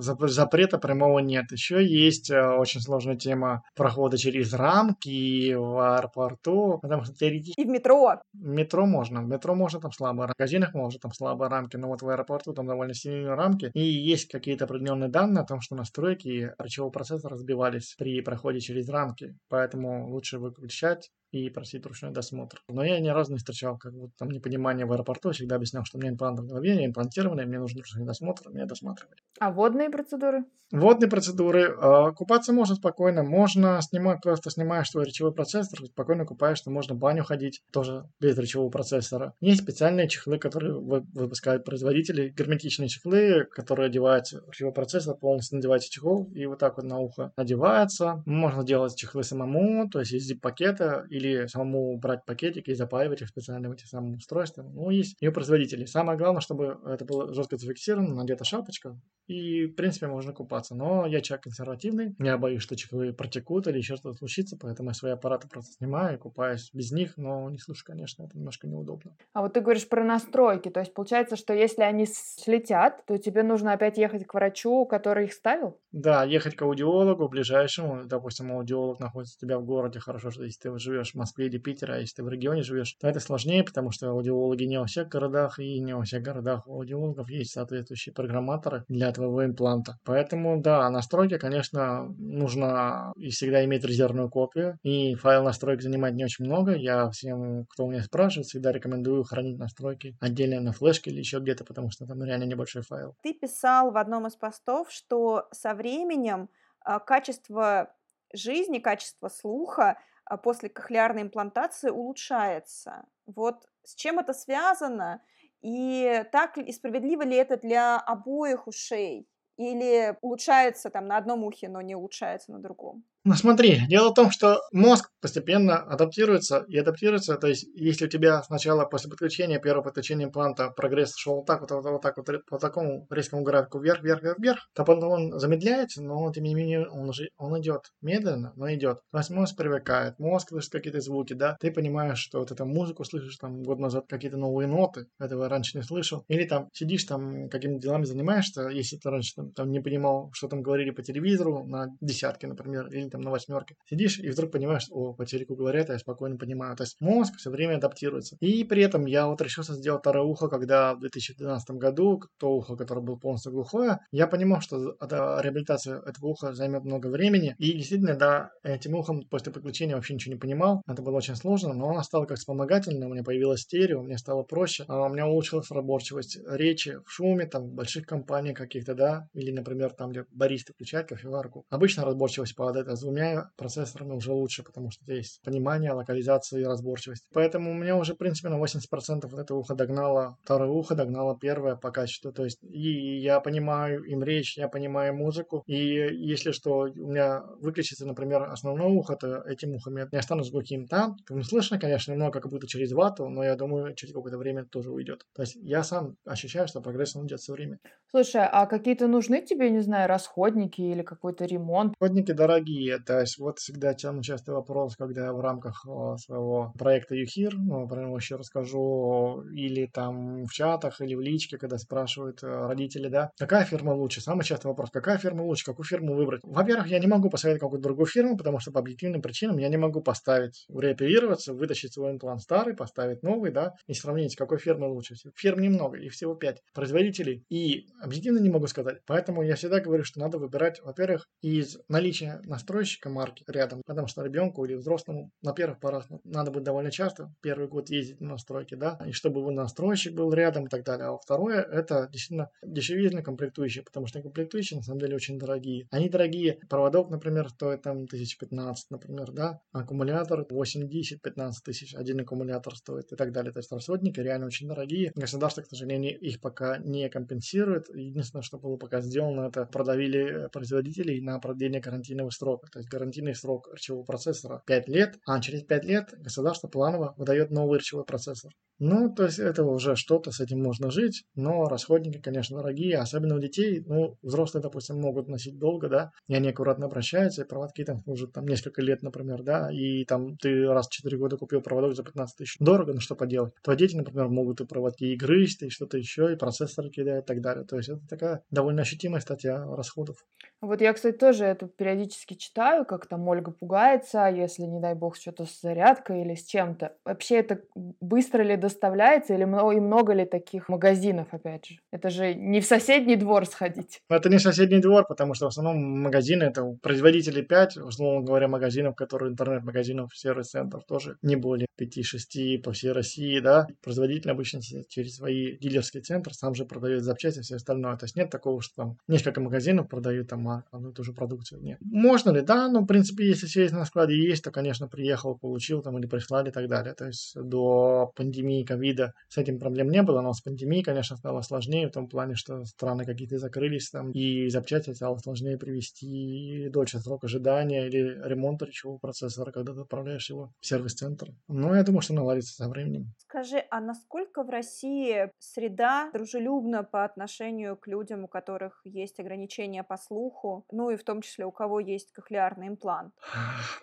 запрета 0.02 0.78
прямого 0.78 1.20
нет. 1.20 1.46
Еще 1.52 1.86
есть 1.86 2.30
э, 2.30 2.42
очень 2.42 2.82
сложная 2.82 3.16
тема 3.16 3.64
прохода 3.76 4.18
через 4.18 4.54
рамки 4.54 5.54
в 5.54 5.96
аэропорту, 5.96 6.80
потому 6.82 7.04
что 7.04 7.14
теоретически... 7.14 7.60
И 7.60 7.66
в 7.66 7.70
метро. 7.70 8.22
В 8.34 8.48
метро 8.48 8.86
можно, 8.86 9.22
в 9.22 9.28
метро 9.28 9.56
можно 9.56 9.80
там 9.80 9.92
слабо, 9.92 10.26
в 10.26 10.28
магазинах 10.38 10.74
можно 10.74 11.00
там 11.00 11.12
слабые 11.12 11.50
рамки, 11.50 11.78
но 11.78 11.88
вот 11.88 12.02
в 12.02 12.10
аэропорту 12.10 12.54
там 12.54 12.68
довольно 12.68 12.94
сильные 12.94 13.34
рамки. 13.34 13.72
И 13.74 13.82
есть 13.82 14.30
какие-то 14.32 14.66
определенные 14.66 15.10
данные 15.10 15.42
о 15.44 15.46
том, 15.46 15.62
что 15.62 15.76
настройки 15.76 16.54
речевого 16.60 16.92
процесса 16.92 17.30
разбивались 17.30 17.96
при 17.98 18.22
проходе 18.22 18.60
через 18.60 18.90
рамки 18.90 19.36
поэтому 19.56 20.10
лучше 20.10 20.38
выключать 20.38 21.14
и 21.36 21.50
просить 21.50 21.86
ручной 21.86 22.12
досмотр. 22.12 22.62
Но 22.68 22.84
я 22.84 23.00
ни 23.00 23.10
разу 23.10 23.32
не 23.32 23.38
встречал 23.38 23.78
как 23.78 23.94
будто 23.94 24.14
там 24.18 24.30
непонимание 24.30 24.86
в 24.86 24.92
аэропорту, 24.92 25.32
всегда 25.32 25.56
объяснял, 25.56 25.84
что 25.86 25.98
у 25.98 26.02
меня 26.02 26.12
имплант 26.12 26.40
в 26.40 26.48
голове, 26.48 26.76
я 26.76 26.86
имплантированный, 26.86 27.46
мне 27.46 27.60
нужен 27.60 27.80
ручной 27.80 28.06
досмотр, 28.06 28.50
меня 28.50 28.66
досматривали. 28.66 29.18
А 29.40 29.52
водные 29.52 29.90
процедуры? 29.90 30.46
Водные 30.72 31.10
процедуры. 31.10 31.76
Э, 31.80 32.12
купаться 32.16 32.52
можно 32.52 32.76
спокойно, 32.76 33.24
можно 33.24 33.80
снимать, 33.82 34.22
просто 34.22 34.50
снимаешь 34.50 34.90
свой 34.90 35.06
речевой 35.06 35.34
процессор, 35.34 35.86
спокойно 35.86 36.26
купаешься, 36.26 36.72
можно 36.72 36.96
в 36.96 36.98
баню 36.98 37.24
ходить, 37.24 37.62
тоже 37.72 38.10
без 38.20 38.38
речевого 38.38 38.70
процессора. 38.70 39.34
Есть 39.42 39.62
специальные 39.62 40.10
чехлы, 40.10 40.40
которые 40.40 40.74
выпускают 40.74 41.66
производители, 41.66 42.34
герметичные 42.36 42.90
чехлы, 42.90 43.46
которые 43.52 43.88
одеваются 43.88 44.42
речевой 44.48 44.74
процессор, 44.74 45.16
полностью 45.16 45.58
надевается 45.58 45.92
чехол 45.92 46.32
и 46.34 46.46
вот 46.48 46.60
так 46.60 46.78
вот 46.78 46.86
на 46.86 47.00
ухо 47.00 47.32
надевается. 47.38 48.24
Можно 48.26 48.64
делать 48.64 48.96
чехлы 48.96 49.24
самому, 49.24 49.88
то 49.90 50.00
есть 50.00 50.14
из 50.14 50.24
зип-пакета 50.24 51.06
или 51.10 51.25
или 51.26 51.48
самому 51.48 51.98
брать 51.98 52.26
пакетики 52.26 52.72
и 52.72 52.76
запаивать 52.76 53.22
их 53.22 53.30
специально 53.30 53.70
в 53.70 53.74
эти 53.74 53.86
самые 53.86 54.18
устройства. 54.18 54.64
Ну, 54.64 54.90
есть 54.90 55.16
ее 55.22 55.32
производители. 55.32 55.86
Самое 55.86 56.18
главное, 56.18 56.42
чтобы 56.42 56.80
это 56.86 57.06
было 57.06 57.34
жестко 57.34 57.58
зафиксировано, 57.58 58.16
надета 58.16 58.44
шапочка, 58.44 59.00
и, 59.28 59.66
в 59.66 59.76
принципе, 59.76 60.08
можно 60.08 60.34
купаться. 60.34 60.76
Но 60.76 61.06
я 61.08 61.22
человек 61.22 61.44
консервативный, 61.44 62.16
я 62.20 62.38
боюсь, 62.38 62.62
что 62.62 62.76
чехлы 62.76 63.14
протекут 63.14 63.68
или 63.68 63.78
еще 63.78 63.96
что-то 63.96 64.18
случится, 64.18 64.58
поэтому 64.60 64.90
я 64.90 64.94
свои 64.94 65.12
аппараты 65.14 65.48
просто 65.48 65.74
снимаю 65.74 66.16
и 66.18 66.20
купаюсь 66.20 66.70
без 66.74 66.92
них, 66.92 67.18
но 67.18 67.50
не 67.50 67.58
слышу, 67.58 67.84
конечно, 67.86 68.24
это 68.24 68.38
немножко 68.38 68.68
неудобно. 68.68 69.16
А 69.34 69.42
вот 69.42 69.54
ты 69.54 69.62
говоришь 69.62 69.90
про 69.90 70.04
настройки, 70.04 70.70
то 70.70 70.80
есть 70.80 70.94
получается, 70.94 71.36
что 71.36 71.54
если 71.54 71.82
они 71.82 72.06
слетят, 72.06 73.04
то 73.06 73.18
тебе 73.18 73.44
нужно 73.44 73.74
опять 73.74 73.98
ехать 73.98 74.26
к 74.26 74.34
врачу, 74.34 74.86
который 74.86 75.26
их 75.26 75.34
ставил? 75.34 75.80
Да, 75.92 76.24
ехать 76.24 76.56
к 76.56 76.62
аудиологу 76.62 77.28
ближайшему, 77.28 78.06
допустим, 78.06 78.52
аудиолог 78.52 79.00
находится 79.00 79.38
у 79.38 79.46
тебя 79.46 79.58
в 79.58 79.66
городе, 79.66 80.00
хорошо, 80.00 80.30
что 80.30 80.44
если 80.44 80.70
ты 80.70 80.78
живешь 80.78 81.15
в 81.16 81.18
Москве 81.18 81.48
или 81.48 81.58
Питере, 81.58 81.94
а 81.94 81.98
если 81.98 82.18
ты 82.18 82.24
в 82.24 82.30
регионе 82.30 82.62
живешь, 82.62 82.94
то 83.00 83.08
это 83.08 83.20
сложнее, 83.20 83.64
потому 83.64 83.92
что 83.92 84.10
аудиологи 84.10 84.66
не 84.66 84.80
во 84.80 84.86
всех 84.86 85.08
городах, 85.08 85.60
и 85.60 85.80
не 85.80 85.96
во 85.96 86.04
всех 86.04 86.22
городах 86.22 86.68
у 86.68 86.74
аудиологов 86.76 87.30
есть 87.30 87.54
соответствующие 87.54 88.14
программаторы 88.14 88.84
для 88.88 89.12
твоего 89.12 89.44
импланта. 89.46 89.98
Поэтому, 90.04 90.62
да, 90.62 90.90
настройки, 90.90 91.38
конечно, 91.38 92.06
нужно 92.18 93.14
и 93.16 93.30
всегда 93.30 93.64
иметь 93.66 93.84
резервную 93.86 94.30
копию, 94.30 94.78
и 94.84 95.16
файл 95.16 95.44
настроек 95.44 95.82
занимает 95.82 96.16
не 96.16 96.26
очень 96.26 96.46
много. 96.46 96.76
Я 96.76 97.10
всем, 97.10 97.66
кто 97.66 97.86
у 97.86 97.92
меня 97.92 98.04
спрашивает, 98.04 98.48
всегда 98.48 98.72
рекомендую 98.72 99.24
хранить 99.24 99.58
настройки 99.58 100.16
отдельно 100.20 100.60
на 100.60 100.74
флешке 100.74 101.12
или 101.12 101.20
еще 101.20 101.40
где-то, 101.40 101.64
потому 101.64 101.90
что 101.90 102.06
там 102.06 102.22
реально 102.24 102.44
небольшой 102.44 102.82
файл. 102.82 103.16
Ты 103.24 103.34
писал 103.34 103.92
в 103.92 103.98
одном 103.98 104.28
из 104.28 104.36
постов, 104.36 104.92
что 104.92 105.48
со 105.52 105.74
временем 105.74 106.50
а, 106.82 107.00
качество 107.00 107.94
жизни, 108.34 108.80
качество 108.80 109.30
слуха 109.30 109.98
после 110.44 110.70
кохлеарной 110.70 111.24
имплантации 111.24 111.90
улучшается. 111.90 113.06
Вот 113.26 113.68
с 113.84 113.96
чем 113.96 114.20
это 114.20 114.34
связано? 114.34 115.22
И 115.62 116.24
так 116.32 116.58
и 116.58 116.72
справедливо 116.72 117.24
ли 117.24 117.36
это 117.38 117.58
для 117.58 117.98
обоих 118.00 118.68
ушей? 118.68 119.28
Или 119.58 120.18
улучшается 120.22 120.90
там 120.90 121.08
на 121.08 121.18
одном 121.18 121.44
ухе, 121.44 121.70
но 121.70 121.82
не 121.82 121.96
улучшается 121.96 122.52
на 122.52 122.60
другом? 122.60 123.06
Ну 123.28 123.34
смотри, 123.34 123.82
дело 123.88 124.12
в 124.12 124.14
том, 124.14 124.30
что 124.30 124.62
мозг 124.72 125.10
постепенно 125.20 125.80
адаптируется 125.80 126.64
и 126.68 126.78
адаптируется. 126.78 127.38
То 127.38 127.48
есть, 127.48 127.66
если 127.74 128.06
у 128.06 128.08
тебя 128.08 128.44
сначала 128.44 128.86
после 128.86 129.10
подключения, 129.10 129.58
первого 129.58 129.82
подключения 129.86 130.26
импланта 130.26 130.70
прогресс 130.70 131.16
шел 131.16 131.38
вот 131.38 131.48
так 131.48 131.62
вот, 131.62 131.72
вот, 131.72 131.84
вот 131.86 132.02
так 132.04 132.18
вот, 132.18 132.28
по 132.48 132.60
такому 132.60 133.08
резкому 133.10 133.42
графику 133.42 133.80
вверх, 133.80 134.04
вверх, 134.04 134.22
вверх, 134.22 134.38
вверх, 134.38 134.60
то 134.76 134.84
потом 134.86 135.10
он 135.10 135.40
замедляется, 135.40 136.04
но 136.04 136.32
тем 136.32 136.44
не 136.44 136.54
менее 136.54 136.88
он 136.88 137.10
уже 137.10 137.30
он 137.38 137.60
идет 137.60 137.82
медленно, 138.00 138.54
но 138.56 138.72
идет. 138.72 139.00
То 139.12 139.18
есть 139.18 139.32
мозг 139.32 139.58
привыкает, 139.58 140.20
мозг 140.20 140.50
слышит 140.50 140.72
какие-то 140.72 141.02
звуки, 141.02 141.34
да, 141.34 141.58
ты 141.60 141.72
понимаешь, 141.72 142.20
что 142.20 142.38
вот 142.38 142.52
эту 142.52 142.68
музыку 142.68 143.06
слышишь 143.06 143.38
там 143.38 143.64
год 143.64 143.80
назад 143.80 144.06
какие-то 144.08 144.38
новые 144.38 144.68
ноты, 144.68 145.08
этого 145.20 145.50
раньше 145.50 145.80
не 145.80 145.84
слышал. 145.84 146.24
Или 146.28 146.44
там 146.44 146.70
сидишь 146.74 147.06
там 147.06 147.50
какими-то 147.50 147.82
делами 147.82 148.04
занимаешься, 148.04 148.68
если 148.68 148.98
ты 148.98 149.10
раньше 149.10 149.34
там, 149.36 149.52
там 149.54 149.72
не 149.72 149.80
понимал, 149.80 150.30
что 150.34 150.48
там 150.48 150.62
говорили 150.62 150.92
по 150.92 151.02
телевизору 151.02 151.66
на 151.66 151.88
десятки, 152.02 152.46
например, 152.46 152.86
или 152.90 153.15
там 153.16 153.22
на 153.22 153.32
восьмерке. 153.32 153.76
Сидишь 153.90 154.20
и 154.20 154.30
вдруг 154.30 154.52
понимаешь, 154.52 154.88
о, 154.92 155.14
по 155.14 155.26
телеку 155.26 155.56
говорят, 155.56 155.90
я 155.90 155.98
спокойно 155.98 156.38
понимаю. 156.38 156.76
То 156.76 156.84
есть 156.84 156.98
мозг 157.00 157.36
все 157.38 157.50
время 157.50 157.78
адаптируется. 157.78 158.36
И 158.42 158.64
при 158.64 158.84
этом 158.84 159.06
я 159.06 159.28
вот 159.28 159.42
решился 159.42 159.74
сделать 159.74 160.02
второе 160.02 160.24
ухо, 160.24 160.50
когда 160.50 160.94
в 160.96 161.00
2012 161.00 161.72
году 161.72 162.22
то 162.38 162.52
ухо, 162.52 162.76
которое 162.76 163.02
было 163.02 163.16
полностью 163.16 163.52
глухое, 163.52 164.00
я 164.12 164.28
понимал, 164.28 164.62
что 164.62 164.98
реабилитация 165.00 166.02
этого 166.02 166.28
уха 166.28 166.54
займет 166.54 166.84
много 166.84 167.08
времени. 167.08 167.56
И 167.58 167.74
действительно, 167.74 168.16
да, 168.16 168.50
этим 168.64 168.96
ухом 168.96 169.22
после 169.30 169.52
подключения 169.52 169.96
вообще 169.96 170.14
ничего 170.14 170.34
не 170.34 170.40
понимал. 170.40 170.82
Это 170.88 171.02
было 171.02 171.18
очень 171.18 171.36
сложно, 171.36 171.74
но 171.74 171.90
она 171.90 172.04
стала 172.04 172.26
как 172.26 172.38
вспомогательная, 172.38 173.08
у 173.08 173.12
меня 173.12 173.24
появилась 173.24 173.62
стерео, 173.62 174.02
мне 174.02 174.18
стало 174.18 174.44
проще. 174.44 174.84
А 174.88 175.06
у 175.06 175.10
меня 175.10 175.28
улучшилась 175.28 175.72
разборчивость 175.72 176.40
речи 176.48 176.98
в 177.06 177.12
шуме, 177.12 177.46
там, 177.46 177.70
в 177.70 177.74
больших 177.74 178.06
компаниях 178.06 178.58
каких-то, 178.58 178.94
да, 178.94 179.28
или, 179.34 179.52
например, 179.52 179.92
там, 179.92 180.12
где 180.12 180.26
баристы 180.32 180.74
включают 180.74 181.08
кофеварку. 181.08 181.66
Обычно 181.70 182.06
разборчивость 182.06 182.56
падает, 182.56 182.88
а 182.88 182.96
двумя 183.06 183.50
процессорами 183.58 184.14
уже 184.14 184.32
лучше, 184.32 184.64
потому 184.64 184.92
что 184.92 185.04
здесь 185.04 185.40
понимание, 185.44 185.92
локализация 185.92 186.62
и 186.62 186.66
разборчивость. 186.66 187.26
Поэтому 187.34 187.72
у 187.72 187.74
меня 187.74 187.96
уже, 187.96 188.14
в 188.14 188.18
принципе, 188.18 188.50
на 188.50 188.56
80% 188.56 189.28
вот 189.28 189.40
это 189.40 189.56
ухо 189.56 189.76
догнало, 189.76 190.38
второе 190.44 190.70
ухо 190.70 190.96
догнало 190.96 191.38
первое 191.40 191.76
по 191.76 191.92
качеству. 191.92 192.32
То 192.32 192.44
есть 192.44 192.58
и 192.64 193.20
я 193.20 193.40
понимаю 193.40 194.04
им 194.04 194.24
речь, 194.24 194.58
я 194.58 194.68
понимаю 194.68 195.16
музыку. 195.16 195.64
И 195.68 195.78
если 195.78 196.52
что, 196.52 196.80
у 196.80 197.08
меня 197.10 197.44
выключится, 197.60 198.06
например, 198.06 198.44
основное 198.44 198.88
ухо, 198.88 199.16
то 199.16 199.42
этим 199.42 199.76
ухом 199.76 199.98
я 199.98 200.08
не 200.12 200.18
останусь 200.18 200.52
глухим. 200.52 200.88
Там 200.88 201.18
слышно, 201.44 201.80
конечно, 201.80 202.12
немного 202.12 202.40
как 202.40 202.52
будто 202.52 202.68
через 202.68 202.92
вату, 202.92 203.30
но 203.30 203.44
я 203.44 203.56
думаю, 203.56 203.94
через 203.96 204.14
какое-то 204.14 204.38
время 204.38 204.66
тоже 204.66 204.92
уйдет. 204.92 205.26
То 205.36 205.44
есть 205.44 205.56
я 205.56 205.84
сам 205.84 206.18
ощущаю, 206.26 206.68
что 206.68 206.82
прогресс 206.82 207.16
идет 207.16 207.42
со 207.42 207.54
временем. 207.54 207.80
Слушай, 208.10 208.48
а 208.50 208.66
какие-то 208.66 209.08
нужны 209.08 209.42
тебе, 209.42 209.70
не 209.70 209.82
знаю, 209.82 210.08
расходники 210.08 210.82
или 210.82 211.02
какой-то 211.02 211.46
ремонт? 211.46 211.94
Расходники 212.00 212.32
дорогие. 212.32 212.95
То 213.00 213.20
есть 213.20 213.38
вот 213.38 213.60
всегда 213.60 213.98
самый 213.98 214.24
частый 214.24 214.54
вопрос, 214.54 214.96
когда 214.96 215.34
в 215.34 215.40
рамках 215.40 215.86
своего 216.18 216.74
проекта 216.78 217.16
YouHear, 217.16 217.52
ну, 217.54 217.88
про 217.88 218.02
него 218.02 218.18
еще 218.18 218.36
расскажу, 218.36 219.44
или 219.54 219.88
там 219.88 220.46
в 220.46 220.52
чатах, 220.52 221.02
или 221.02 221.16
в 221.16 221.22
личке, 221.22 221.58
когда 221.58 221.78
спрашивают 221.78 222.44
э, 222.44 222.48
родители, 222.48 223.08
да, 223.08 223.32
какая 223.38 223.66
фирма 223.66 223.92
лучше? 223.92 224.22
Самый 224.22 224.44
частый 224.44 224.70
вопрос, 224.70 224.90
какая 224.92 225.18
фирма 225.18 225.44
лучше, 225.44 225.66
какую 225.66 225.86
фирму 225.86 226.16
выбрать? 226.16 226.42
Во-первых, 226.44 226.88
я 226.88 227.00
не 227.00 227.08
могу 227.08 227.30
посоветовать 227.30 227.62
какую-то 227.62 227.84
другую 227.84 228.08
фирму, 228.08 228.38
потому 228.38 228.60
что 228.60 228.72
по 228.72 228.80
объективным 228.80 229.22
причинам 229.22 229.58
я 229.58 229.70
не 229.70 229.78
могу 229.78 230.02
поставить, 230.02 230.66
реоперироваться, 230.74 231.54
вытащить 231.54 231.94
свой 231.94 232.12
имплант 232.12 232.42
старый, 232.42 232.76
поставить 232.76 233.24
новый, 233.24 233.52
да, 233.52 233.74
и 233.88 233.94
сравнить, 233.94 234.36
какой 234.36 234.58
фирмы 234.60 234.88
лучше. 234.88 235.16
Фирм 235.36 235.60
немного, 235.60 235.98
и 235.98 236.10
всего 236.10 236.36
пять 236.36 236.62
производителей. 236.74 237.44
И 237.50 237.88
объективно 238.02 238.40
не 238.40 238.50
могу 238.50 238.68
сказать. 238.68 238.98
Поэтому 239.06 239.44
я 239.44 239.56
всегда 239.56 239.80
говорю, 239.80 240.04
что 240.04 240.20
надо 240.20 240.38
выбирать, 240.38 240.82
во-первых, 240.84 241.26
из 241.42 241.78
наличия 241.88 242.42
настройщика 242.86 243.10
марки 243.10 243.44
рядом, 243.48 243.82
потому 243.86 244.08
что 244.08 244.24
ребенку 244.24 244.64
или 244.66 244.76
взрослому 244.76 245.32
на 245.42 245.54
первых 245.54 245.80
порах 245.80 246.06
надо 246.24 246.52
будет 246.52 246.64
довольно 246.64 246.92
часто, 246.92 247.34
первый 247.42 247.68
год 247.68 247.90
ездить 247.90 248.22
на 248.22 248.30
настройки, 248.30 248.76
да, 248.76 249.00
и 249.08 249.12
чтобы 249.12 249.40
его 249.40 249.52
настройщик 249.52 250.14
был 250.14 250.32
рядом 250.34 250.66
и 250.66 250.70
так 250.70 250.84
далее. 250.84 251.08
А 251.08 251.18
второе, 251.18 251.62
это 251.62 252.08
действительно 252.12 252.50
дешевизна 252.64 253.22
комплектующие, 253.22 253.84
потому 253.84 254.06
что 254.08 254.22
комплектующие 254.22 254.78
на 254.78 254.84
самом 254.84 255.00
деле 255.00 255.16
очень 255.16 255.40
дорогие. 255.40 255.88
Они 255.92 256.10
дорогие. 256.10 256.60
Проводок, 256.70 257.10
например, 257.10 257.50
стоит 257.50 257.82
там 257.82 258.04
1015, 258.04 258.92
например, 258.92 259.32
да, 259.32 259.60
аккумулятор 259.72 260.46
8-10, 260.50 261.20
15 261.24 261.64
тысяч, 261.64 261.96
один 261.96 262.20
аккумулятор 262.20 262.76
стоит 262.76 263.12
и 263.12 263.16
так 263.16 263.32
далее. 263.32 263.52
То 263.52 263.60
есть 263.60 263.72
расходники 263.72 264.20
реально 264.20 264.46
очень 264.46 264.68
дорогие. 264.68 265.12
Государство, 265.16 265.62
к 265.62 265.68
сожалению, 265.68 266.20
их 266.20 266.40
пока 266.40 266.78
не 266.78 267.10
компенсирует. 267.10 267.90
Единственное, 267.90 268.44
что 268.44 268.60
было 268.60 268.78
пока 268.78 269.02
сделано, 269.02 269.48
это 269.48 269.66
продавили 269.66 270.50
производителей 270.52 271.22
на 271.22 271.40
продление 271.40 271.82
гарантийного 271.82 272.30
срока. 272.30 272.65
То 272.72 272.80
есть 272.80 272.90
гарантийный 272.90 273.36
срок 273.36 273.70
речевого 273.74 274.04
процессора 274.04 274.64
5 274.66 274.88
лет, 274.88 275.20
а 275.26 275.40
через 275.40 275.64
5 275.64 275.86
лет 275.86 276.14
государство 276.18 276.68
планово 276.68 277.14
выдает 277.18 277.52
новый 277.52 277.80
речевой 277.80 278.06
процессор. 278.06 278.52
Ну, 278.78 279.14
то 279.14 279.24
есть 279.24 279.40
это 279.40 279.64
уже 279.64 279.96
что-то, 279.96 280.32
с 280.32 280.42
этим 280.42 280.62
можно 280.62 280.92
жить, 280.92 281.24
но 281.34 281.70
расходники, 281.70 282.20
конечно, 282.20 282.58
дорогие, 282.58 282.98
особенно 282.98 283.36
у 283.36 283.40
детей. 283.40 283.82
Ну, 283.86 284.18
взрослые, 284.22 284.62
допустим, 284.62 285.00
могут 285.00 285.30
носить 285.30 285.58
долго, 285.58 285.88
да, 285.88 286.12
и 286.28 286.36
они 286.36 286.50
аккуратно 286.50 286.88
обращаются, 286.88 287.44
и 287.44 287.48
проводки 287.48 287.86
там 287.86 288.00
служат 288.00 288.34
там 288.34 288.46
несколько 288.46 288.82
лет, 288.82 289.02
например, 289.02 289.44
да, 289.44 289.72
и 289.72 290.04
там 290.04 290.36
ты 290.38 290.66
раз 290.68 290.88
в 290.88 290.92
4 290.92 291.18
года 291.18 291.38
купил 291.38 291.62
проводок 291.62 291.96
за 291.96 292.04
15 292.04 292.38
тысяч. 292.38 292.58
Дорого, 292.60 292.94
но 292.94 293.00
что 293.00 293.16
поделать. 293.16 293.54
Твои 293.64 293.78
дети, 293.78 293.96
например, 293.96 294.28
могут 294.28 294.60
и 294.60 294.66
проводки 294.66 295.06
и 295.06 295.16
грызть, 295.16 295.64
и 295.64 295.70
что-то 295.70 295.98
еще, 295.98 296.34
и 296.34 296.36
процессоры 296.36 296.90
кидают 296.90 297.26
и 297.26 297.28
так 297.28 297.42
далее. 297.42 297.66
То 297.66 297.78
есть 297.78 297.88
это 297.88 298.02
такая 298.10 298.44
довольно 298.52 298.82
ощутимая 298.82 299.22
статья 299.22 299.66
расходов. 299.66 300.18
Вот 300.60 300.82
я, 300.82 300.94
кстати, 300.94 301.16
тоже 301.16 301.46
это 301.46 301.68
периодически 301.68 302.34
читаю, 302.34 302.55
как 302.56 303.08
там 303.08 303.28
Ольга 303.28 303.52
пугается, 303.52 304.28
если, 304.28 304.64
не 304.64 304.80
дай 304.80 304.96
бог, 304.96 305.18
что-то 305.18 305.46
с 305.46 305.62
зарядкой 305.62 306.22
или 306.22 306.36
с 306.36 306.44
чем-то. 306.46 306.94
Вообще 307.06 307.36
это 307.36 307.62
быстро 308.02 308.44
ли 308.44 308.56
доставляется 308.56 309.34
или 309.34 309.44
много, 309.44 309.72
и 309.72 309.80
много 309.80 310.14
ли 310.14 310.26
таких 310.26 310.70
магазинов, 310.70 311.28
опять 311.32 311.66
же? 311.66 311.80
Это 311.92 312.10
же 312.10 312.34
не 312.34 312.62
в 312.62 312.66
соседний 312.66 313.16
двор 313.16 313.46
сходить. 313.46 314.00
Это 314.10 314.30
не 314.30 314.40
соседний 314.40 314.80
двор, 314.80 315.06
потому 315.08 315.34
что 315.34 315.46
в 315.46 315.50
основном 315.50 316.02
магазины, 316.02 316.44
это 316.44 316.64
производители 316.82 317.42
5, 317.42 317.78
условно 317.78 318.26
говоря, 318.26 318.48
магазинов, 318.48 318.96
которые 318.96 319.32
интернет-магазинов, 319.32 320.16
сервис-центров 320.16 320.86
тоже 320.86 321.18
не 321.22 321.36
более 321.36 321.68
5-6 321.80 322.62
по 322.64 322.72
всей 322.72 322.92
России, 322.92 323.40
да. 323.40 323.68
Производитель 323.84 324.32
обычно 324.32 324.62
через 324.62 325.18
свои 325.18 325.58
дилерские 325.58 326.04
центры 326.04 326.34
сам 326.34 326.56
же 326.56 326.66
продает 326.66 327.04
запчасти 327.04 327.40
и 327.40 327.42
все 327.42 327.56
остальное. 327.56 327.98
То 327.98 328.06
есть 328.06 328.16
нет 328.16 328.30
такого, 328.30 328.62
что 328.62 328.76
там 328.76 328.98
несколько 329.08 329.42
магазинов 329.42 329.90
продают 329.90 330.30
там 330.30 330.48
одну 330.72 330.92
и 330.92 330.94
ту 330.94 331.04
же 331.04 331.14
продукцию. 331.14 331.62
Нет. 331.62 331.80
Можно 331.82 332.32
ли? 332.32 332.45
Да, 332.46 332.68
ну, 332.70 332.82
в 332.82 332.86
принципе, 332.86 333.28
если 333.28 333.48
все 333.48 333.64
есть 333.64 333.74
на 333.74 333.86
складе 333.86 334.16
есть, 334.16 334.44
то, 334.44 334.52
конечно, 334.52 334.88
приехал, 334.88 335.38
получил 335.38 335.82
там 335.82 335.98
или 335.98 336.06
прислали 336.06 336.50
и 336.50 336.52
так 336.52 336.68
далее. 336.68 336.94
То 336.94 337.06
есть 337.08 337.34
до 337.36 338.12
пандемии 338.16 338.64
ковида 338.64 339.14
с 339.30 339.38
этим 339.38 339.60
проблем 339.60 339.90
не 339.90 340.04
было, 340.04 340.22
но 340.22 340.32
с 340.34 340.42
пандемией, 340.42 340.84
конечно, 340.84 341.18
стало 341.18 341.42
сложнее 341.42 341.88
в 341.88 341.92
том 341.92 342.08
плане, 342.08 342.36
что 342.36 342.64
страны 342.66 343.06
какие-то 343.06 343.40
закрылись 343.40 343.90
там, 343.90 344.12
и 344.12 344.48
запчасти 344.50 344.94
стало 344.94 345.18
сложнее 345.18 345.58
привести, 345.58 346.70
дольше 346.70 347.00
срок 347.00 347.24
ожидания 347.24 347.88
или 347.88 348.22
ремонт 348.24 348.62
речевого 348.62 349.00
процессора, 349.00 349.52
когда 349.52 349.74
ты 349.74 349.82
отправляешь 349.82 350.30
его 350.30 350.52
в 350.60 350.66
сервис-центр. 350.66 351.30
Но 351.48 351.76
я 351.76 351.84
думаю, 351.84 352.02
что 352.02 352.14
наладится 352.14 352.54
со 352.54 352.70
временем. 352.70 353.14
Скажи, 353.18 353.64
а 353.72 353.82
насколько 353.82 354.44
в 354.44 354.50
России 354.50 355.32
среда 355.40 356.12
дружелюбна 356.14 356.84
по 356.84 357.04
отношению 357.04 357.76
к 357.76 357.88
людям, 357.88 358.26
у 358.26 358.28
которых 358.28 358.82
есть 358.84 359.20
ограничения 359.20 359.84
по 359.84 359.98
слуху, 359.98 360.66
ну 360.72 360.92
и 360.92 360.96
в 360.96 361.04
том 361.04 361.22
числе 361.22 361.46
у 361.46 361.52
кого 361.52 361.80
есть 361.80 362.12
кохлеарный 362.12 362.35
имплант? 362.36 363.14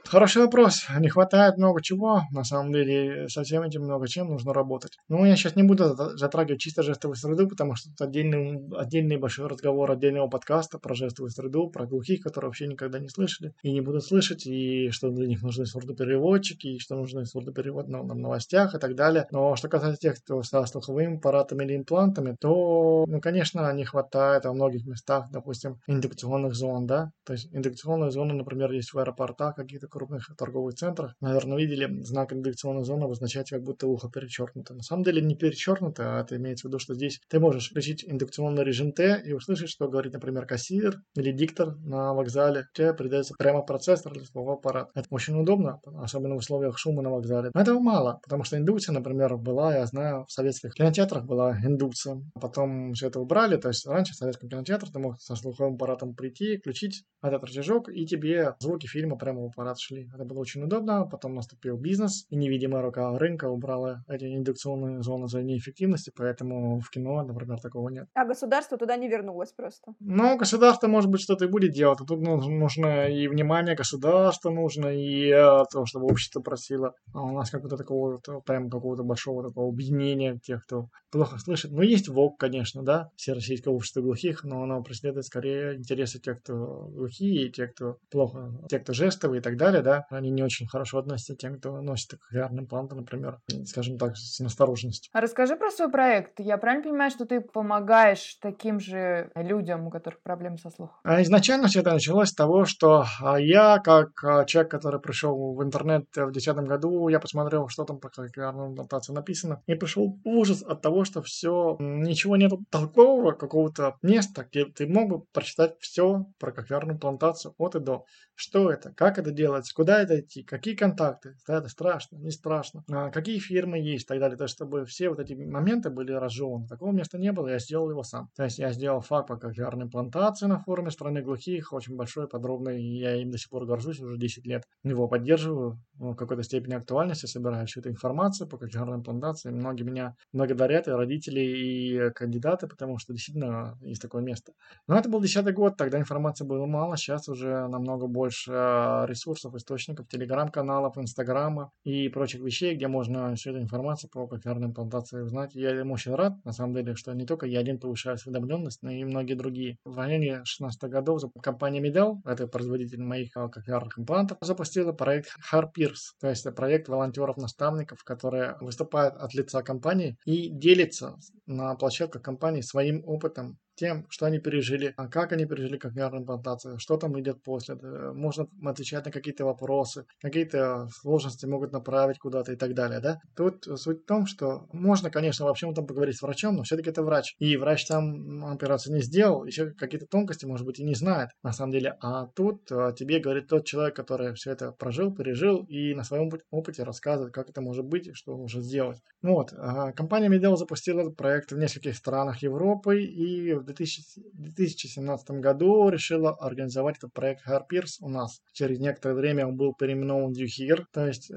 Хороший 0.05 0.43
вопрос. 0.43 0.87
Не 0.99 1.09
хватает 1.09 1.57
много 1.59 1.83
чего. 1.83 2.23
На 2.31 2.45
самом 2.45 2.73
деле, 2.73 3.29
со 3.29 3.43
всем 3.43 3.63
этим 3.63 3.83
много 3.83 4.09
чем 4.09 4.29
нужно 4.29 4.53
работать. 4.53 4.99
Ну, 5.09 5.25
я 5.25 5.37
сейчас 5.37 5.57
не 5.57 5.63
буду 5.63 5.95
затрагивать 5.95 6.61
чисто 6.61 6.83
жестовую 6.83 7.17
среду, 7.17 7.49
потому 7.49 7.75
что 7.75 7.91
это 7.91 8.05
отдельный, 8.05 8.61
отдельный 8.77 9.17
большой 9.17 9.49
разговор 9.49 9.91
отдельного 9.91 10.29
подкаста 10.29 10.79
про 10.79 10.95
жестовую 10.95 11.31
среду, 11.31 11.69
про 11.69 11.87
глухих, 11.87 12.23
которые 12.23 12.49
вообще 12.49 12.67
никогда 12.67 12.99
не 12.99 13.09
слышали 13.09 13.55
и 13.63 13.73
не 13.73 13.81
будут 13.81 14.05
слышать, 14.05 14.47
и 14.47 14.91
что 14.91 15.11
для 15.11 15.27
них 15.27 15.43
нужны 15.43 15.67
сурдопереводчики, 15.67 16.69
и 16.69 16.79
что 16.79 16.97
нужны 16.97 17.25
сурдоперевод 17.25 17.89
на, 17.89 18.03
на 18.03 18.15
новостях 18.15 18.75
и 18.75 18.79
так 18.79 18.95
далее. 18.95 19.27
Но 19.31 19.57
что 19.57 19.69
касается 19.69 20.01
тех, 20.01 20.17
кто 20.23 20.43
со 20.43 20.65
слуховыми 20.67 21.17
аппаратами 21.17 21.65
или 21.65 21.77
имплантами, 21.77 22.37
то, 22.41 23.05
ну, 23.07 23.21
конечно, 23.21 23.73
не 23.73 23.85
хватает 23.85 24.45
во 24.45 24.53
многих 24.53 24.87
местах, 24.87 25.27
допустим, 25.31 25.81
индукционных 25.87 26.55
зон, 26.55 26.87
да, 26.87 27.11
то 27.25 27.33
есть 27.33 27.49
индукционные 27.53 28.11
зоны, 28.11 28.35
например, 28.43 28.73
есть 28.73 28.93
в 28.93 28.99
аэропортах, 28.99 29.57
каких-то 29.57 29.89
крупных 29.89 30.31
торговых 30.37 30.75
центрах. 30.75 31.15
Наверное, 31.21 31.59
видели, 31.59 32.03
знак 32.03 32.33
индукционной 32.33 32.85
зоны 32.85 33.05
обозначает, 33.05 33.49
как 33.49 33.63
будто 33.63 33.87
ухо 33.87 34.09
перечеркнуто. 34.09 34.75
На 34.75 34.83
самом 34.83 35.05
деле 35.05 35.23
не 35.23 35.35
перечеркнуто, 35.35 36.19
а 36.19 36.21
это 36.21 36.37
имеется 36.37 36.67
в 36.67 36.71
виду, 36.71 36.79
что 36.79 36.95
здесь 36.95 37.21
ты 37.29 37.41
можешь 37.41 37.71
включить 37.71 38.05
индукционный 38.07 38.65
режим 38.65 38.93
Т 38.93 39.23
и 39.25 39.33
услышать, 39.33 39.71
что 39.71 39.89
говорит, 39.89 40.13
например, 40.13 40.47
кассир 40.47 41.01
или 41.17 41.33
диктор 41.33 41.77
на 41.77 42.13
вокзале. 42.15 42.67
Тебе 42.75 42.95
передается 42.95 43.35
прямо 43.39 43.63
процессор 43.63 44.13
или 44.15 44.25
слова 44.25 44.55
аппарат. 44.55 44.91
Это 44.95 45.07
очень 45.11 45.41
удобно, 45.41 45.81
особенно 45.99 46.35
в 46.35 46.39
условиях 46.39 46.79
шума 46.79 47.03
на 47.03 47.11
вокзале. 47.11 47.51
Но 47.55 47.61
этого 47.61 47.81
мало, 47.81 48.19
потому 48.23 48.45
что 48.45 48.57
индукция, 48.57 48.93
например, 48.93 49.37
была, 49.37 49.75
я 49.77 49.87
знаю, 49.87 50.25
в 50.27 50.33
советских 50.33 50.75
кинотеатрах 50.75 51.25
была 51.25 51.57
индукция. 51.65 52.23
Потом 52.41 52.93
все 52.95 53.09
это 53.09 53.21
убрали, 53.21 53.57
то 53.57 53.69
есть 53.69 53.87
раньше 53.87 54.13
в 54.13 54.17
советском 54.17 54.49
кинотеатре 54.49 54.91
ты 54.93 54.99
мог 54.99 55.21
со 55.21 55.37
слуховым 55.37 55.75
аппаратом 55.75 56.15
прийти, 56.15 56.59
включить 56.59 57.05
этот 57.23 57.45
рычажок, 57.45 57.89
и 57.89 58.05
тебе 58.07 58.32
звуки 58.59 58.87
фильма 58.87 59.17
прямо 59.17 59.43
в 59.43 59.47
аппарат 59.47 59.79
шли. 59.79 60.09
Это 60.15 60.25
было 60.25 60.41
очень 60.41 60.63
удобно. 60.63 61.07
Потом 61.07 61.35
наступил 61.35 61.77
бизнес, 61.77 62.27
и 62.29 62.37
невидимая 62.37 62.83
рука 62.83 63.17
рынка 63.19 63.49
убрала 63.49 64.05
эти 64.09 64.25
индукционные 64.25 65.03
зоны 65.03 65.29
за 65.29 65.43
неэффективности, 65.43 66.13
поэтому 66.17 66.81
в 66.81 66.91
кино, 66.91 67.23
например, 67.23 67.61
такого 67.61 67.89
нет. 67.89 68.09
А 68.15 68.25
государство 68.25 68.79
туда 68.79 68.97
не 68.97 69.09
вернулось 69.09 69.53
просто? 69.53 69.93
Ну, 70.01 70.37
государство, 70.37 70.89
может 70.89 71.11
быть, 71.11 71.21
что-то 71.21 71.45
и 71.45 71.49
будет 71.49 71.73
делать. 71.73 72.01
А 72.01 72.05
тут 72.05 72.21
нужно 72.21 73.09
и 73.09 73.29
внимание 73.29 73.75
государства 73.75 74.51
нужно, 74.51 74.89
и 74.89 75.29
э, 75.29 75.65
то, 75.71 75.87
чтобы 75.87 76.07
общество 76.07 76.41
просило. 76.41 76.95
А 77.13 77.23
у 77.23 77.33
нас 77.33 77.51
какого-то 77.51 77.77
такого, 77.77 78.19
прям 78.45 78.71
какого-то 78.71 79.03
большого 79.03 79.43
такого 79.43 79.69
объединения 79.69 80.39
тех, 80.39 80.65
кто 80.65 80.89
плохо 81.11 81.39
слышит. 81.39 81.73
Ну, 81.73 81.83
есть 81.83 82.09
ВОК, 82.09 82.39
конечно, 82.39 82.83
да, 82.83 83.11
Всероссийское 83.17 83.73
общество 83.73 84.01
глухих, 84.01 84.45
но 84.45 84.63
оно 84.63 84.83
преследует 84.83 85.27
скорее 85.27 85.77
интересы 85.77 86.21
тех, 86.21 86.41
кто 86.41 86.89
глухие, 86.89 87.47
и 87.47 87.53
те, 87.53 87.67
кто 87.67 87.97
плохо 88.11 88.22
плохо. 88.23 88.53
Те, 88.69 88.79
кто 88.79 88.93
жестовые 88.93 89.41
и 89.41 89.43
так 89.43 89.57
далее, 89.57 89.83
да, 89.83 90.07
они 90.11 90.31
не 90.31 90.43
очень 90.43 90.67
хорошо 90.67 90.99
относятся 90.99 91.35
к 91.35 91.39
тем, 91.39 91.59
кто 91.59 91.81
носит 91.81 92.13
кохлеарные 92.13 92.63
импланты, 92.63 92.95
например, 92.95 93.39
скажем 93.65 93.99
так, 93.99 94.17
с 94.17 94.39
настороженностью. 94.41 95.11
А 95.13 95.21
расскажи 95.21 95.57
про 95.57 95.71
свой 95.71 95.91
проект. 95.91 96.41
Я 96.41 96.59
правильно 96.59 96.85
понимаю, 96.85 97.11
что 97.11 97.27
ты 97.27 97.41
помогаешь 97.41 98.37
таким 98.41 98.81
же 98.81 99.31
людям, 99.35 99.87
у 99.87 99.91
которых 99.91 100.23
проблемы 100.23 100.59
со 100.59 100.71
слухом? 100.71 100.97
А 101.05 101.23
изначально 101.23 101.69
все 101.69 101.81
это 101.81 101.93
началось 101.93 102.31
с 102.31 102.35
того, 102.35 102.65
что 102.65 103.05
а, 103.21 103.39
я, 103.41 103.79
как 103.79 104.23
а, 104.25 104.45
человек, 104.45 104.71
который 104.71 105.01
пришел 105.01 105.55
в 105.55 105.63
интернет 105.63 106.05
в 106.11 106.33
2010 106.33 106.57
году, 106.69 107.09
я 107.09 107.21
посмотрел, 107.21 107.69
что 107.69 107.85
там 107.85 107.99
по 107.99 108.09
кохлеарной 108.09 108.69
имплантации 108.69 109.13
написано, 109.13 109.63
и 109.67 109.75
пришел 109.75 110.19
ужас 110.25 110.63
от 110.63 110.81
того, 110.83 111.05
что 111.05 111.23
все, 111.23 111.77
ничего 111.81 112.37
нет 112.37 112.53
толкового 112.71 113.33
какого-то 113.33 113.97
места, 114.03 114.47
где 114.51 114.65
ты 114.67 114.87
мог 114.87 115.09
бы 115.09 115.21
прочитать 115.33 115.77
все 115.81 116.27
про 116.39 116.53
кохлеарную 116.53 116.97
имплантацию 116.97 117.55
от 117.59 117.75
и 117.75 117.81
до. 117.81 118.05
Что 118.35 118.71
это, 118.71 118.93
как 118.95 119.19
это 119.19 119.31
делается, 119.31 119.75
куда 119.75 120.01
это 120.01 120.21
идти, 120.21 120.43
какие 120.43 120.75
контакты, 120.75 121.37
это 121.47 121.69
страшно, 121.69 122.17
не 122.17 122.31
страшно, 122.31 122.83
а 122.91 123.11
какие 123.11 123.39
фирмы 123.39 123.79
есть 123.79 124.05
и 124.05 124.09
так 124.09 124.21
далее. 124.21 124.39
То 124.39 124.45
есть, 124.45 124.55
чтобы 124.55 124.85
все 124.87 125.11
вот 125.11 125.21
эти 125.21 125.35
моменты 125.35 125.91
были 125.91 126.13
разжеваны. 126.13 126.67
Такого 126.67 126.93
места 126.93 127.19
не 127.19 127.31
было, 127.31 127.49
я 127.49 127.59
сделал 127.59 127.91
его 127.91 128.03
сам. 128.03 128.31
То 128.35 128.45
есть, 128.45 128.59
я 128.59 128.73
сделал 128.73 129.01
факт 129.01 129.29
по 129.29 129.37
кохлеарной 129.37 129.85
имплантации 129.87 130.47
на 130.47 130.59
форуме 130.59 130.91
страны 130.91 131.23
глухих, 131.23 131.73
очень 131.73 131.95
большой, 131.95 132.27
подробный, 132.27 132.83
и 132.83 132.99
я 132.99 133.17
им 133.17 133.31
до 133.31 133.39
сих 133.39 133.51
пор 133.51 133.67
горжусь 133.67 134.01
уже 134.01 134.17
10 134.17 134.47
лет. 134.47 134.65
Его 134.83 135.09
поддерживаю, 135.09 135.79
ну, 135.99 136.13
в 136.13 136.17
какой-то 136.17 136.43
степени 136.43 136.75
актуальности, 136.75 137.27
собираю 137.27 137.67
всю 137.67 137.81
эту 137.81 137.91
информацию 137.91 138.49
по 138.49 138.57
кохлеарной 138.57 138.97
имплантации. 138.97 139.51
Многие 139.51 139.83
меня 139.83 140.15
благодарят, 140.33 140.89
и 140.89 140.91
родители, 140.91 141.41
и 141.41 142.11
кандидаты, 142.11 142.67
потому 142.67 142.99
что 142.99 143.13
действительно 143.13 143.79
есть 143.83 144.01
такое 144.01 144.23
место. 144.23 144.53
Но 144.89 144.99
это 144.99 145.09
был 145.09 145.21
10 145.21 145.53
год, 145.55 145.77
тогда 145.77 145.99
информации 145.99 146.45
было 146.45 146.67
мало, 146.67 146.97
сейчас 146.97 147.29
уже 147.29 147.69
намного 147.69 147.92
больше 147.99 148.53
а, 148.55 149.07
ресурсов, 149.07 149.55
источников, 149.55 150.09
телеграм-каналов, 150.09 150.99
инстаграма 150.99 151.71
и 151.85 152.09
прочих 152.09 152.41
вещей, 152.41 152.75
где 152.75 152.89
можно 152.89 153.35
всю 153.35 153.51
эту 153.51 153.61
информацию 153.61 154.11
по 154.11 154.27
кохлеарной 154.27 154.69
имплантации 154.69 155.21
узнать. 155.21 155.55
Я 155.55 155.79
им 155.79 155.91
очень 155.91 156.15
рад, 156.15 156.45
на 156.45 156.53
самом 156.53 156.75
деле, 156.75 156.95
что 156.95 157.13
не 157.13 157.27
только 157.27 157.47
я 157.47 157.61
один 157.61 157.79
повышаю 157.79 158.15
осведомленность, 158.15 158.83
но 158.83 158.91
и 158.91 159.05
многие 159.05 159.35
другие. 159.35 159.79
В 159.85 159.97
районе 159.99 160.45
16 160.45 160.83
годов 160.91 161.23
компания 161.43 161.81
Medel, 161.81 162.17
это 162.25 162.47
производитель 162.47 163.03
моих 163.03 163.33
кохлеарных 163.33 163.99
имплантов, 163.99 164.39
запустила 164.41 164.93
проект 164.93 165.31
Harpeers, 165.53 166.15
то 166.21 166.29
есть 166.29 166.47
проект 166.55 166.89
волонтеров-наставников, 166.89 168.05
которые 168.05 168.57
выступают 168.61 169.15
от 169.17 169.35
лица 169.35 169.63
компании 169.63 170.17
и 170.25 170.49
делятся 170.49 171.17
на 171.47 171.75
площадках 171.75 172.23
компании 172.23 172.61
своим 172.61 173.03
опытом 173.07 173.59
тем, 173.83 174.07
что 174.11 174.27
они 174.27 174.39
пережили, 174.39 174.95
а 174.97 175.09
как 175.09 175.33
они 175.33 175.45
пережили 175.45 175.77
когнитивную 175.77 176.23
имплантацию, 176.23 176.79
что 176.79 176.97
там 176.97 177.19
идет 177.21 177.43
после. 177.43 177.75
Можно 178.15 178.47
отвечать 178.65 179.05
на 179.05 179.11
какие-то 179.11 179.45
вопросы, 179.45 180.05
какие-то 180.21 180.87
сложности 181.01 181.47
могут 181.47 181.73
направить 181.73 182.19
куда-то 182.19 182.53
и 182.53 182.57
так 182.57 182.75
далее. 182.75 183.01
Да? 183.01 183.19
Тут 183.37 183.65
суть 183.77 184.03
в 184.03 184.07
том, 184.07 184.27
что 184.27 184.67
можно, 184.73 185.11
конечно, 185.11 185.47
вообще 185.47 185.73
там 185.75 185.87
поговорить 185.87 186.17
с 186.17 186.23
врачом, 186.23 186.55
но 186.57 186.63
все-таки 186.63 186.91
это 186.91 187.03
врач. 187.03 187.35
И 187.41 187.57
врач 187.57 187.87
там 187.87 188.45
операцию 188.45 188.95
не 188.95 189.03
сделал, 189.03 189.45
еще 189.45 189.73
какие-то 189.73 190.07
тонкости, 190.07 190.47
может 190.47 190.65
быть, 190.65 190.79
и 190.79 190.85
не 190.85 190.95
знает 190.95 191.31
на 191.43 191.53
самом 191.53 191.73
деле. 191.73 191.97
А 192.01 192.27
тут 192.27 192.71
а, 192.71 192.93
тебе 192.93 193.19
говорит 193.19 193.49
тот 193.49 193.67
человек, 193.67 193.97
который 193.97 194.35
все 194.35 194.53
это 194.53 194.71
прожил, 194.71 195.13
пережил 195.13 195.65
и 195.65 195.93
на 195.95 196.05
своем 196.05 196.31
опыте 196.51 196.85
рассказывает, 196.85 197.35
как 197.35 197.51
это 197.51 197.61
может 197.61 197.85
быть, 197.85 198.11
что 198.15 198.37
нужно 198.37 198.61
сделать. 198.61 198.99
Вот. 199.23 199.53
А, 199.57 199.91
компания 199.93 200.29
Medel 200.29 200.57
запустила 200.57 201.01
этот 201.01 201.17
проект 201.17 201.51
в 201.51 201.59
нескольких 201.59 201.97
странах 201.97 202.43
Европы 202.43 203.03
и 203.03 203.55
в 203.55 203.72
2017 203.73 205.31
году 205.41 205.89
решила 205.89 206.31
организовать 206.31 206.99
этот 206.99 207.13
проект 207.13 207.47
Harpeers 207.47 207.99
у 208.01 208.09
нас. 208.09 208.41
Через 208.53 208.79
некоторое 208.79 209.15
время 209.15 209.47
он 209.47 209.57
был 209.57 209.75
переименован 209.75 210.33
Юхир, 210.33 210.87
то 210.93 211.07
есть 211.07 211.31
э, 211.31 211.35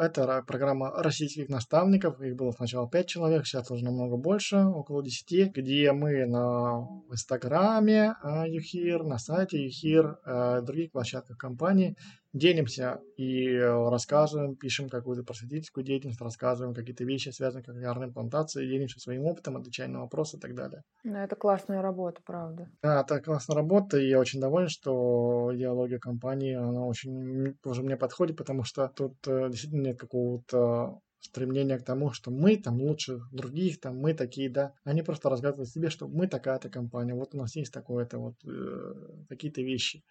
это 0.00 0.42
программа 0.46 0.90
российских 1.02 1.48
наставников, 1.48 2.20
их 2.20 2.36
было 2.36 2.52
сначала 2.52 2.88
5 2.88 3.06
человек, 3.06 3.46
сейчас 3.46 3.70
уже 3.70 3.84
намного 3.84 4.16
больше, 4.16 4.58
около 4.58 5.02
10, 5.02 5.52
где 5.54 5.92
мы 5.92 6.26
на 6.26 6.86
Инстаграме 7.10 8.14
Юхир, 8.46 9.04
на 9.04 9.18
сайте 9.18 9.62
Юхир, 9.64 10.18
э, 10.24 10.62
других 10.62 10.92
площадках 10.92 11.36
компании 11.38 11.96
делимся 12.32 13.00
и 13.16 13.56
рассказываем, 13.58 14.56
пишем 14.56 14.88
какую-то 14.88 15.24
просветительскую 15.24 15.84
деятельность, 15.84 16.20
рассказываем 16.20 16.74
какие-то 16.74 17.04
вещи, 17.04 17.30
связанные 17.30 17.62
с 17.62 17.66
когнитивной 17.66 18.12
плантацией, 18.12 18.68
делимся 18.68 19.00
своим 19.00 19.24
опытом, 19.24 19.56
отвечаем 19.56 19.92
на 19.92 20.00
вопросы 20.00 20.36
и 20.36 20.40
так 20.40 20.54
далее. 20.54 20.82
Ну, 21.04 21.16
это 21.16 21.36
классная 21.36 21.82
работа, 21.82 22.20
правда. 22.24 22.68
Да, 22.82 23.00
это 23.00 23.20
классная 23.20 23.56
работа, 23.56 23.98
и 23.98 24.08
я 24.08 24.18
очень 24.20 24.40
доволен, 24.40 24.68
что 24.68 25.50
идеология 25.54 25.98
компании, 25.98 26.54
она 26.54 26.84
очень 26.84 27.54
тоже 27.62 27.82
мне 27.82 27.96
подходит, 27.96 28.36
потому 28.36 28.64
что 28.64 28.88
тут 28.88 29.16
э, 29.26 29.48
действительно 29.48 29.82
нет 29.82 29.98
какого-то 29.98 31.00
стремление 31.20 31.78
к 31.78 31.84
тому, 31.84 32.12
что 32.12 32.30
мы 32.30 32.56
там 32.56 32.80
лучше 32.80 33.20
других, 33.32 33.80
там 33.80 33.98
мы 33.98 34.14
такие, 34.14 34.50
да. 34.50 34.72
Они 34.84 35.02
просто 35.02 35.28
рассказывают 35.28 35.68
себе, 35.68 35.90
что 35.90 36.08
мы 36.08 36.28
такая-то 36.28 36.68
компания, 36.70 37.14
вот 37.14 37.34
у 37.34 37.38
нас 37.38 37.56
есть 37.56 37.72
такое-то 37.72 38.18
вот 38.18 38.34
э, 38.46 39.24
какие-то 39.28 39.62
вещи. 39.62 40.04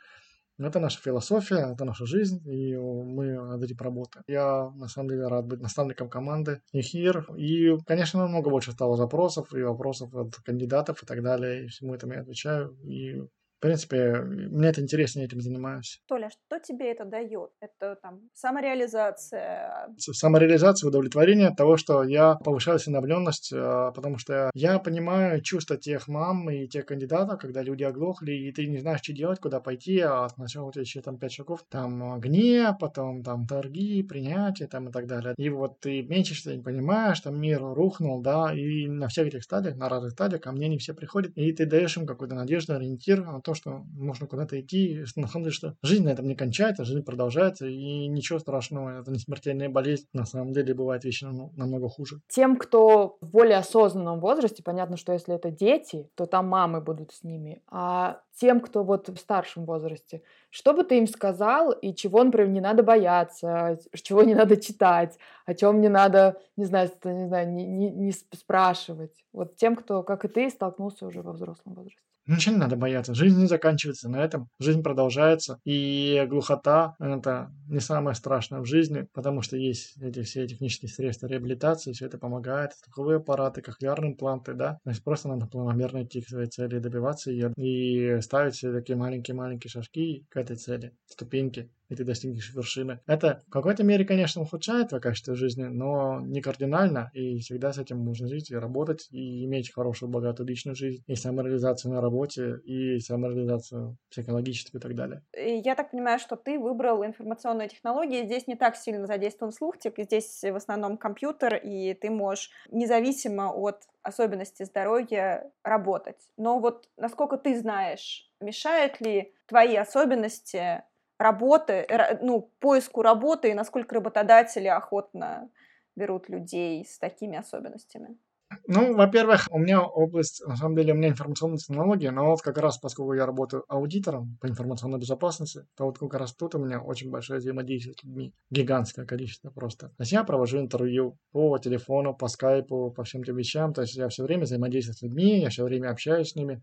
Это 0.59 0.79
наша 0.79 0.99
философия, 0.99 1.71
это 1.73 1.85
наша 1.85 2.05
жизнь, 2.07 2.41
и 2.49 2.75
мы 2.75 3.33
над 3.33 3.63
этим 3.63 3.77
работаем. 3.79 4.23
Я, 4.27 4.71
на 4.71 4.87
самом 4.87 5.09
деле, 5.09 5.27
рад 5.27 5.45
быть 5.45 5.61
наставником 5.61 6.09
команды 6.09 6.61
Ихир. 6.71 7.27
И, 7.37 7.77
конечно, 7.85 8.21
намного 8.21 8.49
больше 8.49 8.71
стало 8.71 8.97
запросов 8.97 9.53
и 9.53 9.61
вопросов 9.61 10.13
от 10.15 10.35
кандидатов 10.37 11.03
и 11.03 11.05
так 11.05 11.21
далее. 11.21 11.65
И 11.65 11.67
всему 11.67 11.93
этому 11.93 12.13
я 12.13 12.21
отвечаю. 12.21 12.75
И 12.83 13.21
в 13.57 13.59
принципе, 13.59 14.21
мне 14.21 14.69
это 14.69 14.81
интересно, 14.81 15.19
я 15.19 15.25
этим 15.25 15.41
занимаюсь. 15.41 15.99
Толя, 16.07 16.29
что 16.29 16.59
тебе 16.59 16.91
это 16.91 17.05
дает? 17.05 17.49
Это 17.59 17.97
там 18.01 18.21
самореализация? 18.33 19.89
Самореализация, 19.97 20.87
удовлетворение 20.87 21.47
от 21.47 21.57
того, 21.57 21.75
что 21.75 22.03
я 22.03 22.35
повышаю 22.35 22.75
осведомленность, 22.75 23.51
а, 23.51 23.91
потому 23.93 24.19
что 24.19 24.51
я 24.53 24.77
понимаю 24.77 25.41
чувства 25.41 25.75
тех 25.75 26.07
мам 26.07 26.47
и 26.51 26.67
тех 26.67 26.85
кандидатов, 26.85 27.39
когда 27.39 27.63
люди 27.63 27.83
оглохли, 27.83 28.33
и 28.33 28.51
ты 28.51 28.67
не 28.67 28.77
знаешь, 28.77 28.99
что 29.01 29.13
делать, 29.13 29.39
куда 29.39 29.59
пойти, 29.59 30.01
а 30.01 30.29
сначала 30.29 30.67
у 30.67 30.71
тебя 30.71 30.83
еще 30.83 31.01
там 31.01 31.17
пять 31.17 31.33
шагов, 31.33 31.65
там 31.67 32.19
гнев, 32.19 32.75
потом 32.79 33.23
там 33.23 33.47
торги, 33.47 34.03
принятие 34.03 34.67
там 34.67 34.89
и 34.89 34.91
так 34.91 35.07
далее. 35.07 35.33
И 35.35 35.49
вот 35.49 35.79
ты 35.79 36.03
меньше 36.03 36.35
что 36.35 36.55
не 36.55 36.61
понимаешь, 36.61 37.19
там 37.21 37.41
мир 37.41 37.59
рухнул, 37.63 38.21
да, 38.21 38.53
и 38.53 38.87
на 38.87 39.07
всех 39.07 39.27
этих 39.27 39.43
стадиях, 39.43 39.77
на 39.77 39.89
разных 39.89 40.11
стадиях 40.11 40.41
ко 40.41 40.51
мне 40.51 40.67
не 40.67 40.77
все 40.77 40.93
приходят, 40.93 41.31
и 41.35 41.51
ты 41.53 41.65
даешь 41.65 41.97
им 41.97 42.05
какую-то 42.05 42.35
надежду, 42.35 42.75
ориентир, 42.75 43.25
то, 43.47 43.53
что 43.53 43.85
можно 43.93 44.27
куда-то 44.27 44.59
идти, 44.59 45.05
на 45.15 45.27
самом 45.27 45.45
деле, 45.45 45.53
что 45.53 45.75
жизнь 45.81 46.03
на 46.03 46.09
этом 46.09 46.27
не 46.27 46.35
кончается, 46.35 46.83
жизнь 46.83 47.01
продолжается, 47.01 47.65
и 47.65 48.07
ничего 48.07 48.39
страшного, 48.39 48.99
это 48.99 49.09
не 49.09 49.19
смертельная 49.19 49.69
болезнь, 49.69 50.05
на 50.11 50.25
самом 50.25 50.51
деле 50.51 50.73
бывает 50.73 51.05
вещи 51.05 51.23
намного 51.23 51.87
хуже. 51.87 52.19
Тем, 52.27 52.57
кто 52.57 53.17
в 53.21 53.31
более 53.31 53.55
осознанном 53.55 54.19
возрасте, 54.19 54.63
понятно, 54.63 54.97
что 54.97 55.13
если 55.13 55.33
это 55.33 55.49
дети, 55.49 56.09
то 56.15 56.25
там 56.25 56.49
мамы 56.49 56.81
будут 56.81 57.13
с 57.13 57.23
ними, 57.23 57.61
а 57.67 58.19
тем, 58.35 58.59
кто 58.59 58.83
вот 58.83 59.07
в 59.07 59.17
старшем 59.17 59.63
возрасте, 59.65 60.21
что 60.49 60.73
бы 60.73 60.83
ты 60.83 60.97
им 60.97 61.07
сказал 61.07 61.71
и 61.71 61.95
чего, 61.95 62.21
например, 62.21 62.49
не 62.49 62.61
надо 62.61 62.83
бояться, 62.83 63.79
чего 63.93 64.23
не 64.23 64.35
надо 64.35 64.57
читать, 64.57 65.17
о 65.45 65.53
чем 65.53 65.79
не 65.79 65.89
надо, 65.89 66.37
не 66.57 66.65
знаю, 66.65 66.91
не, 67.05 67.27
знаю 67.27 67.49
не, 67.49 67.65
не, 67.65 67.91
не 67.91 68.11
спрашивать. 68.11 69.23
Вот 69.31 69.55
тем, 69.55 69.77
кто, 69.77 70.03
как 70.03 70.25
и 70.25 70.27
ты, 70.27 70.49
столкнулся 70.49 71.05
уже 71.05 71.21
во 71.21 71.31
взрослом 71.31 71.75
возрасте. 71.75 72.06
Ничего 72.28 72.55
не 72.55 72.61
надо 72.61 72.75
бояться. 72.75 73.13
Жизнь 73.13 73.39
не 73.39 73.47
заканчивается 73.47 74.09
на 74.09 74.17
этом. 74.17 74.49
Жизнь 74.59 74.84
продолжается. 74.84 75.59
И 75.63 76.25
глухота– 76.30 76.95
это 76.99 77.51
не 77.69 77.80
самое 77.80 78.15
страшное 78.15 78.59
в 78.59 78.65
жизни, 78.65 79.07
потому 79.13 79.41
что 79.41 79.55
есть 79.55 79.95
эти 80.01 80.23
все 80.23 80.45
технические 80.45 80.89
средства 80.89 81.28
реабилитации, 81.28 81.93
все 81.93 82.07
это 82.07 82.17
помогает. 82.17 82.73
Слуховые 82.84 83.17
аппараты, 83.17 83.61
кохлеарные 83.61 84.11
импланты, 84.11 84.53
да. 84.53 84.80
То 84.84 84.89
есть 84.89 85.03
просто 85.03 85.30
надо 85.30 85.47
планомерно 85.47 86.03
идти 86.03 86.21
к 86.21 86.28
своей 86.28 86.49
цели, 86.49 86.80
добиваться 86.80 87.32
ее 87.32 87.53
и 87.55 88.19
ставить 88.21 88.55
себе 88.55 88.73
такие 88.73 88.97
маленькие-маленькие 88.97 89.71
шажки 89.71 90.25
к 90.30 90.36
этой 90.36 90.57
цели, 90.57 90.93
ступеньки 91.05 91.71
и 91.89 91.95
ты 91.95 92.03
достигнешь 92.03 92.53
вершины. 92.53 92.99
Это 93.07 93.43
в 93.47 93.51
какой-то 93.51 93.83
мере, 93.83 94.05
конечно, 94.05 94.41
ухудшает 94.41 94.89
твое 94.89 95.01
качество 95.01 95.35
жизни, 95.35 95.63
но 95.63 96.21
не 96.21 96.41
кардинально, 96.41 97.09
и 97.13 97.39
всегда 97.39 97.73
с 97.73 97.77
этим 97.77 97.97
можно 97.99 98.27
жить 98.27 98.51
и 98.51 98.55
работать, 98.55 99.07
и 99.11 99.45
иметь 99.45 99.73
хорошую, 99.73 100.09
богатую 100.09 100.47
личную 100.47 100.75
жизнь, 100.75 101.03
и 101.07 101.15
самореализацию 101.15 101.93
на 101.93 102.01
работе, 102.01 102.57
и 102.63 102.99
самореализацию 102.99 103.97
психологическую 104.09 104.79
и 104.79 104.83
так 104.83 104.95
далее. 104.95 105.23
Я 105.33 105.75
так 105.75 105.91
понимаю, 105.91 106.19
что 106.19 106.35
ты 106.35 106.59
выбрал 106.59 107.05
информационные 107.05 107.69
технологии, 107.69 108.25
здесь 108.25 108.47
не 108.47 108.55
так 108.55 108.75
сильно 108.75 109.05
задействован 109.05 109.51
слух, 109.51 109.75
здесь 109.79 110.41
в 110.41 110.55
основном 110.55 110.97
компьютер, 110.97 111.55
и 111.55 111.93
ты 111.93 112.09
можешь 112.09 112.49
независимо 112.71 113.51
от 113.53 113.83
особенностей 114.01 114.65
здоровья 114.65 115.51
работать. 115.63 116.31
Но 116.38 116.59
вот 116.59 116.89
насколько 116.97 117.38
ты 117.38 117.59
знаешь, 117.59 118.31
мешают 118.39 119.01
ли 119.01 119.33
твои 119.45 119.75
особенности 119.75 120.83
работы, 121.20 121.88
ну, 122.22 122.51
поиску 122.59 123.01
работы 123.01 123.49
и 123.51 123.53
насколько 123.53 123.95
работодатели 123.95 124.68
охотно 124.68 125.49
берут 125.95 126.30
людей 126.30 126.86
с 126.86 126.99
такими 126.99 127.38
особенностями? 127.38 128.18
Ну, 128.67 128.95
во-первых, 128.95 129.47
у 129.51 129.59
меня 129.59 129.81
область, 129.81 130.41
на 130.45 130.55
самом 130.55 130.75
деле, 130.75 130.93
у 130.93 130.95
меня 130.95 131.09
информационные 131.09 131.57
технологии, 131.57 132.07
но 132.07 132.27
вот 132.27 132.41
как 132.41 132.57
раз, 132.57 132.77
поскольку 132.77 133.13
я 133.13 133.25
работаю 133.25 133.63
аудитором 133.67 134.37
по 134.41 134.47
информационной 134.47 134.99
безопасности, 134.99 135.65
то 135.75 135.85
вот 135.85 135.97
как 135.99 136.13
раз 136.13 136.33
тут 136.33 136.55
у 136.55 136.59
меня 136.59 136.81
очень 136.81 137.09
большое 137.09 137.39
взаимодействие 137.39 137.95
с 137.97 138.03
людьми, 138.03 138.33
гигантское 138.49 139.05
количество 139.05 139.49
просто. 139.49 139.87
То 139.89 140.01
есть 140.01 140.11
я 140.11 140.23
провожу 140.23 140.59
интервью 140.59 141.17
по 141.31 141.57
телефону, 141.57 142.15
по 142.15 142.27
скайпу, 142.27 142.91
по 142.91 143.03
всем 143.03 143.21
этим 143.21 143.35
вещам, 143.35 143.73
то 143.73 143.81
есть 143.81 143.95
я 143.95 144.07
все 144.09 144.23
время 144.23 144.43
взаимодействую 144.43 144.95
с 144.95 145.01
людьми, 145.01 145.39
я 145.41 145.49
все 145.49 145.63
время 145.63 145.89
общаюсь 145.89 146.29
с 146.31 146.35
ними, 146.35 146.61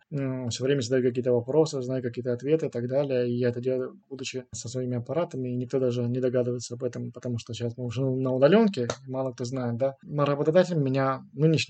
все 0.51 0.65
время 0.65 0.81
задаю 0.81 1.05
какие-то 1.05 1.33
вопросы, 1.33 1.83
знаю 1.83 2.03
какие-то 2.03 2.33
ответы 2.33 2.67
и 2.67 2.71
так 2.71 2.89
далее, 2.89 3.29
и 3.31 3.37
я 3.37 3.51
это 3.51 3.61
делаю, 3.61 3.99
будучи 4.09 4.45
со 4.53 4.69
своими 4.69 4.97
аппаратами, 4.97 5.51
и 5.51 5.57
никто 5.57 5.79
даже 5.79 6.03
не 6.05 6.21
догадывается 6.21 6.75
об 6.75 6.85
этом, 6.85 7.13
потому 7.13 7.39
что 7.39 7.53
сейчас 7.53 7.77
мы 7.77 7.85
уже 7.85 8.05
на 8.05 8.33
удаленке, 8.33 8.89
мало 9.07 9.33
кто 9.33 9.45
знает, 9.45 9.77
да. 9.77 9.97
Работодатель 10.03 10.77
меня 10.77 11.23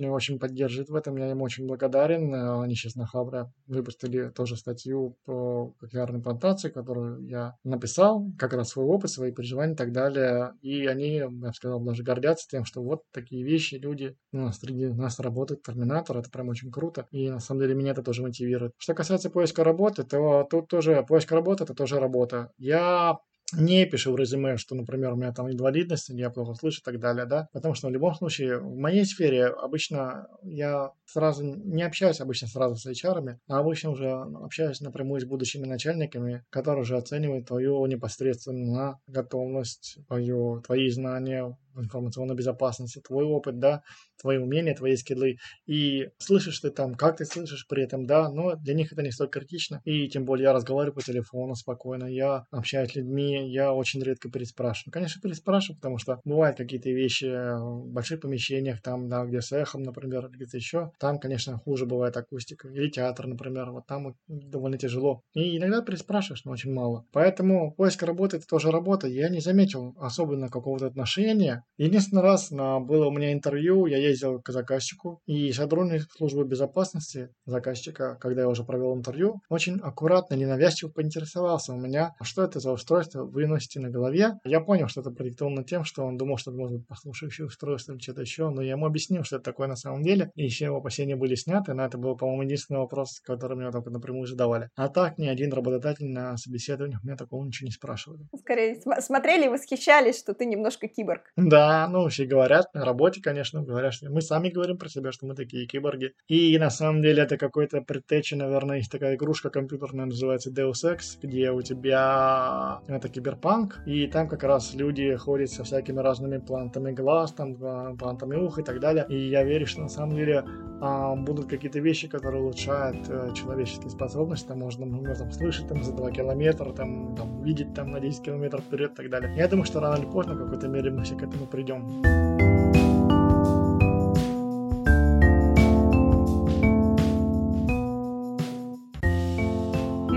нынешний 0.04 0.10
очень 0.10 0.38
поддерживает 0.38 0.90
в 0.90 0.94
этом, 0.94 1.16
я 1.16 1.30
им 1.30 1.42
очень 1.42 1.66
благодарен. 1.66 2.34
Они 2.34 2.74
сейчас 2.74 2.94
на 2.94 3.06
Хабре 3.06 3.50
выпустили 3.66 4.30
тоже 4.30 4.56
статью 4.56 5.16
по 5.24 5.74
кохлеарной 5.80 6.22
плантации, 6.22 6.70
которую 6.70 7.26
я 7.26 7.54
написал, 7.64 8.26
как 8.38 8.52
раз 8.52 8.70
свой 8.70 8.86
опыт, 8.86 9.10
свои 9.10 9.32
переживания 9.32 9.74
и 9.74 9.76
так 9.76 9.92
далее. 9.92 10.52
И 10.62 10.86
они, 10.86 11.16
я 11.16 11.28
бы 11.28 11.52
сказал, 11.52 11.80
даже 11.80 12.02
гордятся 12.02 12.48
тем, 12.48 12.64
что 12.64 12.82
вот 12.82 13.02
такие 13.12 13.42
вещи 13.44 13.76
люди 13.76 14.16
у 14.32 14.38
нас 14.38 14.58
среди 14.58 14.86
нас 14.88 15.18
работают, 15.20 15.62
терминатор, 15.62 16.18
это 16.18 16.30
прям 16.30 16.48
очень 16.48 16.70
круто. 16.70 17.06
И 17.10 17.30
на 17.30 17.40
самом 17.40 17.60
деле 17.62 17.74
меня 17.74 17.92
это 17.92 18.02
тоже 18.02 18.22
мотивирует. 18.22 18.72
Что 18.78 18.94
касается 18.94 19.30
поиска 19.30 19.64
работы, 19.64 20.04
то 20.04 20.46
тут 20.50 20.68
тоже 20.68 21.04
поиск 21.08 21.32
работы 21.32 21.64
это 21.64 21.74
тоже 21.74 21.98
работа. 21.98 22.50
Я 22.58 23.18
не 23.56 23.86
пишу 23.86 24.12
в 24.12 24.16
резюме, 24.16 24.56
что, 24.56 24.74
например, 24.74 25.12
у 25.12 25.16
меня 25.16 25.32
там 25.32 25.50
инвалидность, 25.50 26.08
я 26.10 26.30
плохо 26.30 26.54
слышу 26.54 26.80
и 26.80 26.84
так 26.84 26.98
далее, 26.98 27.26
да, 27.26 27.48
потому 27.52 27.74
что 27.74 27.88
в 27.88 27.90
любом 27.90 28.14
случае 28.14 28.58
в 28.58 28.76
моей 28.76 29.04
сфере 29.04 29.46
обычно 29.46 30.28
я 30.42 30.92
сразу 31.04 31.44
не 31.44 31.82
общаюсь 31.82 32.20
обычно 32.20 32.48
сразу 32.48 32.76
с 32.76 32.86
HR, 32.86 33.38
а 33.48 33.58
обычно 33.58 33.90
уже 33.90 34.10
общаюсь 34.10 34.80
напрямую 34.80 35.20
с 35.20 35.24
будущими 35.24 35.66
начальниками, 35.66 36.44
которые 36.50 36.82
уже 36.82 36.96
оценивают 36.96 37.46
твою 37.46 37.84
непосредственно 37.86 39.00
готовность, 39.06 39.98
твою, 40.06 40.60
твои 40.60 40.88
знания 40.90 41.56
информационной 41.76 42.34
безопасности, 42.34 43.00
твой 43.00 43.24
опыт, 43.24 43.58
да, 43.58 43.82
твои 44.20 44.38
умения, 44.38 44.74
твои 44.74 44.96
скиллы, 44.96 45.36
и 45.66 46.08
слышишь 46.18 46.60
ты 46.60 46.70
там, 46.70 46.94
как 46.94 47.16
ты 47.18 47.24
слышишь 47.24 47.66
при 47.68 47.84
этом, 47.84 48.06
да, 48.06 48.28
но 48.30 48.56
для 48.56 48.74
них 48.74 48.92
это 48.92 49.02
не 49.02 49.10
столь 49.10 49.28
критично, 49.28 49.80
и 49.84 50.08
тем 50.08 50.24
более 50.24 50.44
я 50.44 50.52
разговариваю 50.52 50.94
по 50.94 51.02
телефону 51.02 51.54
спокойно, 51.54 52.06
я 52.06 52.44
общаюсь 52.50 52.92
с 52.92 52.94
людьми, 52.96 53.50
я 53.50 53.72
очень 53.72 54.02
редко 54.02 54.30
переспрашиваю. 54.30 54.92
Конечно, 54.92 55.20
переспрашиваю, 55.20 55.76
потому 55.76 55.98
что 55.98 56.20
бывают 56.24 56.56
какие-то 56.56 56.90
вещи 56.90 57.26
в 57.26 57.86
больших 57.88 58.20
помещениях, 58.20 58.80
там, 58.82 59.08
да, 59.08 59.24
где 59.24 59.40
с 59.40 59.52
эхом, 59.52 59.82
например, 59.82 60.28
где-то 60.30 60.56
еще, 60.56 60.90
там, 60.98 61.18
конечно, 61.18 61.58
хуже 61.58 61.86
бывает 61.86 62.16
акустика, 62.16 62.68
или 62.68 62.88
театр, 62.88 63.26
например, 63.26 63.70
вот 63.70 63.86
там 63.86 64.14
довольно 64.28 64.78
тяжело. 64.78 65.22
И 65.34 65.56
иногда 65.56 65.82
переспрашиваешь, 65.82 66.44
но 66.44 66.52
очень 66.52 66.72
мало. 66.72 67.04
Поэтому 67.12 67.72
поиск 67.74 68.02
работы 68.02 68.36
это 68.38 68.46
тоже 68.46 68.70
работа. 68.70 69.06
Я 69.06 69.28
не 69.28 69.40
заметил 69.40 69.94
особенно 69.98 70.48
какого-то 70.48 70.86
отношения 70.86 71.63
Единственный 71.76 72.22
раз 72.22 72.50
на, 72.50 72.78
было 72.78 73.06
у 73.06 73.10
меня 73.10 73.32
интервью, 73.32 73.86
я 73.86 73.98
ездил 73.98 74.40
к 74.40 74.50
заказчику, 74.50 75.20
и 75.26 75.52
сотрудник 75.52 76.02
службы 76.16 76.44
безопасности 76.44 77.30
заказчика, 77.46 78.16
когда 78.20 78.42
я 78.42 78.48
уже 78.48 78.62
провел 78.62 78.94
интервью, 78.96 79.40
очень 79.48 79.80
аккуратно, 79.80 80.34
ненавязчиво 80.34 80.90
поинтересовался 80.90 81.72
у 81.72 81.76
меня, 81.76 82.14
а 82.20 82.24
что 82.24 82.44
это 82.44 82.60
за 82.60 82.70
устройство 82.70 83.24
вы 83.24 83.46
носите 83.46 83.80
на 83.80 83.90
голове. 83.90 84.34
Я 84.44 84.60
понял, 84.60 84.86
что 84.86 85.00
это 85.00 85.10
продиктовано 85.10 85.64
тем, 85.64 85.82
что 85.82 86.04
он 86.04 86.16
думал, 86.16 86.36
что 86.36 86.52
это 86.52 86.58
может 86.58 86.76
быть 86.78 86.86
послушающее 86.86 87.46
устройство 87.46 87.92
или 87.92 88.00
что-то 88.00 88.20
еще, 88.20 88.50
но 88.50 88.62
я 88.62 88.72
ему 88.72 88.86
объяснил, 88.86 89.24
что 89.24 89.36
это 89.36 89.44
такое 89.44 89.66
на 89.66 89.76
самом 89.76 90.02
деле, 90.02 90.30
и 90.36 90.44
еще 90.44 90.66
его 90.66 90.76
опасения 90.76 91.16
были 91.16 91.34
сняты, 91.34 91.74
но 91.74 91.84
это 91.84 91.98
был, 91.98 92.16
по-моему, 92.16 92.42
единственный 92.42 92.78
вопрос, 92.78 93.20
который 93.24 93.56
мне 93.56 93.70
только 93.72 93.90
напрямую 93.90 94.26
задавали. 94.26 94.68
А 94.76 94.88
так 94.88 95.18
ни 95.18 95.26
один 95.26 95.52
работодатель 95.52 96.06
на 96.06 96.36
собеседованиях 96.36 97.02
меня 97.02 97.16
такого 97.16 97.44
ничего 97.44 97.66
не 97.66 97.72
спрашивал. 97.72 98.18
Скорее, 98.38 98.80
смотрели 99.00 99.46
и 99.46 99.48
восхищались, 99.48 100.20
что 100.20 100.34
ты 100.34 100.46
немножко 100.46 100.86
киборг. 100.86 101.32
Да, 101.36 101.53
ну, 101.88 102.08
все 102.08 102.26
говорят 102.26 102.72
на 102.74 102.84
работе, 102.84 103.20
конечно, 103.20 103.62
говорят, 103.62 103.94
что 103.94 104.10
мы 104.10 104.20
сами 104.20 104.48
говорим 104.48 104.78
про 104.78 104.88
себя, 104.88 105.12
что 105.12 105.26
мы 105.26 105.34
такие 105.34 105.66
киборги. 105.66 106.12
И 106.28 106.56
на 106.58 106.70
самом 106.70 107.02
деле 107.02 107.22
это 107.22 107.36
какой-то 107.36 107.80
предтеча, 107.80 108.36
наверное, 108.36 108.78
есть 108.78 108.90
такая 108.90 109.16
игрушка 109.16 109.50
компьютерная, 109.50 110.06
называется 110.06 110.50
Deus 110.50 110.84
Ex, 110.84 111.18
где 111.22 111.50
у 111.50 111.62
тебя 111.62 112.80
это 112.88 113.08
киберпанк, 113.08 113.80
и 113.86 114.06
там 114.06 114.28
как 114.28 114.42
раз 114.44 114.74
люди 114.74 115.14
ходят 115.16 115.50
со 115.50 115.64
всякими 115.64 116.00
разными 116.00 116.38
плантами 116.38 116.92
глаз, 116.92 117.32
там, 117.32 117.56
плантами 117.96 118.36
уха 118.36 118.60
и 118.60 118.64
так 118.64 118.80
далее. 118.80 119.06
И 119.08 119.28
я 119.28 119.44
верю, 119.44 119.66
что 119.66 119.82
на 119.82 119.88
самом 119.88 120.16
деле 120.16 120.44
а, 120.80 121.14
будут 121.14 121.46
какие-то 121.46 121.78
вещи, 121.80 122.08
которые 122.08 122.42
улучшают 122.42 123.08
а, 123.08 123.32
человеческие 123.32 123.90
способности, 123.90 124.48
там 124.48 124.58
можно, 124.58 124.86
например, 124.86 125.16
там, 125.16 125.30
слышать 125.30 125.68
там, 125.68 125.82
за 125.82 125.92
2 125.92 126.10
километра, 126.10 126.72
там, 126.72 127.16
там, 127.16 127.42
видеть 127.42 127.74
там 127.74 127.90
на 127.90 128.00
10 128.00 128.22
километров 128.22 128.64
вперед 128.64 128.92
и 128.92 128.94
так 128.94 129.10
далее. 129.10 129.34
Я 129.36 129.48
думаю, 129.48 129.64
что 129.64 129.80
рано 129.80 129.96
или 129.96 130.10
поздно 130.10 130.34
в 130.34 130.38
какой-то 130.38 130.68
мере 130.68 130.90
мы 130.90 131.02
все 131.04 131.16
к 131.16 131.22
этому 131.22 131.43
придем. 131.46 132.02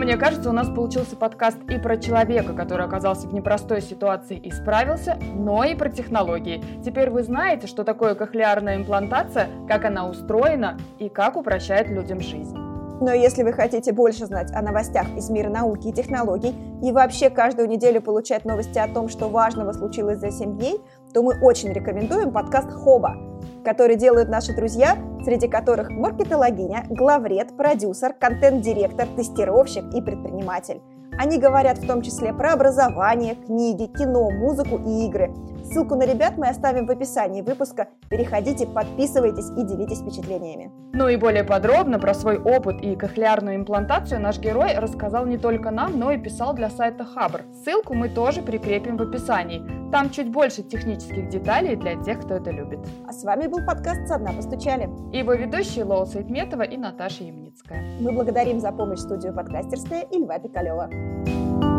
Мне 0.07 0.15
кажется, 0.15 0.49
у 0.49 0.53
нас 0.53 0.69
получился 0.69 1.17
подкаст 1.17 1.57
и 1.67 1.78
про 1.78 1.97
человека, 1.97 2.53
который 2.53 2.86
оказался 2.86 3.28
в 3.28 3.34
непростой 3.34 3.82
ситуации 3.82 4.38
и 4.38 4.51
справился, 4.51 5.19
но 5.36 5.65
и 5.65 5.75
про 5.75 5.89
технологии. 5.89 6.63
Теперь 6.82 7.09
вы 7.09 7.23
знаете, 7.23 7.67
что 7.67 7.84
такое 7.84 8.15
кохлеарная 8.15 8.78
имплантация, 8.78 9.49
как 9.67 9.84
она 9.84 10.07
устроена 10.07 10.78
и 10.97 11.09
как 11.09 11.36
упрощает 11.36 11.89
людям 11.89 12.21
жизнь. 12.21 12.57
Но 12.99 13.13
если 13.13 13.43
вы 13.43 13.53
хотите 13.53 13.91
больше 13.91 14.25
знать 14.25 14.51
о 14.53 14.61
новостях 14.61 15.05
из 15.15 15.30
мира 15.30 15.49
науки 15.49 15.89
и 15.89 15.93
технологий 15.93 16.55
и 16.82 16.91
вообще 16.91 17.30
каждую 17.30 17.67
неделю 17.67 18.01
получать 18.01 18.43
новости 18.43 18.80
о 18.80 18.88
том, 18.88 19.07
что 19.09 19.30
важного 19.30 19.71
случилось 19.73 20.19
за 20.19 20.32
7 20.32 20.57
дней, 20.57 20.82
то 21.13 21.23
мы 21.23 21.39
очень 21.41 21.71
рекомендуем 21.71 22.31
подкаст 22.31 22.71
«Хоба», 22.71 23.15
который 23.63 23.95
делают 23.95 24.29
наши 24.29 24.55
друзья, 24.55 24.97
среди 25.23 25.47
которых 25.47 25.89
маркетологиня, 25.89 26.85
главред, 26.89 27.55
продюсер, 27.57 28.13
контент-директор, 28.13 29.07
тестировщик 29.15 29.83
и 29.93 30.01
предприниматель. 30.01 30.81
Они 31.19 31.39
говорят 31.39 31.79
в 31.79 31.87
том 31.87 32.01
числе 32.01 32.33
про 32.33 32.53
образование, 32.53 33.35
книги, 33.35 33.87
кино, 33.87 34.29
музыку 34.29 34.77
и 34.77 35.07
игры. 35.07 35.33
Ссылку 35.70 35.95
на 35.95 36.05
ребят 36.05 36.38
мы 36.38 36.47
оставим 36.47 36.86
в 36.86 36.91
описании 36.91 37.41
выпуска. 37.41 37.89
Переходите, 38.09 38.65
подписывайтесь 38.65 39.49
и 39.57 39.63
делитесь 39.63 39.99
впечатлениями. 39.99 40.72
Ну 40.93 41.09
и 41.09 41.18
более 41.18 41.43
подробно 41.43 41.99
про 41.99 42.13
свой 42.13 42.38
опыт 42.38 42.82
и 42.82 42.95
кохлеарную 42.95 43.57
имплантацию 43.57 44.22
наш 44.22 44.39
герой 44.39 44.78
рассказал 44.78 45.26
не 45.26 45.38
только 45.38 45.70
нам, 45.70 45.99
но 45.99 46.11
и 46.11 46.18
писал 46.18 46.53
для 46.53 46.70
сайта 46.70 47.03
Хабр. 47.03 47.41
Ссылку 47.63 47.93
мы 47.93 48.07
тоже 48.07 48.41
прикрепим 48.41 48.95
в 48.95 49.01
описании. 49.01 49.61
Там 49.91 50.09
чуть 50.09 50.32
больше 50.32 50.63
технических 50.63 51.28
деталей 51.30 51.76
для 51.76 52.01
тех, 52.01 52.22
кто 52.22 52.36
это 52.36 52.49
любит. 52.49 52.80
А 53.05 53.11
с 53.11 53.24
вами 53.24 53.47
был 53.47 53.65
подкаст 53.65 54.07
«Со 54.07 54.18
дна 54.18 54.32
постучали». 54.32 54.89
И 55.11 55.20
его 55.20 55.34
ведущие 55.34 55.84
Лола 55.84 56.05
Сайтметова 56.05 56.61
и 56.61 56.78
Наташа 56.78 57.26
Ямницкая. 57.26 57.84
Мы 57.99 58.13
благодарим 58.13 58.61
за 58.61 58.72
помощь 58.72 58.99
студию 58.99 59.34
подкастерская 59.34 60.03
и 60.03 60.18
Льва 60.18 60.39
Пикалева. 60.39 61.76